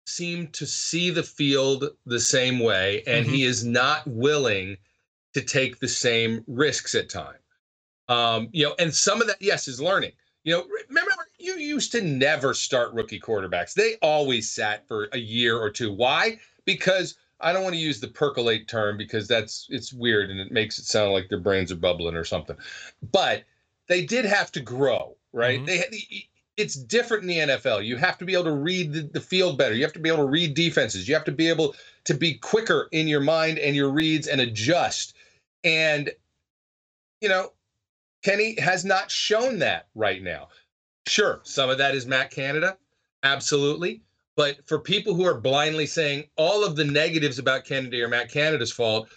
seem 0.06 0.48
to 0.48 0.66
see 0.66 1.10
the 1.10 1.22
field 1.22 1.84
the 2.04 2.20
same 2.20 2.58
way 2.58 3.02
and 3.06 3.24
mm-hmm. 3.24 3.34
he 3.34 3.44
is 3.44 3.64
not 3.64 4.06
willing 4.06 4.76
to 5.34 5.40
take 5.40 5.78
the 5.78 5.88
same 5.88 6.44
risks 6.46 6.94
at 6.94 7.08
time. 7.08 7.38
Um, 8.08 8.48
you 8.52 8.64
know, 8.64 8.74
and 8.78 8.94
some 8.94 9.20
of 9.20 9.26
that 9.28 9.40
yes 9.40 9.68
is 9.68 9.80
learning. 9.80 10.12
You 10.44 10.54
know, 10.54 10.66
remember 10.88 11.12
you 11.38 11.54
used 11.54 11.92
to 11.92 12.02
never 12.02 12.54
start 12.54 12.92
rookie 12.94 13.20
quarterbacks. 13.20 13.74
They 13.74 13.96
always 14.02 14.50
sat 14.50 14.86
for 14.86 15.08
a 15.12 15.18
year 15.18 15.58
or 15.58 15.70
two. 15.70 15.92
Why? 15.92 16.38
Because 16.64 17.16
I 17.40 17.52
don't 17.52 17.62
want 17.62 17.74
to 17.74 17.80
use 17.80 18.00
the 18.00 18.08
percolate 18.08 18.66
term 18.68 18.96
because 18.96 19.28
that's 19.28 19.66
it's 19.70 19.92
weird 19.92 20.30
and 20.30 20.40
it 20.40 20.50
makes 20.50 20.78
it 20.78 20.86
sound 20.86 21.12
like 21.12 21.28
their 21.28 21.40
brains 21.40 21.70
are 21.70 21.76
bubbling 21.76 22.16
or 22.16 22.24
something. 22.24 22.56
But 23.12 23.44
they 23.88 24.04
did 24.04 24.24
have 24.24 24.50
to 24.52 24.60
grow, 24.60 25.16
right? 25.32 25.58
Mm-hmm. 25.58 25.66
They 25.66 26.28
it's 26.56 26.74
different 26.74 27.24
in 27.24 27.28
the 27.28 27.54
NFL. 27.54 27.84
You 27.84 27.98
have 27.98 28.16
to 28.18 28.24
be 28.24 28.32
able 28.32 28.44
to 28.44 28.52
read 28.52 28.92
the, 28.92 29.02
the, 29.02 29.20
field 29.20 29.58
better. 29.58 29.74
You 29.74 29.82
have 29.82 29.92
to 29.92 29.98
be 29.98 30.08
able 30.08 30.24
to 30.24 30.30
read 30.30 30.54
defenses. 30.54 31.06
You 31.06 31.14
have 31.14 31.24
to 31.24 31.32
be 31.32 31.50
able 31.50 31.74
to 32.04 32.14
be 32.14 32.34
quicker 32.34 32.88
in 32.92 33.08
your 33.08 33.20
mind 33.20 33.58
and 33.58 33.76
your 33.76 33.90
reads 33.90 34.26
and 34.26 34.40
adjust. 34.40 35.14
And 35.64 36.10
you 37.20 37.28
know, 37.28 37.52
Kenny 38.22 38.58
has 38.60 38.84
not 38.84 39.10
shown 39.10 39.58
that 39.60 39.88
right 39.94 40.22
now. 40.22 40.48
Sure, 41.06 41.40
some 41.44 41.70
of 41.70 41.78
that 41.78 41.94
is 41.94 42.06
Matt 42.06 42.30
Canada, 42.30 42.76
absolutely. 43.22 44.02
But 44.36 44.66
for 44.66 44.78
people 44.78 45.14
who 45.14 45.24
are 45.24 45.40
blindly 45.40 45.86
saying 45.86 46.24
all 46.36 46.64
of 46.64 46.76
the 46.76 46.84
negatives 46.84 47.38
about 47.38 47.64
Kennedy 47.64 48.02
are 48.02 48.08
Matt 48.08 48.30
Canada's 48.30 48.70
fault, 48.72 49.08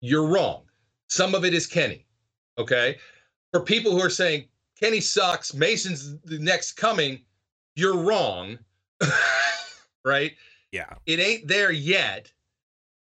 you're 0.00 0.26
wrong. 0.26 0.62
Some 1.08 1.34
of 1.34 1.44
it 1.44 1.52
is 1.52 1.66
Kenny. 1.66 2.06
Okay. 2.58 2.96
For 3.52 3.60
people 3.60 3.92
who 3.92 4.00
are 4.00 4.10
saying 4.10 4.44
Kenny 4.80 5.00
sucks, 5.00 5.52
Mason's 5.52 6.16
the 6.20 6.38
next 6.38 6.72
coming, 6.72 7.20
you're 7.74 7.96
wrong. 7.96 8.58
right? 10.04 10.32
Yeah. 10.70 10.94
It 11.06 11.18
ain't 11.18 11.48
there 11.48 11.72
yet. 11.72 12.30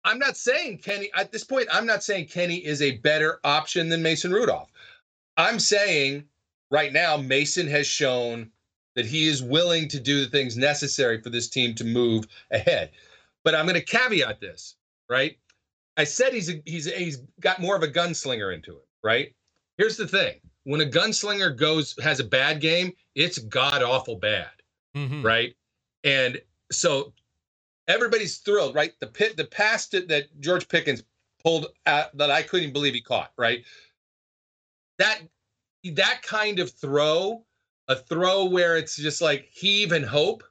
I'm 0.05 0.19
not 0.19 0.37
saying 0.37 0.77
Kenny, 0.77 1.09
at 1.15 1.31
this 1.31 1.43
point, 1.43 1.67
I'm 1.71 1.85
not 1.85 2.03
saying 2.03 2.27
Kenny 2.27 2.57
is 2.57 2.81
a 2.81 2.97
better 2.97 3.39
option 3.43 3.89
than 3.89 4.03
Mason 4.03 4.31
Rudolph. 4.31 4.69
I'm 5.35 5.59
saying 5.59 6.25
right 6.69 6.93
now, 6.93 7.17
Mason 7.17 7.67
has 7.67 7.87
shown 7.87 8.51
that 8.95 9.05
he 9.05 9.27
is 9.27 9.43
willing 9.43 9.87
to 9.89 9.99
do 9.99 10.21
the 10.21 10.29
things 10.29 10.57
necessary 10.57 11.21
for 11.21 11.29
this 11.29 11.49
team 11.49 11.75
to 11.75 11.83
move 11.83 12.25
ahead. 12.51 12.91
But 13.43 13.55
I'm 13.55 13.65
going 13.65 13.79
to 13.79 13.85
caveat 13.85 14.39
this, 14.39 14.75
right? 15.09 15.37
I 15.97 16.03
said 16.03 16.33
he's 16.33 16.49
a, 16.49 16.61
he's 16.65 16.87
a, 16.87 16.91
he's 16.91 17.17
got 17.39 17.61
more 17.61 17.75
of 17.75 17.83
a 17.83 17.87
gunslinger 17.87 18.53
into 18.53 18.75
it, 18.75 18.87
right? 19.03 19.33
Here's 19.77 19.97
the 19.97 20.07
thing: 20.07 20.35
when 20.63 20.81
a 20.81 20.85
gunslinger 20.85 21.55
goes 21.55 21.95
has 22.01 22.19
a 22.19 22.23
bad 22.23 22.59
game, 22.59 22.93
it's 23.13 23.37
god 23.37 23.83
awful 23.83 24.15
bad, 24.15 24.51
mm-hmm. 24.95 25.21
right? 25.25 25.55
And 26.03 26.41
so 26.71 27.13
everybody's 27.87 28.37
thrilled, 28.37 28.75
right? 28.75 28.93
The 28.99 29.07
pit 29.07 29.37
the 29.37 29.45
pass 29.45 29.87
that, 29.87 30.07
that 30.09 30.25
George 30.41 30.67
Pickens 30.67 31.03
pulled 31.43 31.67
out 31.85 32.15
that 32.17 32.31
I 32.31 32.41
couldn't 32.41 32.73
believe 32.73 32.93
he 32.93 33.01
caught, 33.01 33.31
right? 33.37 33.63
that 34.97 35.19
that 35.93 36.21
kind 36.23 36.59
of 36.59 36.71
throw, 36.71 37.43
a 37.87 37.95
throw 37.95 38.45
where 38.45 38.77
it's 38.77 38.95
just 38.95 39.21
like 39.21 39.47
heave 39.51 39.91
and 39.91 40.05
hope. 40.05 40.43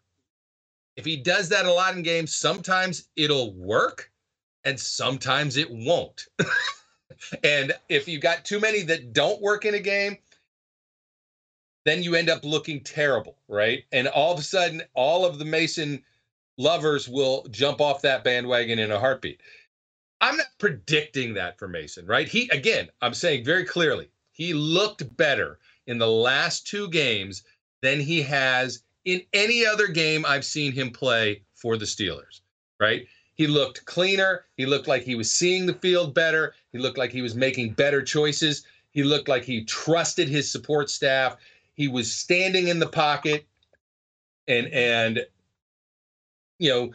If 0.97 1.05
he 1.05 1.16
does 1.16 1.49
that 1.49 1.66
a 1.66 1.72
lot 1.72 1.97
in 1.97 2.03
games, 2.03 2.35
sometimes 2.35 3.09
it'll 3.16 3.53
work 3.55 4.11
and 4.64 4.78
sometimes 4.78 5.57
it 5.57 5.68
won't. 5.70 6.26
and 7.45 7.72
if 7.89 8.07
you've 8.07 8.22
got 8.22 8.45
too 8.45 8.61
many 8.61 8.82
that 8.82 9.12
don't 9.12 9.43
work 9.43 9.64
in 9.64 9.74
a 9.74 9.80
game, 9.80 10.16
then 11.85 12.03
you 12.03 12.14
end 12.14 12.30
up 12.30 12.45
looking 12.45 12.80
terrible, 12.80 13.37
right? 13.49 13.85
And 13.93 14.09
all 14.09 14.32
of 14.32 14.39
a 14.39 14.43
sudden, 14.43 14.82
all 14.95 15.26
of 15.26 15.39
the 15.39 15.45
Mason 15.45 16.03
lovers 16.57 17.09
will 17.09 17.47
jump 17.51 17.80
off 17.80 18.03
that 18.03 18.24
bandwagon 18.24 18.78
in 18.78 18.91
a 18.91 18.99
heartbeat. 18.99 19.41
I'm 20.20 20.37
not 20.37 20.47
predicting 20.59 21.35
that 21.35 21.59
for 21.59 21.68
Mason, 21.68 22.07
right? 22.07 22.28
He, 22.28 22.49
again, 22.51 22.89
I'm 23.03 23.12
saying 23.12 23.45
very 23.45 23.64
clearly, 23.64 24.09
he 24.30 24.55
looked 24.55 25.16
better 25.16 25.59
in 25.87 25.99
the 25.99 26.09
last 26.09 26.66
two 26.66 26.89
games 26.89 27.43
than 27.82 28.01
he 28.01 28.22
has 28.22 28.82
in 29.05 29.22
any 29.32 29.66
other 29.66 29.87
game 29.89 30.24
I've 30.24 30.45
seen 30.45 30.72
him 30.72 30.91
play 30.91 31.43
for 31.55 31.76
the 31.76 31.85
Steelers, 31.85 32.41
right? 32.80 33.07
He 33.35 33.47
looked 33.47 33.85
cleaner. 33.85 34.47
He 34.57 34.64
looked 34.64 34.89
like 34.89 35.03
he 35.03 35.14
was 35.14 35.32
seeing 35.32 35.66
the 35.66 35.74
field 35.74 36.14
better. 36.14 36.55
He 36.72 36.78
looked 36.78 36.99
like 36.99 37.11
he 37.11 37.22
was 37.22 37.35
making 37.35 37.72
better 37.72 38.03
choices. 38.03 38.64
He 38.91 39.03
looked 39.03 39.28
like 39.28 39.45
he 39.45 39.64
trusted 39.64 40.28
his 40.28 40.51
support 40.51 40.89
staff. 40.89 41.37
He 41.74 41.89
was 41.89 42.14
standing 42.14 42.68
in 42.68 42.78
the 42.78 42.89
pocket 42.89 43.47
and 44.47 44.68
and 44.68 45.26
you 46.59 46.70
know 46.70 46.93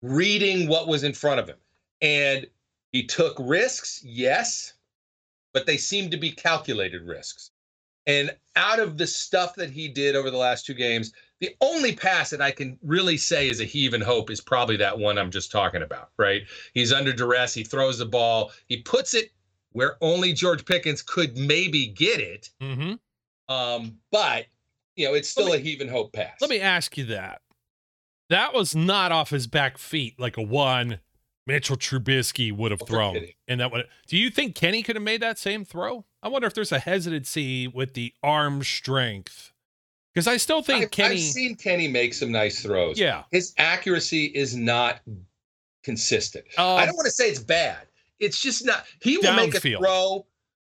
reading 0.00 0.66
what 0.66 0.88
was 0.88 1.04
in 1.04 1.12
front 1.12 1.40
of 1.40 1.48
him. 1.48 1.58
And 2.00 2.46
he 2.90 3.06
took 3.06 3.36
risks, 3.38 4.02
yes, 4.02 4.72
but 5.52 5.66
they 5.66 5.76
seemed 5.76 6.10
to 6.10 6.16
be 6.16 6.30
calculated 6.30 7.02
risks. 7.02 7.50
And 8.06 8.34
out 8.56 8.80
of 8.80 8.98
the 8.98 9.06
stuff 9.06 9.54
that 9.54 9.70
he 9.70 9.88
did 9.88 10.16
over 10.16 10.30
the 10.30 10.36
last 10.36 10.66
two 10.66 10.74
games, 10.74 11.12
the 11.40 11.54
only 11.60 11.94
pass 11.94 12.30
that 12.30 12.40
I 12.40 12.50
can 12.50 12.78
really 12.82 13.16
say 13.16 13.48
is 13.48 13.60
a 13.60 13.64
heave 13.64 13.94
and 13.94 14.02
hope 14.02 14.30
is 14.30 14.40
probably 14.40 14.76
that 14.78 14.98
one 14.98 15.18
I'm 15.18 15.30
just 15.30 15.50
talking 15.50 15.82
about, 15.82 16.10
right? 16.18 16.42
He's 16.74 16.92
under 16.92 17.12
duress. 17.12 17.54
He 17.54 17.64
throws 17.64 17.98
the 17.98 18.06
ball. 18.06 18.52
He 18.66 18.78
puts 18.78 19.14
it 19.14 19.30
where 19.72 19.96
only 20.00 20.32
George 20.32 20.64
Pickens 20.64 21.02
could 21.02 21.36
maybe 21.36 21.86
get 21.86 22.20
it. 22.20 22.50
Mm-hmm. 22.60 22.94
Um, 23.52 23.96
but 24.10 24.46
you 24.96 25.06
know, 25.06 25.14
it's 25.14 25.28
still 25.28 25.46
me, 25.46 25.56
a 25.56 25.58
heave 25.58 25.80
and 25.80 25.90
hope 25.90 26.12
pass. 26.12 26.36
Let 26.40 26.50
me 26.50 26.60
ask 26.60 26.96
you 26.96 27.04
that. 27.06 27.40
That 28.28 28.54
was 28.54 28.74
not 28.74 29.12
off 29.12 29.30
his 29.30 29.46
back 29.46 29.78
feet 29.78 30.18
like 30.18 30.36
a 30.36 30.42
one 30.42 31.00
Mitchell 31.46 31.76
Trubisky 31.76 32.52
would 32.52 32.70
have 32.70 32.82
thrown. 32.86 33.26
And 33.48 33.60
that 33.60 33.72
would 33.72 33.86
do 34.06 34.16
you 34.16 34.30
think 34.30 34.54
Kenny 34.54 34.82
could 34.82 34.96
have 34.96 35.02
made 35.02 35.22
that 35.22 35.38
same 35.38 35.64
throw? 35.64 36.04
I 36.22 36.28
wonder 36.28 36.46
if 36.46 36.54
there's 36.54 36.72
a 36.72 36.78
hesitancy 36.78 37.66
with 37.66 37.94
the 37.94 38.14
arm 38.22 38.62
strength. 38.62 39.52
Because 40.14 40.28
I 40.28 40.36
still 40.36 40.62
think 40.62 40.84
I've, 40.84 40.90
Kenny 40.90 41.14
I've 41.16 41.20
seen 41.20 41.56
Kenny 41.56 41.88
make 41.88 42.12
some 42.12 42.30
nice 42.30 42.62
throws. 42.62 42.98
Yeah. 42.98 43.22
His 43.30 43.54
accuracy 43.56 44.26
is 44.26 44.54
not 44.54 45.00
consistent. 45.82 46.44
I 46.58 46.84
don't 46.84 46.94
want 46.94 47.06
to 47.06 47.12
say 47.12 47.28
it's 47.28 47.40
bad. 47.40 47.86
It's 48.20 48.40
just 48.40 48.64
not 48.64 48.84
he 49.00 49.18
will 49.18 49.34
make 49.34 49.54
a 49.54 49.60
throw 49.60 50.26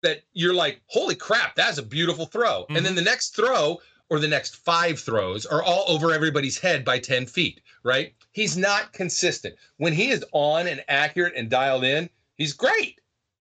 that 0.04 0.24
you're 0.34 0.54
like, 0.54 0.82
holy 0.88 1.16
crap, 1.16 1.56
that's 1.56 1.78
a 1.78 1.84
beautiful 1.84 2.26
throw. 2.26 2.64
Mm-hmm. 2.64 2.76
And 2.76 2.86
then 2.86 2.92
mm-hmm. 2.92 3.04
the 3.04 3.10
next 3.10 3.36
throw 3.36 3.80
or 4.10 4.20
the 4.20 4.28
next 4.28 4.58
five 4.58 5.00
throws 5.00 5.46
are 5.46 5.64
all 5.64 5.86
over 5.88 6.14
everybody's 6.14 6.58
head 6.58 6.86
by 6.86 7.00
10 7.00 7.26
feet, 7.26 7.62
right? 7.84 8.14
He's 8.38 8.56
not 8.56 8.94
consistent. 8.94 9.56
When 9.78 9.94
he 9.94 10.12
is 10.12 10.24
on 10.32 10.68
and 10.68 10.84
accurate 10.88 11.34
and 11.36 11.50
dialed 11.50 11.84
in, 11.84 12.08
he's 12.36 12.54
great, 12.54 13.02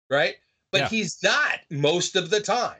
right? 0.07 0.35
But 0.71 0.81
yeah. 0.81 0.89
he's 0.89 1.17
not 1.23 1.61
most 1.71 2.15
of 2.15 2.29
the 2.29 2.39
time. 2.39 2.77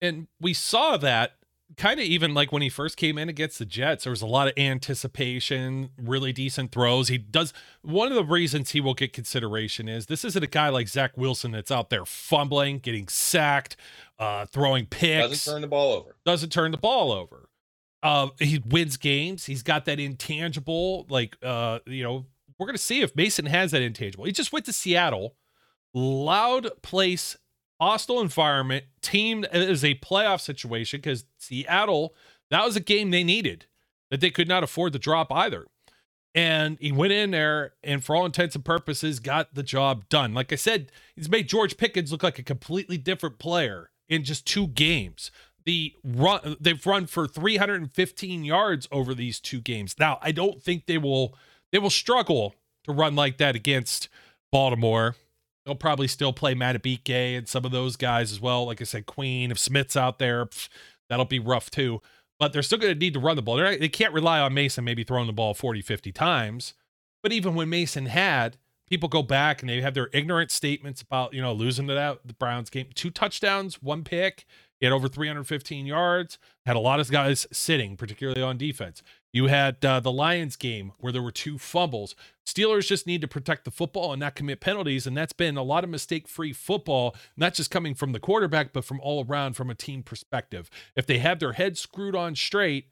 And 0.00 0.28
we 0.40 0.54
saw 0.54 0.96
that 0.98 1.32
kind 1.76 1.98
of 1.98 2.06
even 2.06 2.34
like 2.34 2.52
when 2.52 2.62
he 2.62 2.68
first 2.68 2.96
came 2.96 3.18
in 3.18 3.28
against 3.28 3.58
the 3.58 3.64
Jets, 3.64 4.04
there 4.04 4.12
was 4.12 4.22
a 4.22 4.28
lot 4.28 4.46
of 4.46 4.54
anticipation, 4.56 5.90
really 6.00 6.32
decent 6.32 6.70
throws. 6.70 7.08
He 7.08 7.18
does 7.18 7.52
one 7.82 8.12
of 8.12 8.14
the 8.14 8.22
reasons 8.22 8.70
he 8.70 8.80
will 8.80 8.94
get 8.94 9.12
consideration 9.12 9.88
is 9.88 10.06
this 10.06 10.24
isn't 10.24 10.44
a 10.44 10.46
guy 10.46 10.68
like 10.68 10.86
Zach 10.86 11.16
Wilson 11.16 11.50
that's 11.50 11.72
out 11.72 11.90
there 11.90 12.04
fumbling, 12.04 12.78
getting 12.78 13.08
sacked, 13.08 13.76
uh, 14.20 14.46
throwing 14.46 14.86
picks. 14.86 15.30
Doesn't 15.30 15.52
turn 15.52 15.62
the 15.62 15.66
ball 15.66 15.94
over. 15.94 16.14
Doesn't 16.24 16.50
turn 16.50 16.70
the 16.70 16.78
ball 16.78 17.10
over. 17.10 17.48
Uh, 18.02 18.28
he 18.38 18.62
wins 18.64 18.96
games. 18.96 19.46
He's 19.46 19.62
got 19.62 19.84
that 19.86 19.98
intangible, 19.98 21.06
like 21.08 21.36
uh, 21.42 21.80
you 21.86 22.02
know, 22.02 22.26
we're 22.58 22.66
gonna 22.66 22.78
see 22.78 23.00
if 23.00 23.16
Mason 23.16 23.46
has 23.46 23.72
that 23.72 23.82
intangible. 23.82 24.24
He 24.24 24.32
just 24.32 24.52
went 24.52 24.64
to 24.66 24.72
Seattle, 24.72 25.36
loud 25.94 26.70
place 26.82 27.36
hostile 27.80 28.20
environment, 28.20 28.84
team 29.02 29.44
is 29.52 29.84
a 29.84 29.94
playoff 29.96 30.40
situation 30.40 31.00
because 31.00 31.24
Seattle, 31.38 32.14
that 32.50 32.64
was 32.64 32.76
a 32.76 32.80
game 32.80 33.10
they 33.10 33.24
needed 33.24 33.66
that 34.10 34.20
they 34.20 34.30
could 34.30 34.48
not 34.48 34.62
afford 34.62 34.92
to 34.92 34.98
drop 34.98 35.32
either. 35.32 35.66
And 36.34 36.76
he 36.80 36.92
went 36.92 37.12
in 37.12 37.30
there 37.30 37.72
and, 37.82 38.04
for 38.04 38.14
all 38.14 38.26
intents 38.26 38.54
and 38.54 38.64
purposes, 38.64 39.20
got 39.20 39.54
the 39.54 39.62
job 39.62 40.08
done. 40.08 40.34
Like 40.34 40.52
I 40.52 40.56
said, 40.56 40.92
he's 41.14 41.30
made 41.30 41.48
George 41.48 41.76
Pickens 41.76 42.12
look 42.12 42.22
like 42.22 42.38
a 42.38 42.42
completely 42.42 42.98
different 42.98 43.38
player 43.38 43.90
in 44.08 44.22
just 44.22 44.46
two 44.46 44.66
games. 44.68 45.30
The 45.66 45.94
run 46.02 46.56
they've 46.58 46.86
run 46.86 47.06
for 47.06 47.28
315 47.28 48.44
yards 48.44 48.88
over 48.90 49.14
these 49.14 49.40
two 49.40 49.60
games. 49.60 49.96
Now, 49.98 50.18
I 50.22 50.32
don't 50.32 50.62
think 50.62 50.86
they 50.86 50.98
will 50.98 51.34
they 51.72 51.78
will 51.78 51.90
struggle 51.90 52.54
to 52.84 52.92
run 52.92 53.14
like 53.14 53.36
that 53.38 53.54
against 53.54 54.08
Baltimore 54.50 55.16
They'll 55.66 55.74
probably 55.74 56.06
still 56.06 56.32
play 56.32 56.54
Madubuike 56.54 57.36
and 57.36 57.48
some 57.48 57.64
of 57.64 57.72
those 57.72 57.96
guys 57.96 58.30
as 58.30 58.40
well. 58.40 58.66
Like 58.66 58.80
I 58.80 58.84
said, 58.84 59.04
Queen, 59.04 59.50
if 59.50 59.58
Smith's 59.58 59.96
out 59.96 60.20
there, 60.20 60.46
pff, 60.46 60.68
that'll 61.08 61.24
be 61.24 61.40
rough 61.40 61.70
too. 61.70 62.00
But 62.38 62.52
they're 62.52 62.62
still 62.62 62.78
going 62.78 62.94
to 62.94 62.98
need 62.98 63.14
to 63.14 63.20
run 63.20 63.34
the 63.34 63.42
ball. 63.42 63.56
Not, 63.56 63.80
they 63.80 63.88
can't 63.88 64.14
rely 64.14 64.38
on 64.38 64.54
Mason 64.54 64.84
maybe 64.84 65.02
throwing 65.02 65.26
the 65.26 65.32
ball 65.32 65.54
40, 65.54 65.82
50 65.82 66.12
times. 66.12 66.74
But 67.20 67.32
even 67.32 67.56
when 67.56 67.68
Mason 67.68 68.06
had, 68.06 68.58
people 68.88 69.08
go 69.08 69.24
back 69.24 69.60
and 69.60 69.68
they 69.68 69.80
have 69.80 69.94
their 69.94 70.08
ignorant 70.12 70.52
statements 70.52 71.02
about, 71.02 71.34
you 71.34 71.42
know, 71.42 71.52
losing 71.52 71.88
to 71.88 71.94
that 71.94 72.20
the 72.24 72.34
Browns 72.34 72.70
game. 72.70 72.86
Two 72.94 73.10
touchdowns, 73.10 73.82
one 73.82 74.04
pick. 74.04 74.44
He 74.80 74.86
had 74.86 74.92
over 74.92 75.08
315 75.08 75.86
yards, 75.86 76.38
had 76.66 76.76
a 76.76 76.80
lot 76.80 77.00
of 77.00 77.10
guys 77.10 77.46
sitting, 77.50 77.96
particularly 77.96 78.42
on 78.42 78.58
defense. 78.58 79.02
You 79.32 79.46
had 79.46 79.84
uh, 79.84 80.00
the 80.00 80.12
Lions 80.12 80.56
game 80.56 80.92
where 80.98 81.12
there 81.12 81.22
were 81.22 81.30
two 81.30 81.58
fumbles. 81.58 82.14
Steelers 82.46 82.86
just 82.86 83.06
need 83.06 83.20
to 83.20 83.28
protect 83.28 83.64
the 83.64 83.70
football 83.70 84.12
and 84.12 84.20
not 84.20 84.34
commit 84.34 84.60
penalties. 84.60 85.06
And 85.06 85.16
that's 85.16 85.32
been 85.32 85.56
a 85.56 85.62
lot 85.62 85.84
of 85.84 85.90
mistake 85.90 86.28
free 86.28 86.52
football, 86.52 87.14
not 87.36 87.54
just 87.54 87.70
coming 87.70 87.94
from 87.94 88.12
the 88.12 88.20
quarterback, 88.20 88.72
but 88.72 88.84
from 88.84 89.00
all 89.00 89.24
around 89.28 89.54
from 89.54 89.68
a 89.68 89.74
team 89.74 90.02
perspective. 90.02 90.70
If 90.94 91.06
they 91.06 91.18
have 91.18 91.38
their 91.38 91.52
head 91.52 91.76
screwed 91.76 92.14
on 92.14 92.34
straight, 92.34 92.88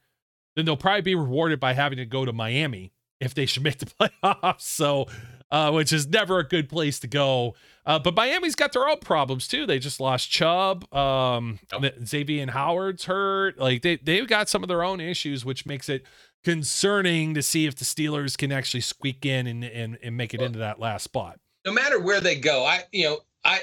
then 0.57 0.65
they'll 0.65 0.77
probably 0.77 1.03
be 1.03 1.15
rewarded 1.15 1.61
by 1.61 1.73
having 1.73 1.99
to 1.99 2.07
go 2.07 2.25
to 2.25 2.33
Miami 2.33 2.93
if 3.21 3.35
they 3.35 3.47
should 3.47 3.63
make 3.63 3.79
the 3.79 3.87
playoffs. 3.87 4.63
So 4.63 5.07
uh, 5.55 5.71
which 5.71 5.93
is 5.93 6.09
never 6.09 6.41
a 6.41 6.45
good 6.45 6.69
place 6.69 6.99
to 6.99 7.07
go. 7.07 7.55
Uh, 7.87 7.97
but 7.97 8.17
Miami's 8.17 8.57
got 8.57 8.73
their 8.73 8.89
own 8.89 8.99
problems 8.99 9.47
too. 9.47 9.67
They 9.67 9.79
just 9.79 10.01
lost 10.01 10.29
Chubb. 10.29 10.93
Um, 10.93 11.61
Xavien 11.71 12.51
Howard's 12.51 13.05
hurt. 13.05 13.57
Like 13.57 13.83
they 13.83 13.97
they've 13.97 14.27
got 14.27 14.49
some 14.49 14.65
of 14.65 14.69
their 14.69 14.83
own 14.83 15.01
issues, 15.01 15.45
which 15.45 15.65
makes 15.65 15.89
it 15.89 16.05
concerning 16.43 17.35
to 17.35 17.43
see 17.43 17.67
if 17.67 17.77
the 17.77 17.85
Steelers 17.85 18.37
can 18.37 18.51
actually 18.51 18.81
squeak 18.81 19.25
in 19.25 19.47
and 19.47 19.63
and, 19.63 19.97
and 20.03 20.17
make 20.17 20.35
it 20.35 20.41
well, 20.41 20.49
into 20.49 20.59
that 20.59 20.81
last 20.81 21.05
spot. 21.05 21.39
No 21.65 21.73
matter 21.73 22.01
where 22.01 22.21
they 22.21 22.35
go, 22.35 22.65
I 22.65 22.83
you 22.91 23.05
know 23.05 23.21
I 23.45 23.61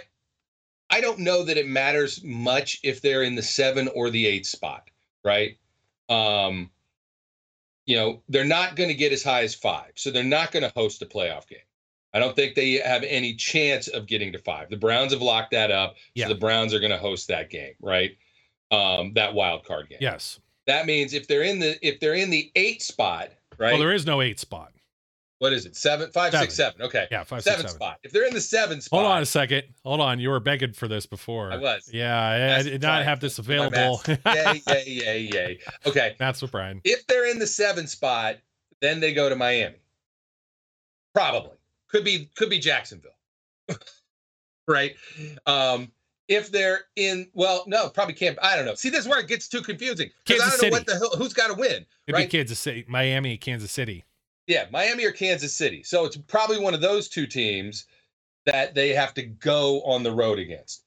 I 0.89 1.01
don't 1.01 1.19
know 1.19 1.43
that 1.43 1.57
it 1.57 1.67
matters 1.67 2.23
much 2.23 2.79
if 2.83 3.01
they're 3.01 3.23
in 3.23 3.35
the 3.35 3.43
seven 3.43 3.89
or 3.89 4.09
the 4.09 4.27
eight 4.27 4.45
spot, 4.45 4.89
right? 5.25 5.57
Um, 6.07 6.69
you 7.85 7.97
know 7.97 8.23
they're 8.29 8.45
not 8.45 8.77
going 8.77 8.89
to 8.89 8.95
get 8.95 9.11
as 9.11 9.23
high 9.23 9.43
as 9.43 9.53
five, 9.53 9.91
so 9.95 10.09
they're 10.09 10.23
not 10.23 10.53
going 10.53 10.63
to 10.63 10.71
host 10.73 11.01
a 11.01 11.05
playoff 11.05 11.49
game. 11.49 11.59
I 12.13 12.19
don't 12.19 12.35
think 12.35 12.55
they 12.55 12.73
have 12.73 13.03
any 13.03 13.35
chance 13.35 13.87
of 13.87 14.05
getting 14.05 14.31
to 14.33 14.39
five. 14.39 14.69
The 14.69 14.77
Browns 14.77 15.13
have 15.13 15.21
locked 15.21 15.51
that 15.51 15.71
up. 15.71 15.95
Yeah. 16.13 16.25
So 16.27 16.33
the 16.33 16.39
Browns 16.39 16.73
are 16.73 16.79
going 16.79 16.91
to 16.91 16.97
host 16.97 17.27
that 17.29 17.49
game, 17.49 17.73
right? 17.81 18.17
Um, 18.69 19.13
that 19.13 19.33
wild 19.33 19.65
card 19.65 19.89
game. 19.89 19.99
Yes. 20.01 20.39
That 20.67 20.85
means 20.85 21.13
if 21.13 21.27
they're 21.27 21.43
in 21.43 21.59
the 21.59 21.77
if 21.85 21.99
they're 21.99 22.13
in 22.13 22.29
the 22.29 22.51
eight 22.55 22.81
spot, 22.81 23.29
right? 23.57 23.71
Well, 23.71 23.79
there 23.79 23.93
is 23.93 24.05
no 24.05 24.21
eight 24.21 24.39
spot. 24.39 24.71
What 25.39 25.53
is 25.53 25.65
it? 25.65 25.75
Seven, 25.75 26.11
five, 26.11 26.31
seven. 26.31 26.43
six, 26.43 26.55
seven. 26.55 26.81
Okay. 26.83 27.07
Yeah, 27.09 27.23
five, 27.23 27.41
seven 27.41 27.61
six, 27.61 27.71
seven. 27.71 27.75
spot. 27.75 27.97
If 28.03 28.11
they're 28.11 28.27
in 28.27 28.33
the 28.33 28.39
seven 28.39 28.79
spot. 28.79 28.99
Hold 28.99 29.11
on 29.11 29.21
a 29.23 29.25
second. 29.25 29.63
Hold 29.83 29.99
on. 29.99 30.19
You 30.19 30.29
were 30.29 30.39
begging 30.39 30.73
for 30.73 30.87
this 30.87 31.07
before. 31.07 31.51
I 31.51 31.57
was. 31.57 31.89
Yeah, 31.91 32.15
I, 32.15 32.59
I 32.59 32.61
did 32.61 32.83
not 32.83 33.03
have 33.05 33.19
this 33.19 33.39
available. 33.39 34.01
yay, 34.07 34.61
yay, 34.67 34.83
yay, 34.85 35.19
yay. 35.33 35.59
Okay. 35.87 36.15
That's 36.19 36.43
what 36.43 36.51
Brian. 36.51 36.79
If 36.83 37.07
they're 37.07 37.27
in 37.27 37.39
the 37.39 37.47
seven 37.47 37.87
spot, 37.87 38.35
then 38.81 38.99
they 38.99 39.15
go 39.15 39.29
to 39.29 39.35
Miami. 39.35 39.77
Probably. 41.15 41.57
Could 41.91 42.05
be 42.05 42.29
could 42.35 42.49
be 42.49 42.59
Jacksonville. 42.59 43.11
right? 44.67 44.95
Um, 45.45 45.91
if 46.27 46.49
they're 46.51 46.85
in 46.95 47.29
well, 47.33 47.63
no, 47.67 47.89
probably 47.89 48.13
can't. 48.13 48.37
I 48.41 48.55
don't 48.55 48.65
know. 48.65 48.75
See, 48.75 48.89
this 48.89 49.01
is 49.01 49.07
where 49.07 49.19
it 49.19 49.27
gets 49.27 49.47
too 49.47 49.61
confusing. 49.61 50.09
Because 50.25 50.41
I 50.41 50.49
don't 50.49 50.59
City. 50.59 50.69
know 50.69 50.77
what 50.77 50.85
the 50.85 50.97
hell 50.97 51.11
who's 51.17 51.33
got 51.33 51.47
to 51.47 51.53
win. 51.53 51.85
It'd 52.07 52.13
right? 52.13 52.29
be 52.29 52.37
Kansas 52.37 52.59
City, 52.59 52.85
Miami, 52.87 53.37
Kansas 53.37 53.71
City. 53.71 54.05
Yeah, 54.47 54.65
Miami 54.71 55.05
or 55.05 55.11
Kansas 55.11 55.53
City. 55.53 55.83
So 55.83 56.05
it's 56.05 56.17
probably 56.17 56.59
one 56.59 56.73
of 56.73 56.81
those 56.81 57.09
two 57.09 57.27
teams 57.27 57.85
that 58.45 58.73
they 58.73 58.89
have 58.89 59.13
to 59.15 59.23
go 59.23 59.81
on 59.83 60.03
the 60.03 60.11
road 60.11 60.39
against. 60.39 60.85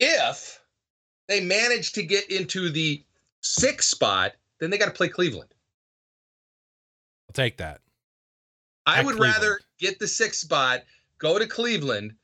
If 0.00 0.60
they 1.28 1.40
manage 1.40 1.92
to 1.92 2.02
get 2.02 2.30
into 2.30 2.70
the 2.70 3.04
sixth 3.40 3.88
spot, 3.90 4.32
then 4.58 4.70
they 4.70 4.78
got 4.78 4.86
to 4.86 4.92
play 4.92 5.08
Cleveland. 5.08 5.54
I'll 7.28 7.34
take 7.34 7.58
that. 7.58 7.80
I 8.86 8.98
At 9.00 9.04
would 9.06 9.16
Cleveland. 9.16 9.34
rather 9.42 9.60
get 9.78 9.98
the 9.98 10.06
sixth 10.08 10.40
spot, 10.40 10.82
go 11.18 11.38
to 11.38 11.46
Cleveland, 11.46 12.14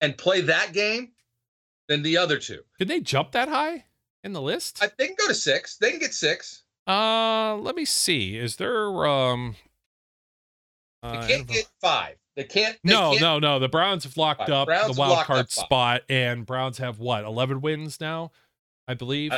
and 0.00 0.16
play 0.16 0.40
that 0.42 0.72
game 0.72 1.12
than 1.88 2.02
the 2.02 2.16
other 2.16 2.38
two. 2.38 2.60
Could 2.78 2.88
they 2.88 3.00
jump 3.00 3.32
that 3.32 3.48
high 3.48 3.84
in 4.24 4.32
the 4.32 4.40
list? 4.42 4.82
I, 4.82 4.90
they 4.98 5.06
can 5.08 5.16
go 5.18 5.28
to 5.28 5.34
six. 5.34 5.76
They 5.76 5.90
can 5.90 6.00
get 6.00 6.14
six. 6.14 6.62
uh, 6.86 7.56
let 7.56 7.74
me 7.76 7.84
see. 7.84 8.36
Is 8.36 8.56
there 8.56 9.06
um? 9.06 9.56
They 11.02 11.08
uh, 11.08 11.26
can't 11.26 11.46
get 11.46 11.66
five. 11.80 12.14
They 12.36 12.44
can't. 12.44 12.78
They 12.84 12.92
no, 12.92 13.10
can't, 13.10 13.20
no, 13.20 13.38
no. 13.38 13.58
The 13.58 13.68
Browns 13.68 14.04
have 14.04 14.16
locked 14.16 14.40
Five. 14.40 14.50
up 14.50 14.66
Browns 14.68 14.94
the 14.94 15.00
wild 15.00 15.18
card 15.26 15.50
five. 15.50 15.64
spot, 15.64 16.02
and 16.08 16.46
Browns 16.46 16.78
have 16.78 16.98
what 16.98 17.24
eleven 17.24 17.60
wins 17.60 18.00
now, 18.00 18.30
I 18.88 18.94
believe. 18.94 19.32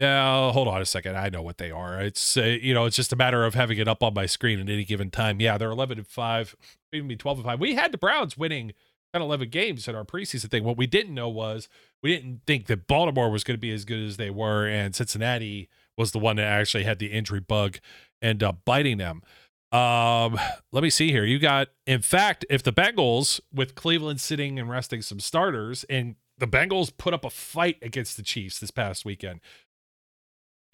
Yeah, 0.00 0.50
hold 0.50 0.66
on 0.66 0.82
a 0.82 0.84
second. 0.84 1.16
I 1.16 1.28
know 1.28 1.42
what 1.42 1.58
they 1.58 1.70
are. 1.70 2.00
It's 2.00 2.36
uh, 2.36 2.42
you 2.60 2.74
know, 2.74 2.84
it's 2.84 2.96
just 2.96 3.12
a 3.12 3.16
matter 3.16 3.44
of 3.44 3.54
having 3.54 3.78
it 3.78 3.86
up 3.86 4.02
on 4.02 4.12
my 4.14 4.26
screen 4.26 4.58
at 4.58 4.68
any 4.68 4.84
given 4.84 5.10
time. 5.10 5.40
Yeah, 5.40 5.56
they're 5.56 5.70
eleven 5.70 5.98
and 5.98 6.06
five, 6.06 6.56
even 6.92 7.08
be 7.08 7.16
twelve 7.16 7.38
and 7.38 7.46
five. 7.46 7.60
We 7.60 7.74
had 7.74 7.92
the 7.92 7.98
Browns 7.98 8.36
winning 8.36 8.72
10, 9.14 9.22
11 9.22 9.48
games 9.50 9.86
in 9.86 9.94
our 9.94 10.04
preseason 10.04 10.50
thing. 10.50 10.64
What 10.64 10.76
we 10.76 10.88
didn't 10.88 11.14
know 11.14 11.28
was 11.28 11.68
we 12.02 12.12
didn't 12.12 12.40
think 12.48 12.66
that 12.66 12.88
Baltimore 12.88 13.30
was 13.30 13.44
going 13.44 13.54
to 13.54 13.60
be 13.60 13.70
as 13.70 13.84
good 13.84 14.00
as 14.00 14.16
they 14.16 14.28
were, 14.28 14.66
and 14.66 14.92
Cincinnati 14.92 15.68
was 15.96 16.10
the 16.10 16.18
one 16.18 16.34
that 16.34 16.46
actually 16.46 16.82
had 16.82 16.98
the 16.98 17.12
injury 17.12 17.38
bug 17.38 17.78
end 18.20 18.42
up 18.42 18.64
biting 18.64 18.98
them. 18.98 19.22
Um, 19.70 20.36
let 20.72 20.82
me 20.82 20.90
see 20.90 21.12
here. 21.12 21.24
You 21.24 21.38
got, 21.38 21.68
in 21.86 22.00
fact, 22.00 22.44
if 22.50 22.64
the 22.64 22.72
Bengals 22.72 23.38
with 23.52 23.76
Cleveland 23.76 24.20
sitting 24.20 24.58
and 24.58 24.68
resting 24.68 25.00
some 25.00 25.20
starters, 25.20 25.84
and 25.84 26.16
the 26.38 26.46
Bengals 26.48 26.96
put 26.96 27.14
up 27.14 27.24
a 27.24 27.30
fight 27.30 27.76
against 27.82 28.16
the 28.16 28.22
Chiefs 28.24 28.58
this 28.58 28.72
past 28.72 29.04
weekend. 29.04 29.40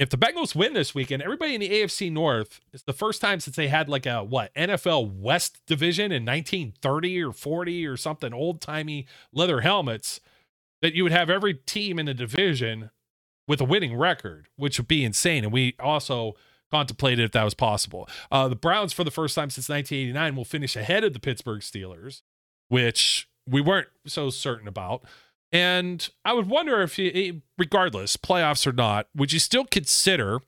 If 0.00 0.08
the 0.08 0.16
Bengals 0.16 0.54
win 0.54 0.72
this 0.72 0.94
weekend, 0.94 1.22
everybody 1.22 1.54
in 1.54 1.60
the 1.60 1.68
AFC 1.68 2.10
North, 2.10 2.62
it's 2.72 2.84
the 2.84 2.94
first 2.94 3.20
time 3.20 3.38
since 3.38 3.54
they 3.54 3.68
had 3.68 3.86
like 3.86 4.06
a 4.06 4.24
what 4.24 4.52
NFL 4.54 5.12
West 5.12 5.60
division 5.66 6.10
in 6.10 6.24
1930 6.24 7.22
or 7.22 7.32
40 7.32 7.86
or 7.86 7.98
something 7.98 8.32
old 8.32 8.62
timey 8.62 9.06
leather 9.30 9.60
helmets 9.60 10.20
that 10.80 10.94
you 10.94 11.02
would 11.02 11.12
have 11.12 11.28
every 11.28 11.52
team 11.52 11.98
in 11.98 12.06
the 12.06 12.14
division 12.14 12.88
with 13.46 13.60
a 13.60 13.64
winning 13.64 13.94
record, 13.94 14.48
which 14.56 14.78
would 14.78 14.88
be 14.88 15.04
insane. 15.04 15.44
And 15.44 15.52
we 15.52 15.76
also 15.78 16.32
contemplated 16.70 17.26
if 17.26 17.32
that 17.32 17.44
was 17.44 17.52
possible. 17.52 18.08
Uh, 18.32 18.48
the 18.48 18.56
Browns, 18.56 18.94
for 18.94 19.04
the 19.04 19.10
first 19.10 19.34
time 19.34 19.50
since 19.50 19.68
1989, 19.68 20.34
will 20.34 20.46
finish 20.46 20.76
ahead 20.76 21.04
of 21.04 21.12
the 21.12 21.20
Pittsburgh 21.20 21.60
Steelers, 21.60 22.22
which 22.68 23.28
we 23.46 23.60
weren't 23.60 23.88
so 24.06 24.30
certain 24.30 24.66
about. 24.66 25.04
And 25.52 26.08
I 26.24 26.32
would 26.32 26.48
wonder 26.48 26.80
if, 26.80 26.98
you, 26.98 27.10
eh, 27.12 27.32
regardless, 27.58 28.16
playoffs 28.16 28.66
or 28.66 28.72
not, 28.72 29.08
would 29.14 29.32
you 29.32 29.38
still 29.38 29.64
consider? 29.64 30.40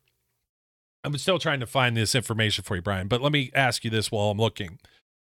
I'm 1.05 1.17
still 1.19 1.39
trying 1.39 1.61
to 1.61 1.67
find 1.67 1.97
this 1.97 2.15
information 2.15 2.63
for 2.63 2.77
you, 2.77 2.83
Brian, 2.83 3.09
but 3.09 3.21
let 3.21 3.33
me 3.33 3.51
ask 3.55 3.85
you 3.85 3.91
this 3.91 4.13
while 4.13 4.31
I'm 4.31 4.39
looking. 4.39 4.79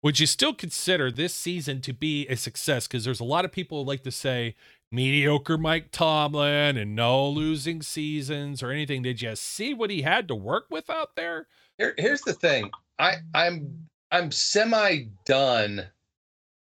Would 0.01 0.19
you 0.19 0.27
still 0.27 0.53
consider 0.53 1.09
this 1.09 1.33
season 1.33 1.79
to 1.81 1.93
be 1.93 2.27
a 2.27 2.35
success? 2.35 2.87
Because 2.87 3.05
there's 3.05 3.21
a 3.21 3.25
lot 3.25 3.45
of 3.45 3.53
people 3.53 3.81
who 3.81 3.87
like 3.87 4.03
to 4.03 4.11
say 4.11 4.55
mediocre 4.91 5.57
Mike 5.57 5.91
Tomlin 5.91 6.75
and 6.75 6.93
no 6.93 7.27
losing 7.29 7.81
seasons 7.81 8.61
or 8.61 8.69
anything. 8.69 9.01
Did 9.01 9.21
you 9.21 9.33
see 9.37 9.73
what 9.73 9.89
he 9.89 10.01
had 10.01 10.27
to 10.27 10.35
work 10.35 10.65
with 10.69 10.89
out 10.89 11.15
there? 11.15 11.47
Here, 11.77 11.93
here's 11.97 12.21
the 12.21 12.33
thing. 12.33 12.69
I, 12.99 13.15
I'm 13.33 13.87
I'm 14.11 14.29
semi 14.29 15.05
done 15.25 15.87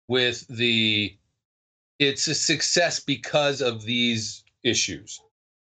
with 0.08 0.48
the 0.48 1.18
it's 2.00 2.28
a 2.28 2.36
success 2.36 3.00
because 3.00 3.62
of 3.62 3.84
these 3.84 4.44
issues, 4.64 5.22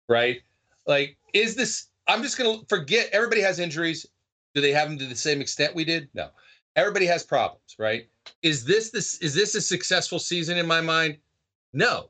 right? 0.10 0.42
Like, 0.86 1.18
is 1.34 1.56
this 1.56 1.88
I'm 2.08 2.22
just 2.22 2.38
gonna 2.38 2.60
forget 2.68 3.10
everybody 3.12 3.42
has 3.42 3.60
injuries. 3.60 4.06
Do 4.54 4.62
they 4.62 4.72
have 4.72 4.90
them 4.90 4.98
to 5.00 5.06
the 5.06 5.16
same 5.16 5.42
extent 5.42 5.76
we 5.76 5.86
did? 5.86 6.10
No. 6.14 6.30
Everybody 6.76 7.06
has 7.06 7.24
problems, 7.24 7.76
right? 7.78 8.08
Is 8.42 8.66
this 8.66 8.90
this 8.90 9.16
is 9.20 9.34
this 9.34 9.56
a 9.56 9.62
successful 9.62 10.20
season 10.20 10.58
in 10.58 10.68
my 10.68 10.82
mind? 10.82 11.18
No. 11.74 12.10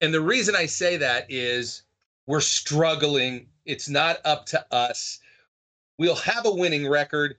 And 0.00 0.12
the 0.12 0.20
reason 0.20 0.54
I 0.56 0.66
say 0.66 0.96
that 0.96 1.26
is 1.28 1.82
we're 2.26 2.40
struggling. 2.40 3.46
It's 3.66 3.88
not 3.88 4.18
up 4.24 4.46
to 4.46 4.74
us. 4.74 5.20
We'll 5.98 6.16
have 6.16 6.46
a 6.46 6.54
winning 6.54 6.88
record. 6.88 7.36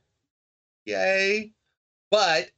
Yay. 0.85 1.53
But 2.11 2.51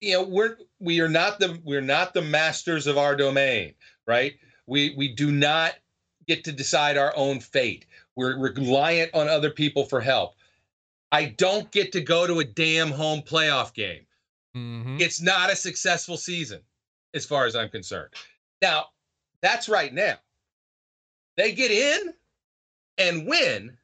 you 0.00 0.12
know, 0.12 0.22
we're 0.22 0.56
we 0.78 1.00
are 1.00 1.08
not 1.08 1.38
the 1.38 1.58
we're 1.64 1.80
not 1.80 2.14
the 2.14 2.22
masters 2.22 2.86
of 2.86 2.98
our 2.98 3.16
domain, 3.16 3.74
right? 4.06 4.34
We 4.66 4.94
we 4.96 5.08
do 5.08 5.30
not 5.30 5.74
get 6.26 6.44
to 6.44 6.52
decide 6.52 6.96
our 6.96 7.14
own 7.16 7.40
fate. 7.40 7.86
We're 8.16 8.38
reliant 8.38 9.14
on 9.14 9.28
other 9.28 9.50
people 9.50 9.84
for 9.84 10.00
help. 10.00 10.34
I 11.12 11.26
don't 11.26 11.70
get 11.70 11.92
to 11.92 12.00
go 12.00 12.26
to 12.26 12.40
a 12.40 12.44
damn 12.44 12.90
home 12.90 13.22
playoff 13.22 13.72
game. 13.74 14.06
Mm-hmm. 14.56 14.96
It's 15.00 15.20
not 15.20 15.52
a 15.52 15.56
successful 15.56 16.16
season, 16.16 16.60
as 17.14 17.24
far 17.24 17.46
as 17.46 17.54
I'm 17.54 17.68
concerned. 17.68 18.14
Now, 18.62 18.86
that's 19.40 19.68
right 19.68 19.92
now. 19.92 20.16
They 21.36 21.52
get 21.52 21.70
in 21.70 22.14
and 22.98 23.26
win 23.26 23.76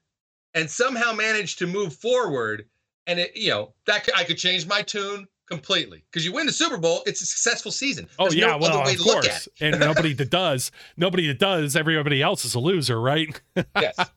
and 0.55 0.69
somehow 0.69 1.13
manage 1.13 1.57
to 1.57 1.67
move 1.67 1.95
forward. 1.95 2.67
And 3.07 3.21
it, 3.21 3.37
you 3.37 3.51
know, 3.51 3.75
that 3.87 4.09
I 4.17 4.25
could 4.25 4.39
change 4.39 4.67
my 4.67 4.83
tune 4.83 5.29
completely 5.53 6.03
because 6.11 6.25
you 6.25 6.33
win 6.33 6.47
the 6.47 6.53
Super 6.53 6.79
Bowl, 6.79 7.03
it's 7.05 7.21
a 7.21 7.27
successful 7.27 7.71
season. 7.71 8.09
Oh 8.19 8.31
yeah, 8.31 8.47
no 8.47 8.59
well 8.59 8.81
of 8.83 8.89
to 8.89 9.03
look 9.03 9.19
at 9.19 9.31
course, 9.31 9.49
and 9.61 9.79
nobody 9.79 10.15
that 10.15 10.31
does, 10.31 10.73
nobody 10.97 11.27
that 11.29 11.39
does, 11.39 11.77
everybody 11.77 12.23
else 12.23 12.45
is 12.45 12.55
a 12.55 12.59
loser, 12.59 13.01
right? 13.01 13.41
Yes. 13.77 13.97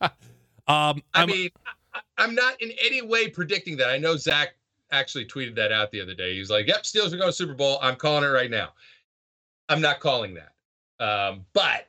Um, 0.67 1.03
I 1.13 1.21
I'm, 1.21 1.27
mean, 1.27 1.51
I'm 2.17 2.33
not 2.33 2.59
in 2.59 2.71
any 2.83 3.03
way 3.03 3.27
predicting 3.29 3.77
that. 3.77 3.87
I 3.87 3.99
know 3.99 4.17
Zach 4.17 4.55
actually 4.91 5.27
tweeted 5.27 5.53
that 5.57 5.71
out 5.71 5.91
the 5.91 6.01
other 6.01 6.15
day. 6.15 6.35
He's 6.35 6.49
like, 6.49 6.65
"Yep, 6.65 6.81
Steelers 6.81 7.13
are 7.13 7.17
going 7.17 7.29
to 7.29 7.31
Super 7.31 7.53
Bowl. 7.53 7.77
I'm 7.83 7.95
calling 7.95 8.23
it 8.23 8.33
right 8.33 8.49
now." 8.49 8.69
I'm 9.69 9.79
not 9.79 9.99
calling 9.99 10.33
that, 10.33 11.05
um, 11.05 11.45
but 11.53 11.87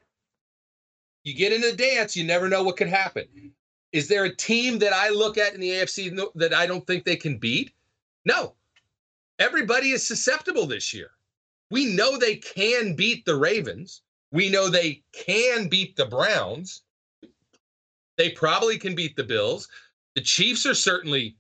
you 1.25 1.33
get 1.33 1.55
in 1.55 1.65
a 1.65 1.73
dance, 1.73 2.15
you 2.15 2.25
never 2.25 2.51
know 2.51 2.63
what 2.63 2.77
could 2.77 2.89
happen. 2.89 3.25
Is 3.93 4.09
there 4.09 4.25
a 4.25 4.37
team 4.37 4.79
that 4.81 4.93
I 4.93 5.09
look 5.09 5.39
at 5.39 5.55
in 5.55 5.61
the 5.61 5.71
AFC 5.71 6.15
that 6.35 6.53
I 6.53 6.67
don't 6.67 6.87
think 6.87 7.07
they 7.07 7.17
can 7.17 7.39
beat? 7.39 7.73
No. 8.27 8.56
Everybody 9.39 9.91
is 9.91 10.07
susceptible 10.07 10.67
this 10.67 10.95
year. 10.95 11.11
We 11.71 11.87
know 11.87 12.17
they 12.17 12.37
can 12.37 12.95
beat 12.95 13.25
the 13.25 13.37
Ravens. 13.37 14.03
We 14.33 14.49
know 14.49 14.69
they 14.69 15.03
can 15.13 15.69
beat 15.69 15.97
the 15.97 16.07
Browns. 16.07 16.83
They 18.17 18.31
probably 18.31 18.79
can 18.79 18.95
beat 18.95 19.17
the 19.17 19.25
Bills. 19.25 19.69
The 20.15 20.23
Chiefs 20.23 20.65
are 20.65 20.75
certainly 20.75 21.37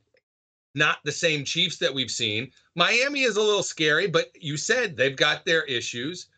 not 0.74 0.98
the 1.04 1.12
same 1.12 1.44
Chiefs 1.44 1.78
that 1.78 1.94
we've 1.94 2.10
seen. 2.10 2.50
Miami 2.74 3.22
is 3.22 3.36
a 3.36 3.42
little 3.42 3.62
scary, 3.62 4.06
but 4.06 4.30
you 4.38 4.56
said 4.56 4.96
they've 4.96 5.16
got 5.16 5.44
their 5.44 5.62
issues. 5.64 6.28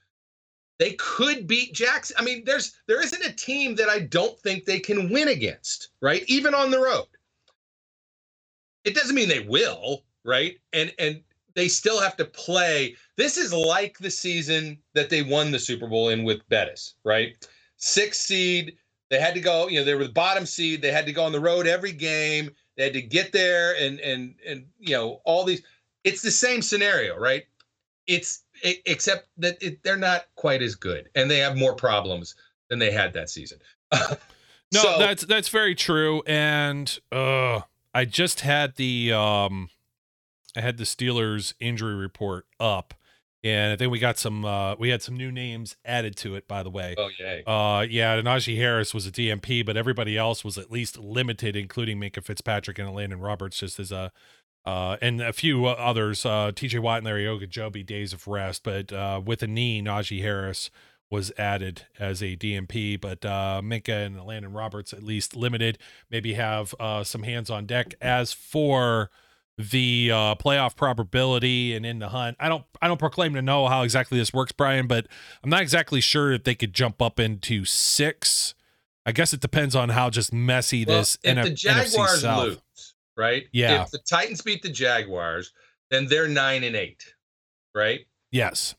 They 0.78 0.92
could 0.92 1.48
beat 1.48 1.74
Jackson. 1.74 2.16
I 2.18 2.22
mean, 2.22 2.44
there's 2.44 2.76
there 2.86 3.02
isn't 3.02 3.24
a 3.24 3.32
team 3.32 3.74
that 3.74 3.88
I 3.88 3.98
don't 3.98 4.38
think 4.38 4.64
they 4.64 4.78
can 4.78 5.10
win 5.10 5.28
against, 5.28 5.88
right? 6.00 6.22
Even 6.28 6.54
on 6.54 6.70
the 6.70 6.80
road. 6.80 7.08
It 8.84 8.94
doesn't 8.94 9.16
mean 9.16 9.28
they 9.28 9.40
will, 9.40 10.04
right? 10.24 10.56
And 10.72 10.94
and 11.00 11.20
they 11.58 11.66
still 11.66 12.00
have 12.00 12.16
to 12.16 12.24
play. 12.24 12.94
This 13.16 13.36
is 13.36 13.52
like 13.52 13.98
the 13.98 14.12
season 14.12 14.78
that 14.94 15.10
they 15.10 15.22
won 15.22 15.50
the 15.50 15.58
Super 15.58 15.88
Bowl 15.88 16.08
in 16.10 16.22
with 16.22 16.48
Bettis, 16.48 16.94
right? 17.02 17.34
Six 17.78 18.20
seed, 18.20 18.76
they 19.10 19.18
had 19.18 19.34
to 19.34 19.40
go, 19.40 19.66
you 19.66 19.80
know, 19.80 19.84
they 19.84 19.96
were 19.96 20.06
the 20.06 20.12
bottom 20.12 20.46
seed. 20.46 20.82
They 20.82 20.92
had 20.92 21.04
to 21.06 21.12
go 21.12 21.24
on 21.24 21.32
the 21.32 21.40
road 21.40 21.66
every 21.66 21.90
game. 21.90 22.50
They 22.76 22.84
had 22.84 22.92
to 22.92 23.02
get 23.02 23.32
there 23.32 23.74
and 23.76 23.98
and 23.98 24.36
and 24.46 24.66
you 24.78 24.94
know, 24.94 25.20
all 25.24 25.42
these 25.42 25.62
it's 26.04 26.22
the 26.22 26.30
same 26.30 26.62
scenario, 26.62 27.18
right? 27.18 27.42
It's 28.06 28.44
except 28.62 29.26
that 29.38 29.60
it, 29.60 29.82
they're 29.82 29.96
not 29.96 30.26
quite 30.36 30.62
as 30.62 30.76
good 30.76 31.08
and 31.16 31.28
they 31.28 31.38
have 31.38 31.56
more 31.56 31.74
problems 31.74 32.36
than 32.70 32.78
they 32.78 32.92
had 32.92 33.12
that 33.14 33.30
season. 33.30 33.58
no, 33.92 34.06
So- 34.72 34.98
that's 35.00 35.24
that's 35.24 35.48
very 35.48 35.74
true. 35.74 36.22
And 36.24 36.96
uh, 37.10 37.62
I 37.92 38.04
just 38.04 38.42
had 38.42 38.76
the 38.76 39.12
um, 39.12 39.70
I 40.58 40.60
had 40.60 40.76
the 40.76 40.84
Steelers 40.84 41.54
injury 41.60 41.94
report 41.94 42.44
up, 42.58 42.92
and 43.44 43.72
I 43.72 43.76
think 43.76 43.92
we 43.92 44.00
got 44.00 44.18
some 44.18 44.44
uh, 44.44 44.74
we 44.74 44.88
had 44.88 45.02
some 45.02 45.16
new 45.16 45.30
names 45.30 45.76
added 45.84 46.16
to 46.16 46.34
it. 46.34 46.48
By 46.48 46.64
the 46.64 46.70
way, 46.70 46.96
oh 46.98 47.10
yay. 47.16 47.44
Uh, 47.46 47.86
yeah, 47.88 48.20
Najee 48.20 48.56
Harris 48.56 48.92
was 48.92 49.06
a 49.06 49.12
DNP, 49.12 49.64
but 49.64 49.76
everybody 49.76 50.18
else 50.18 50.44
was 50.44 50.58
at 50.58 50.68
least 50.68 50.98
limited, 50.98 51.54
including 51.54 52.00
Minkah 52.00 52.24
Fitzpatrick 52.24 52.80
and 52.80 52.92
Landon 52.92 53.20
Roberts, 53.20 53.58
just 53.58 53.78
as 53.78 53.92
a, 53.92 54.10
uh, 54.64 54.96
and 55.00 55.20
a 55.20 55.32
few 55.32 55.66
others. 55.66 56.26
Uh, 56.26 56.50
T.J. 56.52 56.80
Watt 56.80 56.98
and 56.98 57.06
Larry 57.06 57.26
Ogunjobi 57.26 57.86
days 57.86 58.12
of 58.12 58.26
rest, 58.26 58.64
but 58.64 58.92
uh, 58.92 59.20
with 59.24 59.44
a 59.44 59.46
knee, 59.46 59.80
Najee 59.80 60.22
Harris 60.22 60.72
was 61.08 61.30
added 61.38 61.86
as 62.00 62.20
a 62.20 62.36
DNP, 62.36 63.00
but 63.00 63.24
uh, 63.24 63.60
Minkah 63.62 64.06
and 64.06 64.20
Landon 64.24 64.52
Roberts 64.52 64.92
at 64.92 65.04
least 65.04 65.36
limited. 65.36 65.78
Maybe 66.10 66.34
have 66.34 66.74
uh, 66.80 67.04
some 67.04 67.22
hands 67.22 67.48
on 67.48 67.64
deck. 67.64 67.94
As 68.00 68.32
for 68.32 69.10
the 69.58 70.10
uh, 70.12 70.34
playoff 70.36 70.76
probability 70.76 71.74
and 71.74 71.84
in 71.84 71.98
the 71.98 72.08
hunt. 72.10 72.36
I 72.38 72.48
don't 72.48 72.64
I 72.80 72.86
don't 72.88 72.98
proclaim 72.98 73.34
to 73.34 73.42
know 73.42 73.66
how 73.66 73.82
exactly 73.82 74.16
this 74.18 74.32
works, 74.32 74.52
Brian, 74.52 74.86
but 74.86 75.06
I'm 75.42 75.50
not 75.50 75.62
exactly 75.62 76.00
sure 76.00 76.32
if 76.32 76.44
they 76.44 76.54
could 76.54 76.72
jump 76.72 77.02
up 77.02 77.18
into 77.18 77.64
six. 77.64 78.54
I 79.04 79.12
guess 79.12 79.32
it 79.32 79.40
depends 79.40 79.74
on 79.74 79.88
how 79.88 80.10
just 80.10 80.32
messy 80.32 80.84
Well, 80.84 80.98
this 80.98 81.18
if 81.22 81.36
NF- 81.36 81.42
the 81.44 81.50
NFC 81.50 81.56
Jaguars 81.90 82.20
South. 82.20 82.44
lose, 82.44 82.94
right? 83.16 83.46
Yeah. 83.52 83.82
If 83.82 83.90
the 83.90 83.98
Titans 83.98 84.42
beat 84.42 84.62
the 84.62 84.68
Jaguars, 84.68 85.52
then 85.90 86.06
they're 86.06 86.28
nine 86.28 86.62
and 86.64 86.76
eight, 86.76 87.04
right? 87.74 88.00
Yes. 88.30 88.74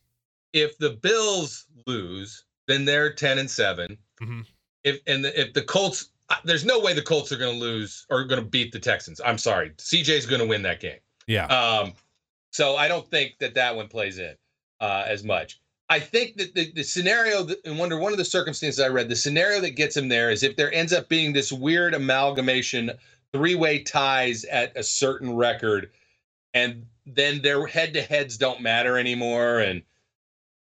If 0.53 0.77
the 0.77 0.91
Bills 0.91 1.65
lose, 1.88 2.45
then 2.67 2.86
they're 2.86 3.11
ten 3.13 3.38
and 3.39 3.49
7 3.49 3.97
Mhm. 4.21 4.45
If 4.84 4.99
and 5.07 5.25
the, 5.25 5.39
if 5.39 5.53
the 5.53 5.61
Colts, 5.63 6.09
there's 6.43 6.65
no 6.65 6.80
way 6.80 6.93
the 6.93 7.01
Colts 7.01 7.32
are 7.32 7.38
going 7.38 7.53
to 7.53 7.59
lose 7.59 8.05
or 8.09 8.23
going 8.23 8.41
to 8.41 8.47
beat 8.47 8.71
the 8.71 8.80
Texans. 8.80 9.21
I'm 9.25 9.38
sorry, 9.38 9.71
CJ's 9.77 10.25
going 10.25 10.41
to 10.41 10.47
win 10.47 10.61
that 10.63 10.80
game. 10.80 10.99
Yeah. 11.27 11.45
Um, 11.45 11.93
so 12.51 12.75
I 12.75 12.88
don't 12.88 13.07
think 13.07 13.36
that 13.39 13.53
that 13.55 13.75
one 13.75 13.88
plays 13.88 14.17
in 14.17 14.36
uh, 14.80 15.03
as 15.07 15.23
much. 15.23 15.59
I 15.89 15.99
think 15.99 16.38
that 16.38 16.53
the, 16.53 16.71
the 16.71 16.84
scenario, 16.84 17.43
that, 17.43 17.65
and 17.65 17.80
under 17.80 17.97
one 17.97 18.11
of 18.11 18.17
the 18.17 18.25
circumstances 18.25 18.80
I 18.80 18.89
read, 18.89 19.09
the 19.09 19.15
scenario 19.15 19.59
that 19.61 19.71
gets 19.71 19.97
him 19.97 20.07
there 20.07 20.30
is 20.30 20.43
if 20.43 20.55
there 20.55 20.71
ends 20.73 20.93
up 20.93 21.09
being 21.09 21.34
this 21.34 21.51
weird 21.51 21.95
amalgamation, 21.95 22.91
three 23.34 23.55
way 23.55 23.80
ties 23.80 24.45
at 24.45 24.75
a 24.77 24.84
certain 24.84 25.36
record, 25.36 25.91
and 26.53 26.86
then 27.07 27.41
their 27.41 27.65
head 27.65 27.93
to 27.93 28.01
heads 28.01 28.38
don't 28.38 28.61
matter 28.61 28.97
anymore, 28.97 29.59
and 29.59 29.82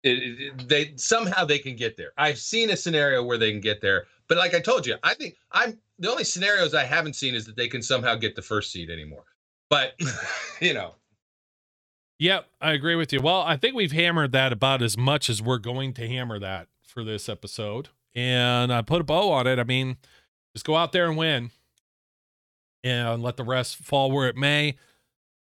it, 0.03 0.39
it- 0.39 0.67
they 0.67 0.93
somehow 0.95 1.45
they 1.45 1.59
can 1.59 1.75
get 1.75 1.97
there. 1.97 2.11
I've 2.17 2.37
seen 2.37 2.69
a 2.69 2.77
scenario 2.77 3.23
where 3.23 3.37
they 3.37 3.51
can 3.51 3.61
get 3.61 3.81
there, 3.81 4.05
but 4.27 4.37
like 4.37 4.53
I 4.53 4.59
told 4.59 4.85
you, 4.85 4.95
I 5.03 5.13
think 5.13 5.35
I'm 5.51 5.77
the 5.99 6.09
only 6.11 6.23
scenarios 6.23 6.73
I 6.73 6.83
haven't 6.83 7.15
seen 7.15 7.35
is 7.35 7.45
that 7.45 7.55
they 7.55 7.67
can 7.67 7.81
somehow 7.81 8.15
get 8.15 8.35
the 8.35 8.41
first 8.41 8.71
seed 8.71 8.89
anymore. 8.89 9.25
But 9.69 9.93
you 10.61 10.73
know, 10.73 10.95
Yep, 12.19 12.47
I 12.61 12.71
agree 12.73 12.95
with 12.95 13.11
you. 13.11 13.21
Well, 13.21 13.41
I 13.41 13.57
think 13.57 13.75
we've 13.75 13.91
hammered 13.91 14.31
that 14.31 14.53
about 14.53 14.81
as 14.81 14.97
much 14.97 15.29
as 15.29 15.41
we're 15.41 15.57
going 15.57 15.93
to 15.95 16.07
hammer 16.07 16.39
that 16.39 16.67
for 16.81 17.03
this 17.03 17.27
episode. 17.27 17.89
And 18.15 18.71
I 18.71 18.81
put 18.81 19.01
a 19.01 19.03
bow 19.03 19.31
on 19.31 19.47
it. 19.47 19.57
I 19.59 19.63
mean, 19.63 19.97
just 20.55 20.65
go 20.65 20.75
out 20.75 20.91
there 20.91 21.07
and 21.09 21.17
win 21.17 21.49
and 22.83 23.23
let 23.23 23.37
the 23.37 23.43
rest 23.43 23.77
fall 23.77 24.11
where 24.11 24.29
it 24.29 24.35
may. 24.37 24.75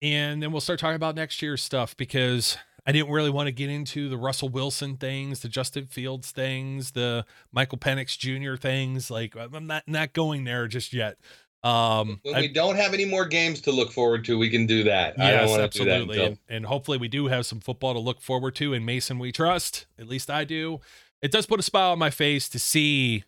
And 0.02 0.42
then 0.42 0.52
we'll 0.52 0.60
start 0.60 0.78
talking 0.80 0.96
about 0.96 1.14
next 1.14 1.40
year's 1.40 1.62
stuff 1.62 1.96
because 1.96 2.58
I 2.86 2.92
didn't 2.92 3.10
really 3.10 3.30
want 3.30 3.48
to 3.48 3.52
get 3.52 3.68
into 3.68 4.08
the 4.08 4.16
Russell 4.16 4.48
Wilson 4.48 4.96
things, 4.96 5.40
the 5.40 5.48
Justin 5.48 5.86
Fields 5.86 6.30
things, 6.30 6.92
the 6.92 7.24
Michael 7.52 7.78
Penix 7.78 8.16
Jr. 8.16 8.56
things. 8.56 9.10
Like 9.10 9.34
I'm 9.36 9.66
not 9.66 9.82
not 9.88 10.12
going 10.12 10.44
there 10.44 10.68
just 10.68 10.92
yet. 10.92 11.18
Um, 11.64 12.20
when 12.22 12.36
I- 12.36 12.40
we 12.42 12.48
don't 12.48 12.76
have 12.76 12.94
any 12.94 13.04
more 13.04 13.26
games 13.26 13.60
to 13.62 13.72
look 13.72 13.90
forward 13.90 14.24
to, 14.26 14.38
we 14.38 14.48
can 14.50 14.66
do 14.66 14.84
that. 14.84 15.18
I 15.18 15.30
don't 15.32 15.40
Yes, 15.40 15.50
want 15.50 15.72
to 15.72 15.78
do 15.78 15.84
that 15.86 15.90
absolutely. 15.90 16.16
until 16.18 16.26
And, 16.28 16.38
and 16.48 16.66
hopefully 16.66 16.98
we 16.98 17.08
do 17.08 17.26
have 17.26 17.44
some 17.44 17.58
football 17.58 17.92
to 17.94 17.98
look 17.98 18.20
forward 18.20 18.54
to. 18.56 18.72
And 18.72 18.86
Mason, 18.86 19.18
we 19.18 19.32
trust. 19.32 19.86
At 19.98 20.06
least 20.06 20.30
I 20.30 20.44
do. 20.44 20.80
It 21.22 21.32
does 21.32 21.46
put 21.46 21.58
a 21.58 21.64
smile 21.64 21.90
on 21.92 21.98
my 21.98 22.10
face 22.10 22.48
to 22.50 22.60
see 22.60 23.24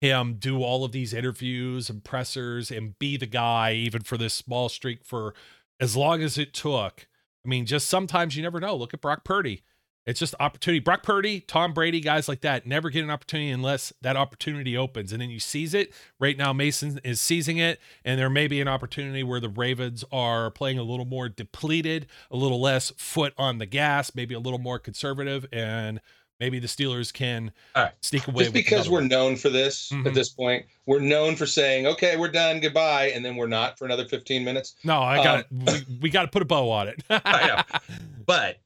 him 0.00 0.34
do 0.34 0.62
all 0.62 0.84
of 0.84 0.92
these 0.92 1.12
interviews 1.12 1.90
and 1.90 2.04
pressers 2.04 2.70
and 2.70 2.96
be 3.00 3.16
the 3.16 3.26
guy, 3.26 3.72
even 3.72 4.02
for 4.02 4.16
this 4.16 4.34
small 4.34 4.68
streak, 4.68 5.04
for 5.04 5.34
as 5.80 5.96
long 5.96 6.22
as 6.22 6.38
it 6.38 6.52
took. 6.52 7.08
I 7.44 7.48
mean, 7.48 7.66
just 7.66 7.88
sometimes 7.88 8.36
you 8.36 8.42
never 8.42 8.60
know. 8.60 8.76
Look 8.76 8.94
at 8.94 9.00
Brock 9.00 9.24
Purdy. 9.24 9.62
It's 10.04 10.18
just 10.18 10.34
opportunity. 10.40 10.80
Brock 10.80 11.04
Purdy, 11.04 11.40
Tom 11.40 11.72
Brady, 11.72 12.00
guys 12.00 12.28
like 12.28 12.40
that 12.40 12.66
never 12.66 12.90
get 12.90 13.04
an 13.04 13.10
opportunity 13.10 13.50
unless 13.50 13.92
that 14.00 14.16
opportunity 14.16 14.76
opens 14.76 15.12
and 15.12 15.22
then 15.22 15.30
you 15.30 15.38
seize 15.38 15.74
it. 15.74 15.92
Right 16.18 16.36
now, 16.36 16.52
Mason 16.52 16.98
is 17.04 17.20
seizing 17.20 17.58
it, 17.58 17.78
and 18.04 18.18
there 18.18 18.28
may 18.28 18.48
be 18.48 18.60
an 18.60 18.66
opportunity 18.66 19.22
where 19.22 19.38
the 19.38 19.48
Ravens 19.48 20.04
are 20.10 20.50
playing 20.50 20.78
a 20.78 20.82
little 20.82 21.04
more 21.04 21.28
depleted, 21.28 22.06
a 22.32 22.36
little 22.36 22.60
less 22.60 22.90
foot 22.96 23.32
on 23.38 23.58
the 23.58 23.66
gas, 23.66 24.12
maybe 24.12 24.34
a 24.34 24.40
little 24.40 24.58
more 24.58 24.80
conservative, 24.80 25.46
and 25.52 26.00
maybe 26.42 26.58
the 26.58 26.66
Steelers 26.66 27.12
can 27.12 27.52
right. 27.76 27.92
sneak 28.00 28.26
away. 28.26 28.42
just 28.42 28.52
because 28.52 28.90
we're 28.90 28.98
one. 28.98 29.06
known 29.06 29.36
for 29.36 29.48
this 29.48 29.90
Mhm. 29.90 30.06
at 30.08 30.14
this 30.14 30.28
point, 30.28 30.66
we're 30.86 30.98
known 30.98 31.36
for 31.36 31.46
saying, 31.46 31.86
"Okay, 31.86 32.16
we're 32.16 32.32
done, 32.32 32.58
goodbye," 32.58 33.12
and 33.14 33.24
then 33.24 33.36
we're 33.36 33.46
not 33.46 33.78
for 33.78 33.84
another 33.84 34.04
15 34.08 34.42
minutes. 34.42 34.74
no, 34.82 35.00
I 35.00 35.22
got 35.22 35.46
we, 35.52 35.86
we 36.00 36.10
got 36.10 36.22
to 36.22 36.28
put 36.28 36.42
a 36.42 36.44
bow 36.44 36.68
on 36.68 36.88
it. 36.88 37.00
I 37.10 37.46
know. 37.46 37.78
But 38.26 38.58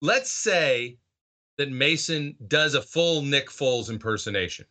let's 0.00 0.30
say 0.30 0.96
that 1.58 1.70
Mason 1.70 2.34
does 2.46 2.74
a 2.74 2.80
full 2.80 3.20
Nick 3.20 3.48
Foles 3.50 3.90
impersonation. 3.90 4.64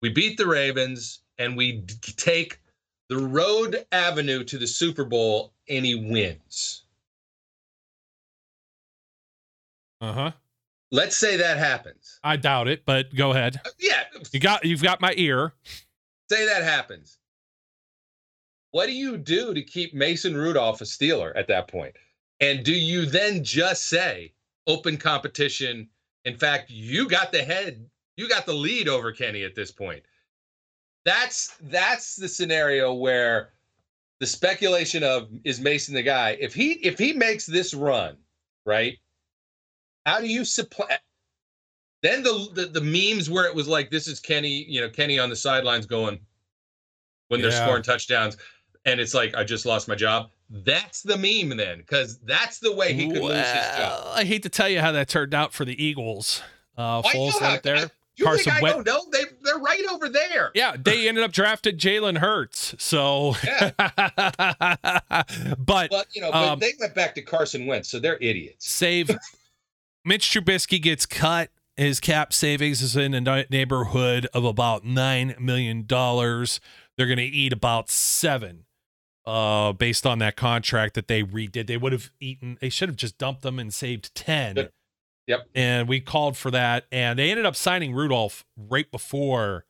We 0.00 0.10
beat 0.10 0.36
the 0.36 0.46
Ravens 0.46 1.20
and 1.38 1.56
we 1.56 1.72
d- 1.78 1.94
take 2.16 2.60
the 3.08 3.16
road 3.18 3.84
avenue 3.90 4.44
to 4.44 4.58
the 4.58 4.66
Super 4.68 5.04
Bowl 5.04 5.54
and 5.68 5.84
he 5.84 5.94
wins. 5.96 6.82
Uh 10.00 10.12
huh. 10.12 10.32
Let's 10.90 11.16
say 11.16 11.36
that 11.36 11.58
happens. 11.58 12.18
I 12.24 12.36
doubt 12.36 12.68
it, 12.68 12.84
but 12.86 13.14
go 13.14 13.30
ahead. 13.32 13.60
Uh, 13.64 13.70
Yeah, 13.78 14.04
You 14.32 14.40
got 14.40 14.64
you've 14.64 14.82
got 14.82 15.00
my 15.00 15.12
ear. 15.16 15.52
say 16.30 16.46
that 16.46 16.62
happens. 16.62 17.18
What 18.70 18.86
do 18.86 18.92
you 18.92 19.16
do 19.16 19.54
to 19.54 19.62
keep 19.62 19.94
Mason 19.94 20.36
Rudolph 20.36 20.80
a 20.80 20.84
Steeler 20.84 21.32
at 21.36 21.48
that 21.48 21.68
point? 21.68 21.94
And 22.40 22.64
do 22.64 22.72
you 22.72 23.06
then 23.06 23.42
just 23.44 23.86
say 23.86 24.32
open 24.66 24.96
competition? 24.96 25.88
In 26.24 26.36
fact, 26.36 26.70
you 26.70 27.08
got 27.08 27.32
the 27.32 27.42
head, 27.42 27.84
you 28.16 28.28
got 28.28 28.46
the 28.46 28.52
lead 28.52 28.88
over 28.88 29.12
Kenny 29.12 29.42
at 29.44 29.54
this 29.54 29.70
point. 29.72 30.02
That's 31.04 31.56
that's 31.62 32.16
the 32.16 32.28
scenario 32.28 32.92
where 32.92 33.50
the 34.20 34.26
speculation 34.26 35.02
of 35.02 35.28
is 35.44 35.60
Mason 35.60 35.94
the 35.94 36.02
guy? 36.02 36.36
If 36.40 36.54
he 36.54 36.72
if 36.72 36.98
he 36.98 37.12
makes 37.12 37.46
this 37.46 37.72
run, 37.74 38.16
right? 38.66 38.98
How 40.06 40.20
do 40.20 40.26
you 40.26 40.44
supply? 40.44 40.98
Then 42.02 42.22
the, 42.22 42.48
the 42.54 42.66
the 42.66 42.80
memes 42.80 43.28
where 43.28 43.46
it 43.46 43.54
was 43.54 43.66
like 43.68 43.90
this 43.90 44.06
is 44.06 44.20
Kenny, 44.20 44.64
you 44.68 44.80
know, 44.80 44.88
Kenny 44.88 45.18
on 45.18 45.28
the 45.30 45.36
sidelines 45.36 45.84
going 45.86 46.18
when 47.28 47.40
they're 47.40 47.50
Yeah. 47.50 47.64
scoring 47.64 47.82
touchdowns, 47.82 48.36
and 48.84 49.00
it's 49.00 49.14
like 49.14 49.34
I 49.34 49.44
just 49.44 49.66
lost 49.66 49.88
my 49.88 49.94
job. 49.96 50.30
That's 50.50 51.02
the 51.02 51.16
meme 51.18 51.56
then, 51.58 51.78
because 51.78 52.18
that's 52.20 52.58
the 52.58 52.72
way 52.72 52.94
he 52.94 53.08
could 53.10 53.20
lose 53.22 53.34
his 53.36 53.76
job. 53.76 54.06
I 54.16 54.24
hate 54.24 54.42
to 54.44 54.48
tell 54.48 54.68
you 54.68 54.80
how 54.80 54.92
that 54.92 55.08
turned 55.08 55.34
out 55.34 55.52
for 55.52 55.64
the 55.66 55.82
Eagles. 55.82 56.40
Uh, 56.76 57.02
Foles 57.02 57.38
right 57.40 57.62
there. 57.62 57.90
You 58.16 58.24
Carson 58.24 58.44
think 58.52 58.56
I 58.56 58.62
Wentz- 58.62 58.84
don't 58.84 58.86
know? 58.86 59.10
They 59.12 59.24
they're 59.42 59.58
right 59.58 59.84
over 59.90 60.08
there. 60.08 60.50
Yeah, 60.54 60.76
they 60.82 61.06
ended 61.08 61.22
up 61.24 61.32
drafted 61.32 61.78
Jalen 61.78 62.18
Hurts. 62.18 62.74
So, 62.78 63.34
Yeah. 63.44 63.70
but 65.58 65.90
But 65.90 66.06
you 66.14 66.20
know, 66.22 66.30
but 66.32 66.48
Um, 66.52 66.58
they 66.60 66.72
went 66.80 66.94
back 66.94 67.14
to 67.16 67.22
Carson 67.22 67.66
Wentz, 67.66 67.88
so 67.90 67.98
they're 67.98 68.18
idiots. 68.20 68.68
save 68.70 69.10
Mitch 70.08 70.30
Trubisky 70.30 70.80
gets 70.80 71.04
cut. 71.04 71.50
His 71.76 72.00
cap 72.00 72.32
savings 72.32 72.80
is 72.80 72.96
in 72.96 73.12
the 73.12 73.46
neighborhood 73.50 74.26
of 74.32 74.42
about 74.42 74.84
nine 74.84 75.36
million 75.38 75.84
dollars. 75.84 76.60
They're 76.96 77.06
going 77.06 77.18
to 77.18 77.24
eat 77.24 77.52
about 77.52 77.90
seven, 77.90 78.64
uh, 79.26 79.74
based 79.74 80.06
on 80.06 80.18
that 80.20 80.34
contract 80.34 80.94
that 80.94 81.08
they 81.08 81.22
redid. 81.22 81.66
They 81.66 81.76
would 81.76 81.92
have 81.92 82.10
eaten. 82.20 82.56
They 82.58 82.70
should 82.70 82.88
have 82.88 82.96
just 82.96 83.18
dumped 83.18 83.42
them 83.42 83.58
and 83.58 83.72
saved 83.72 84.14
ten. 84.14 84.70
Yep. 85.26 85.48
And 85.54 85.86
we 85.86 86.00
called 86.00 86.38
for 86.38 86.50
that, 86.50 86.86
and 86.90 87.18
they 87.18 87.30
ended 87.30 87.44
up 87.44 87.54
signing 87.54 87.92
Rudolph 87.92 88.46
right 88.56 88.90
before 88.90 89.66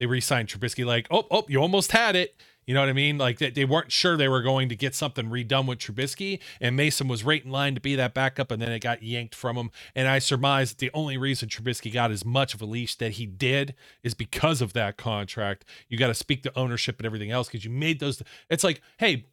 they 0.00 0.06
re-signed 0.06 0.48
Trubisky. 0.48 0.84
Like, 0.84 1.06
oh, 1.12 1.26
oh, 1.30 1.44
you 1.48 1.62
almost 1.62 1.92
had 1.92 2.16
it. 2.16 2.34
You 2.66 2.74
know 2.74 2.80
what 2.80 2.88
I 2.88 2.94
mean? 2.94 3.16
Like 3.16 3.38
they, 3.38 3.50
they 3.50 3.64
weren't 3.64 3.92
sure 3.92 4.16
they 4.16 4.28
were 4.28 4.42
going 4.42 4.68
to 4.70 4.76
get 4.76 4.94
something 4.94 5.30
redone 5.30 5.66
with 5.66 5.78
Trubisky, 5.78 6.40
and 6.60 6.76
Mason 6.76 7.06
was 7.06 7.22
right 7.22 7.44
in 7.44 7.50
line 7.52 7.76
to 7.76 7.80
be 7.80 7.94
that 7.94 8.12
backup, 8.12 8.50
and 8.50 8.60
then 8.60 8.72
it 8.72 8.80
got 8.80 9.04
yanked 9.04 9.36
from 9.36 9.56
him. 9.56 9.70
And 9.94 10.08
I 10.08 10.18
surmise 10.18 10.70
that 10.70 10.78
the 10.78 10.90
only 10.92 11.16
reason 11.16 11.48
Trubisky 11.48 11.92
got 11.92 12.10
as 12.10 12.24
much 12.24 12.54
of 12.54 12.62
a 12.62 12.66
leash 12.66 12.96
that 12.96 13.12
he 13.12 13.26
did 13.26 13.74
is 14.02 14.14
because 14.14 14.60
of 14.60 14.72
that 14.72 14.96
contract. 14.96 15.64
You 15.88 15.96
got 15.96 16.08
to 16.08 16.14
speak 16.14 16.42
to 16.42 16.58
ownership 16.58 16.98
and 16.98 17.06
everything 17.06 17.30
else 17.30 17.46
because 17.48 17.64
you 17.64 17.70
made 17.70 18.00
those. 18.00 18.20
It's 18.50 18.64
like, 18.64 18.82
hey, 18.98 19.26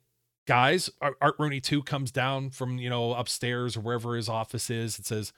guys, 0.45 0.91
Art 1.01 1.35
Rooney 1.39 1.59
two 1.59 1.81
comes 1.81 2.11
down 2.11 2.51
from 2.51 2.77
you 2.77 2.89
know 2.89 3.13
upstairs 3.15 3.75
or 3.75 3.81
wherever 3.81 4.15
his 4.15 4.29
office 4.29 4.69
is. 4.69 4.99
It 4.99 5.07
says, 5.07 5.33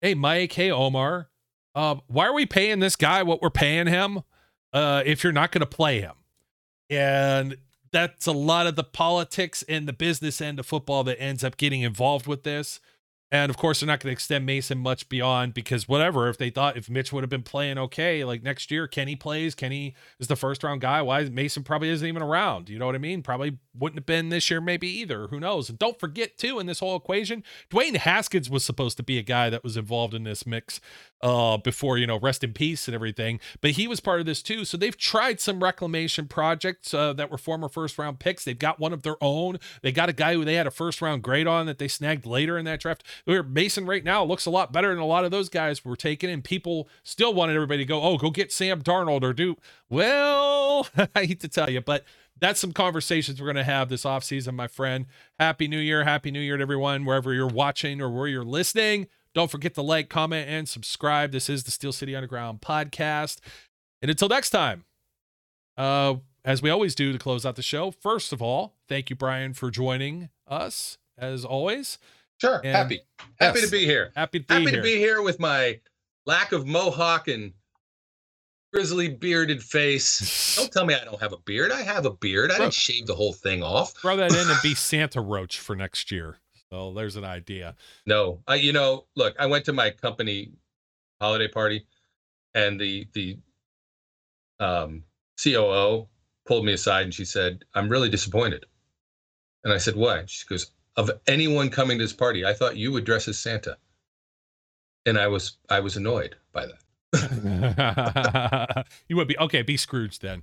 "Hey, 0.00 0.14
Mike, 0.14 0.52
hey 0.54 0.72
Omar, 0.72 1.28
uh, 1.76 1.96
why 2.08 2.26
are 2.26 2.34
we 2.34 2.46
paying 2.46 2.80
this 2.80 2.96
guy 2.96 3.22
what 3.22 3.42
we're 3.42 3.50
paying 3.50 3.86
him? 3.86 4.22
Uh, 4.72 5.02
if 5.06 5.22
you're 5.22 5.32
not 5.32 5.52
going 5.52 5.60
to 5.60 5.66
play 5.66 6.00
him." 6.00 6.17
And 6.90 7.56
that's 7.90 8.26
a 8.26 8.32
lot 8.32 8.66
of 8.66 8.76
the 8.76 8.84
politics 8.84 9.64
and 9.68 9.88
the 9.88 9.92
business 9.92 10.40
end 10.40 10.58
of 10.58 10.66
football 10.66 11.04
that 11.04 11.20
ends 11.20 11.42
up 11.44 11.56
getting 11.56 11.82
involved 11.82 12.26
with 12.26 12.42
this. 12.42 12.80
And 13.30 13.50
of 13.50 13.58
course, 13.58 13.80
they're 13.80 13.86
not 13.86 14.00
going 14.00 14.10
to 14.10 14.12
extend 14.14 14.46
Mason 14.46 14.78
much 14.78 15.08
beyond 15.08 15.52
because 15.52 15.86
whatever. 15.86 16.28
If 16.28 16.38
they 16.38 16.48
thought 16.48 16.78
if 16.78 16.88
Mitch 16.88 17.12
would 17.12 17.22
have 17.22 17.30
been 17.30 17.42
playing 17.42 17.76
okay, 17.76 18.24
like 18.24 18.42
next 18.42 18.70
year, 18.70 18.86
Kenny 18.86 19.16
plays. 19.16 19.54
Kenny 19.54 19.94
is 20.18 20.28
the 20.28 20.36
first 20.36 20.64
round 20.64 20.80
guy. 20.80 21.02
Why 21.02 21.24
Mason 21.24 21.62
probably 21.62 21.90
isn't 21.90 22.06
even 22.06 22.22
around? 22.22 22.70
You 22.70 22.78
know 22.78 22.86
what 22.86 22.94
I 22.94 22.98
mean? 22.98 23.22
Probably 23.22 23.58
wouldn't 23.74 23.98
have 23.98 24.06
been 24.06 24.30
this 24.30 24.50
year, 24.50 24.60
maybe 24.60 24.88
either. 24.88 25.28
Who 25.28 25.40
knows? 25.40 25.68
And 25.68 25.78
don't 25.78 26.00
forget 26.00 26.38
too 26.38 26.58
in 26.58 26.66
this 26.66 26.80
whole 26.80 26.96
equation, 26.96 27.44
Dwayne 27.70 27.96
Haskins 27.96 28.48
was 28.48 28.64
supposed 28.64 28.96
to 28.96 29.02
be 29.02 29.18
a 29.18 29.22
guy 29.22 29.50
that 29.50 29.62
was 29.62 29.76
involved 29.76 30.14
in 30.14 30.24
this 30.24 30.46
mix 30.46 30.80
uh, 31.20 31.56
before 31.58 31.98
you 31.98 32.06
know, 32.06 32.18
rest 32.18 32.44
in 32.44 32.52
peace 32.52 32.88
and 32.88 32.94
everything. 32.94 33.40
But 33.60 33.72
he 33.72 33.86
was 33.86 34.00
part 34.00 34.20
of 34.20 34.26
this 34.26 34.42
too. 34.42 34.64
So 34.64 34.76
they've 34.76 34.96
tried 34.96 35.40
some 35.40 35.62
reclamation 35.62 36.28
projects 36.28 36.94
uh, 36.94 37.12
that 37.14 37.30
were 37.30 37.38
former 37.38 37.68
first 37.68 37.98
round 37.98 38.18
picks. 38.20 38.44
They've 38.44 38.58
got 38.58 38.78
one 38.78 38.92
of 38.92 39.02
their 39.02 39.16
own. 39.20 39.58
They 39.82 39.92
got 39.92 40.08
a 40.08 40.12
guy 40.12 40.34
who 40.34 40.44
they 40.44 40.54
had 40.54 40.66
a 40.66 40.70
first 40.70 41.02
round 41.02 41.22
grade 41.22 41.46
on 41.46 41.66
that 41.66 41.78
they 41.78 41.88
snagged 41.88 42.26
later 42.26 42.56
in 42.56 42.64
that 42.64 42.80
draft. 42.80 43.04
Where 43.24 43.42
Mason 43.42 43.86
right 43.86 44.04
now 44.04 44.24
looks 44.24 44.46
a 44.46 44.50
lot 44.50 44.72
better 44.72 44.88
than 44.88 44.98
a 44.98 45.06
lot 45.06 45.24
of 45.24 45.30
those 45.30 45.48
guys 45.48 45.84
were 45.84 45.96
taken, 45.96 46.30
and 46.30 46.42
people 46.42 46.88
still 47.02 47.34
wanted 47.34 47.56
everybody 47.56 47.78
to 47.78 47.84
go, 47.84 48.02
oh, 48.02 48.18
go 48.18 48.30
get 48.30 48.52
Sam 48.52 48.82
Darnold 48.82 49.22
or 49.22 49.32
do 49.32 49.56
well. 49.88 50.86
I 51.14 51.24
hate 51.26 51.40
to 51.40 51.48
tell 51.48 51.70
you, 51.70 51.80
but 51.80 52.04
that's 52.40 52.60
some 52.60 52.72
conversations 52.72 53.40
we're 53.40 53.46
going 53.46 53.56
to 53.56 53.64
have 53.64 53.88
this 53.88 54.04
offseason, 54.04 54.54
my 54.54 54.68
friend. 54.68 55.06
Happy 55.38 55.68
New 55.68 55.78
Year. 55.78 56.04
Happy 56.04 56.30
New 56.30 56.40
Year 56.40 56.56
to 56.56 56.62
everyone, 56.62 57.04
wherever 57.04 57.34
you're 57.34 57.46
watching 57.46 58.00
or 58.00 58.10
where 58.10 58.28
you're 58.28 58.44
listening. 58.44 59.08
Don't 59.34 59.50
forget 59.50 59.74
to 59.74 59.82
like, 59.82 60.08
comment, 60.08 60.48
and 60.48 60.68
subscribe. 60.68 61.32
This 61.32 61.48
is 61.48 61.64
the 61.64 61.70
Steel 61.70 61.92
City 61.92 62.16
Underground 62.16 62.60
podcast. 62.60 63.40
And 64.00 64.10
until 64.10 64.28
next 64.28 64.50
time, 64.50 64.84
uh, 65.76 66.16
as 66.44 66.62
we 66.62 66.70
always 66.70 66.94
do 66.94 67.12
to 67.12 67.18
close 67.18 67.44
out 67.44 67.56
the 67.56 67.62
show, 67.62 67.90
first 67.90 68.32
of 68.32 68.40
all, 68.40 68.76
thank 68.88 69.10
you, 69.10 69.16
Brian, 69.16 69.52
for 69.52 69.70
joining 69.70 70.30
us 70.46 70.98
as 71.16 71.44
always. 71.44 71.98
Sure. 72.40 72.60
And 72.64 72.74
happy. 72.74 73.00
Happy 73.40 73.60
to 73.60 73.70
be 73.70 73.84
here. 73.84 74.12
Happy 74.14 74.40
to 74.40 74.46
be 74.46 74.54
here. 74.54 74.60
happy 74.60 74.70
here. 74.70 74.80
to 74.80 74.82
be 74.82 74.96
here 74.96 75.22
with 75.22 75.40
my 75.40 75.80
lack 76.26 76.52
of 76.52 76.66
mohawk 76.66 77.28
and 77.28 77.52
grizzly 78.72 79.08
bearded 79.08 79.62
face. 79.62 80.56
Don't 80.56 80.72
tell 80.72 80.84
me 80.84 80.94
I 80.94 81.04
don't 81.04 81.20
have 81.20 81.32
a 81.32 81.38
beard. 81.38 81.72
I 81.72 81.82
have 81.82 82.06
a 82.06 82.10
beard. 82.10 82.50
I 82.50 82.58
didn't 82.58 82.74
shave 82.74 83.06
the 83.06 83.14
whole 83.14 83.32
thing 83.32 83.62
off. 83.62 83.94
Throw 83.94 84.16
that 84.16 84.32
in 84.32 84.50
and 84.50 84.58
be 84.62 84.74
Santa 84.76 85.20
Roach 85.20 85.58
for 85.58 85.74
next 85.74 86.10
year. 86.10 86.36
So 86.70 86.92
there's 86.92 87.16
an 87.16 87.24
idea. 87.24 87.76
No, 88.06 88.42
I 88.46 88.56
you 88.56 88.72
know, 88.72 89.06
look, 89.16 89.34
I 89.38 89.46
went 89.46 89.64
to 89.66 89.72
my 89.72 89.90
company 89.90 90.52
holiday 91.20 91.48
party 91.48 91.86
and 92.54 92.78
the 92.78 93.06
the 93.14 93.38
um 94.60 95.04
COO 95.42 96.08
pulled 96.46 96.64
me 96.64 96.72
aside 96.72 97.04
and 97.04 97.14
she 97.14 97.24
said, 97.24 97.64
"I'm 97.74 97.88
really 97.88 98.10
disappointed." 98.10 98.66
And 99.64 99.72
I 99.72 99.78
said, 99.78 99.96
"What?" 99.96 100.28
She 100.28 100.46
goes, 100.46 100.70
"Of 100.98 101.10
anyone 101.26 101.70
coming 101.70 101.96
to 101.96 102.04
this 102.04 102.12
party, 102.12 102.44
I 102.44 102.52
thought 102.52 102.76
you 102.76 102.92
would 102.92 103.04
dress 103.04 103.28
as 103.28 103.38
Santa." 103.38 103.78
And 105.06 105.18
I 105.18 105.28
was 105.28 105.56
I 105.70 105.80
was 105.80 105.96
annoyed 105.96 106.36
by 106.52 106.66
that. 106.66 106.74
you 109.08 109.16
would 109.16 109.28
be 109.28 109.38
okay. 109.38 109.62
Be 109.62 109.78
Scrooge 109.78 110.18
then, 110.18 110.42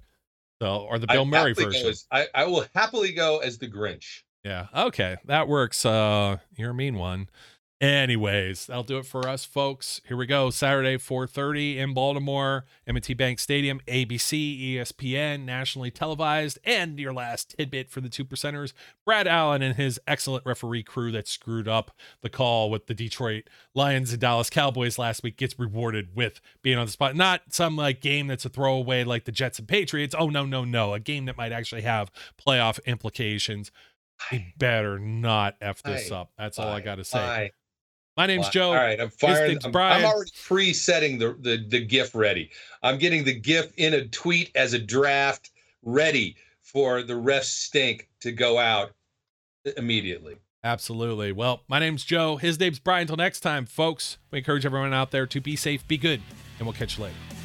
so 0.59 0.87
or 0.89 0.97
the 0.97 1.05
Bill 1.05 1.21
I 1.21 1.25
Murray 1.25 1.53
version. 1.53 1.87
As, 1.87 2.07
I 2.11 2.25
I 2.33 2.45
will 2.45 2.65
happily 2.73 3.11
go 3.11 3.37
as 3.37 3.59
the 3.59 3.67
Grinch. 3.67 4.23
Yeah. 4.43 4.65
Okay, 4.75 5.17
that 5.25 5.47
works. 5.47 5.85
Uh, 5.85 6.37
you're 6.55 6.71
a 6.71 6.73
mean 6.73 6.95
one. 6.95 7.29
Anyways, 7.82 8.67
that'll 8.67 8.84
do 8.84 8.97
it 8.99 9.05
for 9.05 9.28
us, 9.28 9.43
folks. 9.43 9.99
Here 10.07 10.15
we 10.15 10.26
go. 10.26 10.49
Saturday, 10.49 10.95
4:30 10.95 11.78
in 11.78 11.93
Baltimore, 11.93 12.65
M&T 12.88 13.13
Bank 13.15 13.38
Stadium, 13.38 13.82
ABC, 13.86 14.76
ESPN, 14.76 15.43
nationally 15.43 15.91
televised. 15.91 16.57
And 16.63 16.97
your 16.97 17.11
last 17.11 17.53
tidbit 17.57 17.91
for 17.91 17.99
the 17.99 18.07
two 18.07 18.23
percenters: 18.23 18.71
Brad 19.03 19.28
Allen 19.28 19.61
and 19.61 19.76
his 19.76 19.99
excellent 20.07 20.45
referee 20.45 20.84
crew 20.84 21.11
that 21.11 21.28
screwed 21.28 21.67
up 21.67 21.91
the 22.21 22.30
call 22.30 22.69
with 22.69 22.88
the 22.88 22.93
Detroit 22.93 23.49
Lions 23.73 24.11
and 24.13 24.21
Dallas 24.21 24.49
Cowboys 24.49 24.97
last 24.97 25.21
week 25.21 25.36
gets 25.36 25.59
rewarded 25.59 26.15
with 26.15 26.39
being 26.61 26.78
on 26.78 26.86
the 26.86 26.93
spot. 26.93 27.13
Not 27.13 27.41
some 27.49 27.76
like 27.76 27.99
game 27.99 28.28
that's 28.28 28.45
a 28.45 28.49
throwaway 28.49 29.03
like 29.03 29.26
the 29.26 29.34
Jets 29.34 29.59
and 29.59 29.67
Patriots. 29.67 30.15
Oh 30.17 30.30
no, 30.30 30.45
no, 30.45 30.63
no! 30.63 30.93
A 30.93 30.99
game 31.01 31.26
that 31.26 31.36
might 31.36 31.51
actually 31.51 31.82
have 31.82 32.09
playoff 32.41 32.80
implications. 32.86 33.69
He 34.32 34.53
better 34.57 34.97
not 34.97 35.57
f 35.59 35.84
this 35.84 36.09
up. 36.09 36.32
That's 36.38 36.57
all 36.57 36.69
I 36.69 36.80
got 36.80 36.95
to 36.95 37.03
say. 37.03 37.51
My 38.18 38.26
name's 38.26 38.47
Joe. 38.49 38.70
All 38.70 38.76
right, 38.76 38.99
I'm 38.99 39.09
firing. 39.09 39.57
I'm, 39.63 39.76
I'm, 39.76 40.05
already 40.05 40.32
pre-setting 40.43 41.18
the, 41.18 41.36
the 41.39 41.66
the 41.68 41.84
GIF 41.84 42.16
ready. 42.16 42.49
I'm 42.82 42.97
getting 42.97 43.24
the 43.24 43.34
GIF 43.34 43.74
in 43.78 43.93
a 43.93 44.07
tweet 44.07 44.51
as 44.55 44.74
a 44.74 44.80
draft 44.80 45.51
ready 45.84 46.38
for 46.61 47.03
the 47.03 47.13
refs 47.13 47.43
stink 47.45 48.09
to 48.22 48.32
go 48.32 48.57
out 48.57 48.91
immediately. 49.78 50.38
Absolutely. 50.63 51.32
Well, 51.32 51.61
my 51.68 51.80
name's 51.80 52.03
Joe. 52.03 52.38
His 52.38 52.59
name's 52.59 52.80
Brian. 52.80 53.01
Until 53.01 53.18
next 53.18 53.41
time, 53.41 53.66
folks, 53.66 54.18
we 54.32 54.39
encourage 54.39 54.66
everyone 54.66 54.93
out 54.93 55.11
there 55.11 55.28
to 55.28 55.41
be 55.41 55.55
safe, 55.55 55.88
be 55.88 55.97
good, 55.97 56.22
and 56.57 56.66
we'll 56.66 56.74
catch 56.74 56.97
you 56.97 57.03
later. 57.03 57.44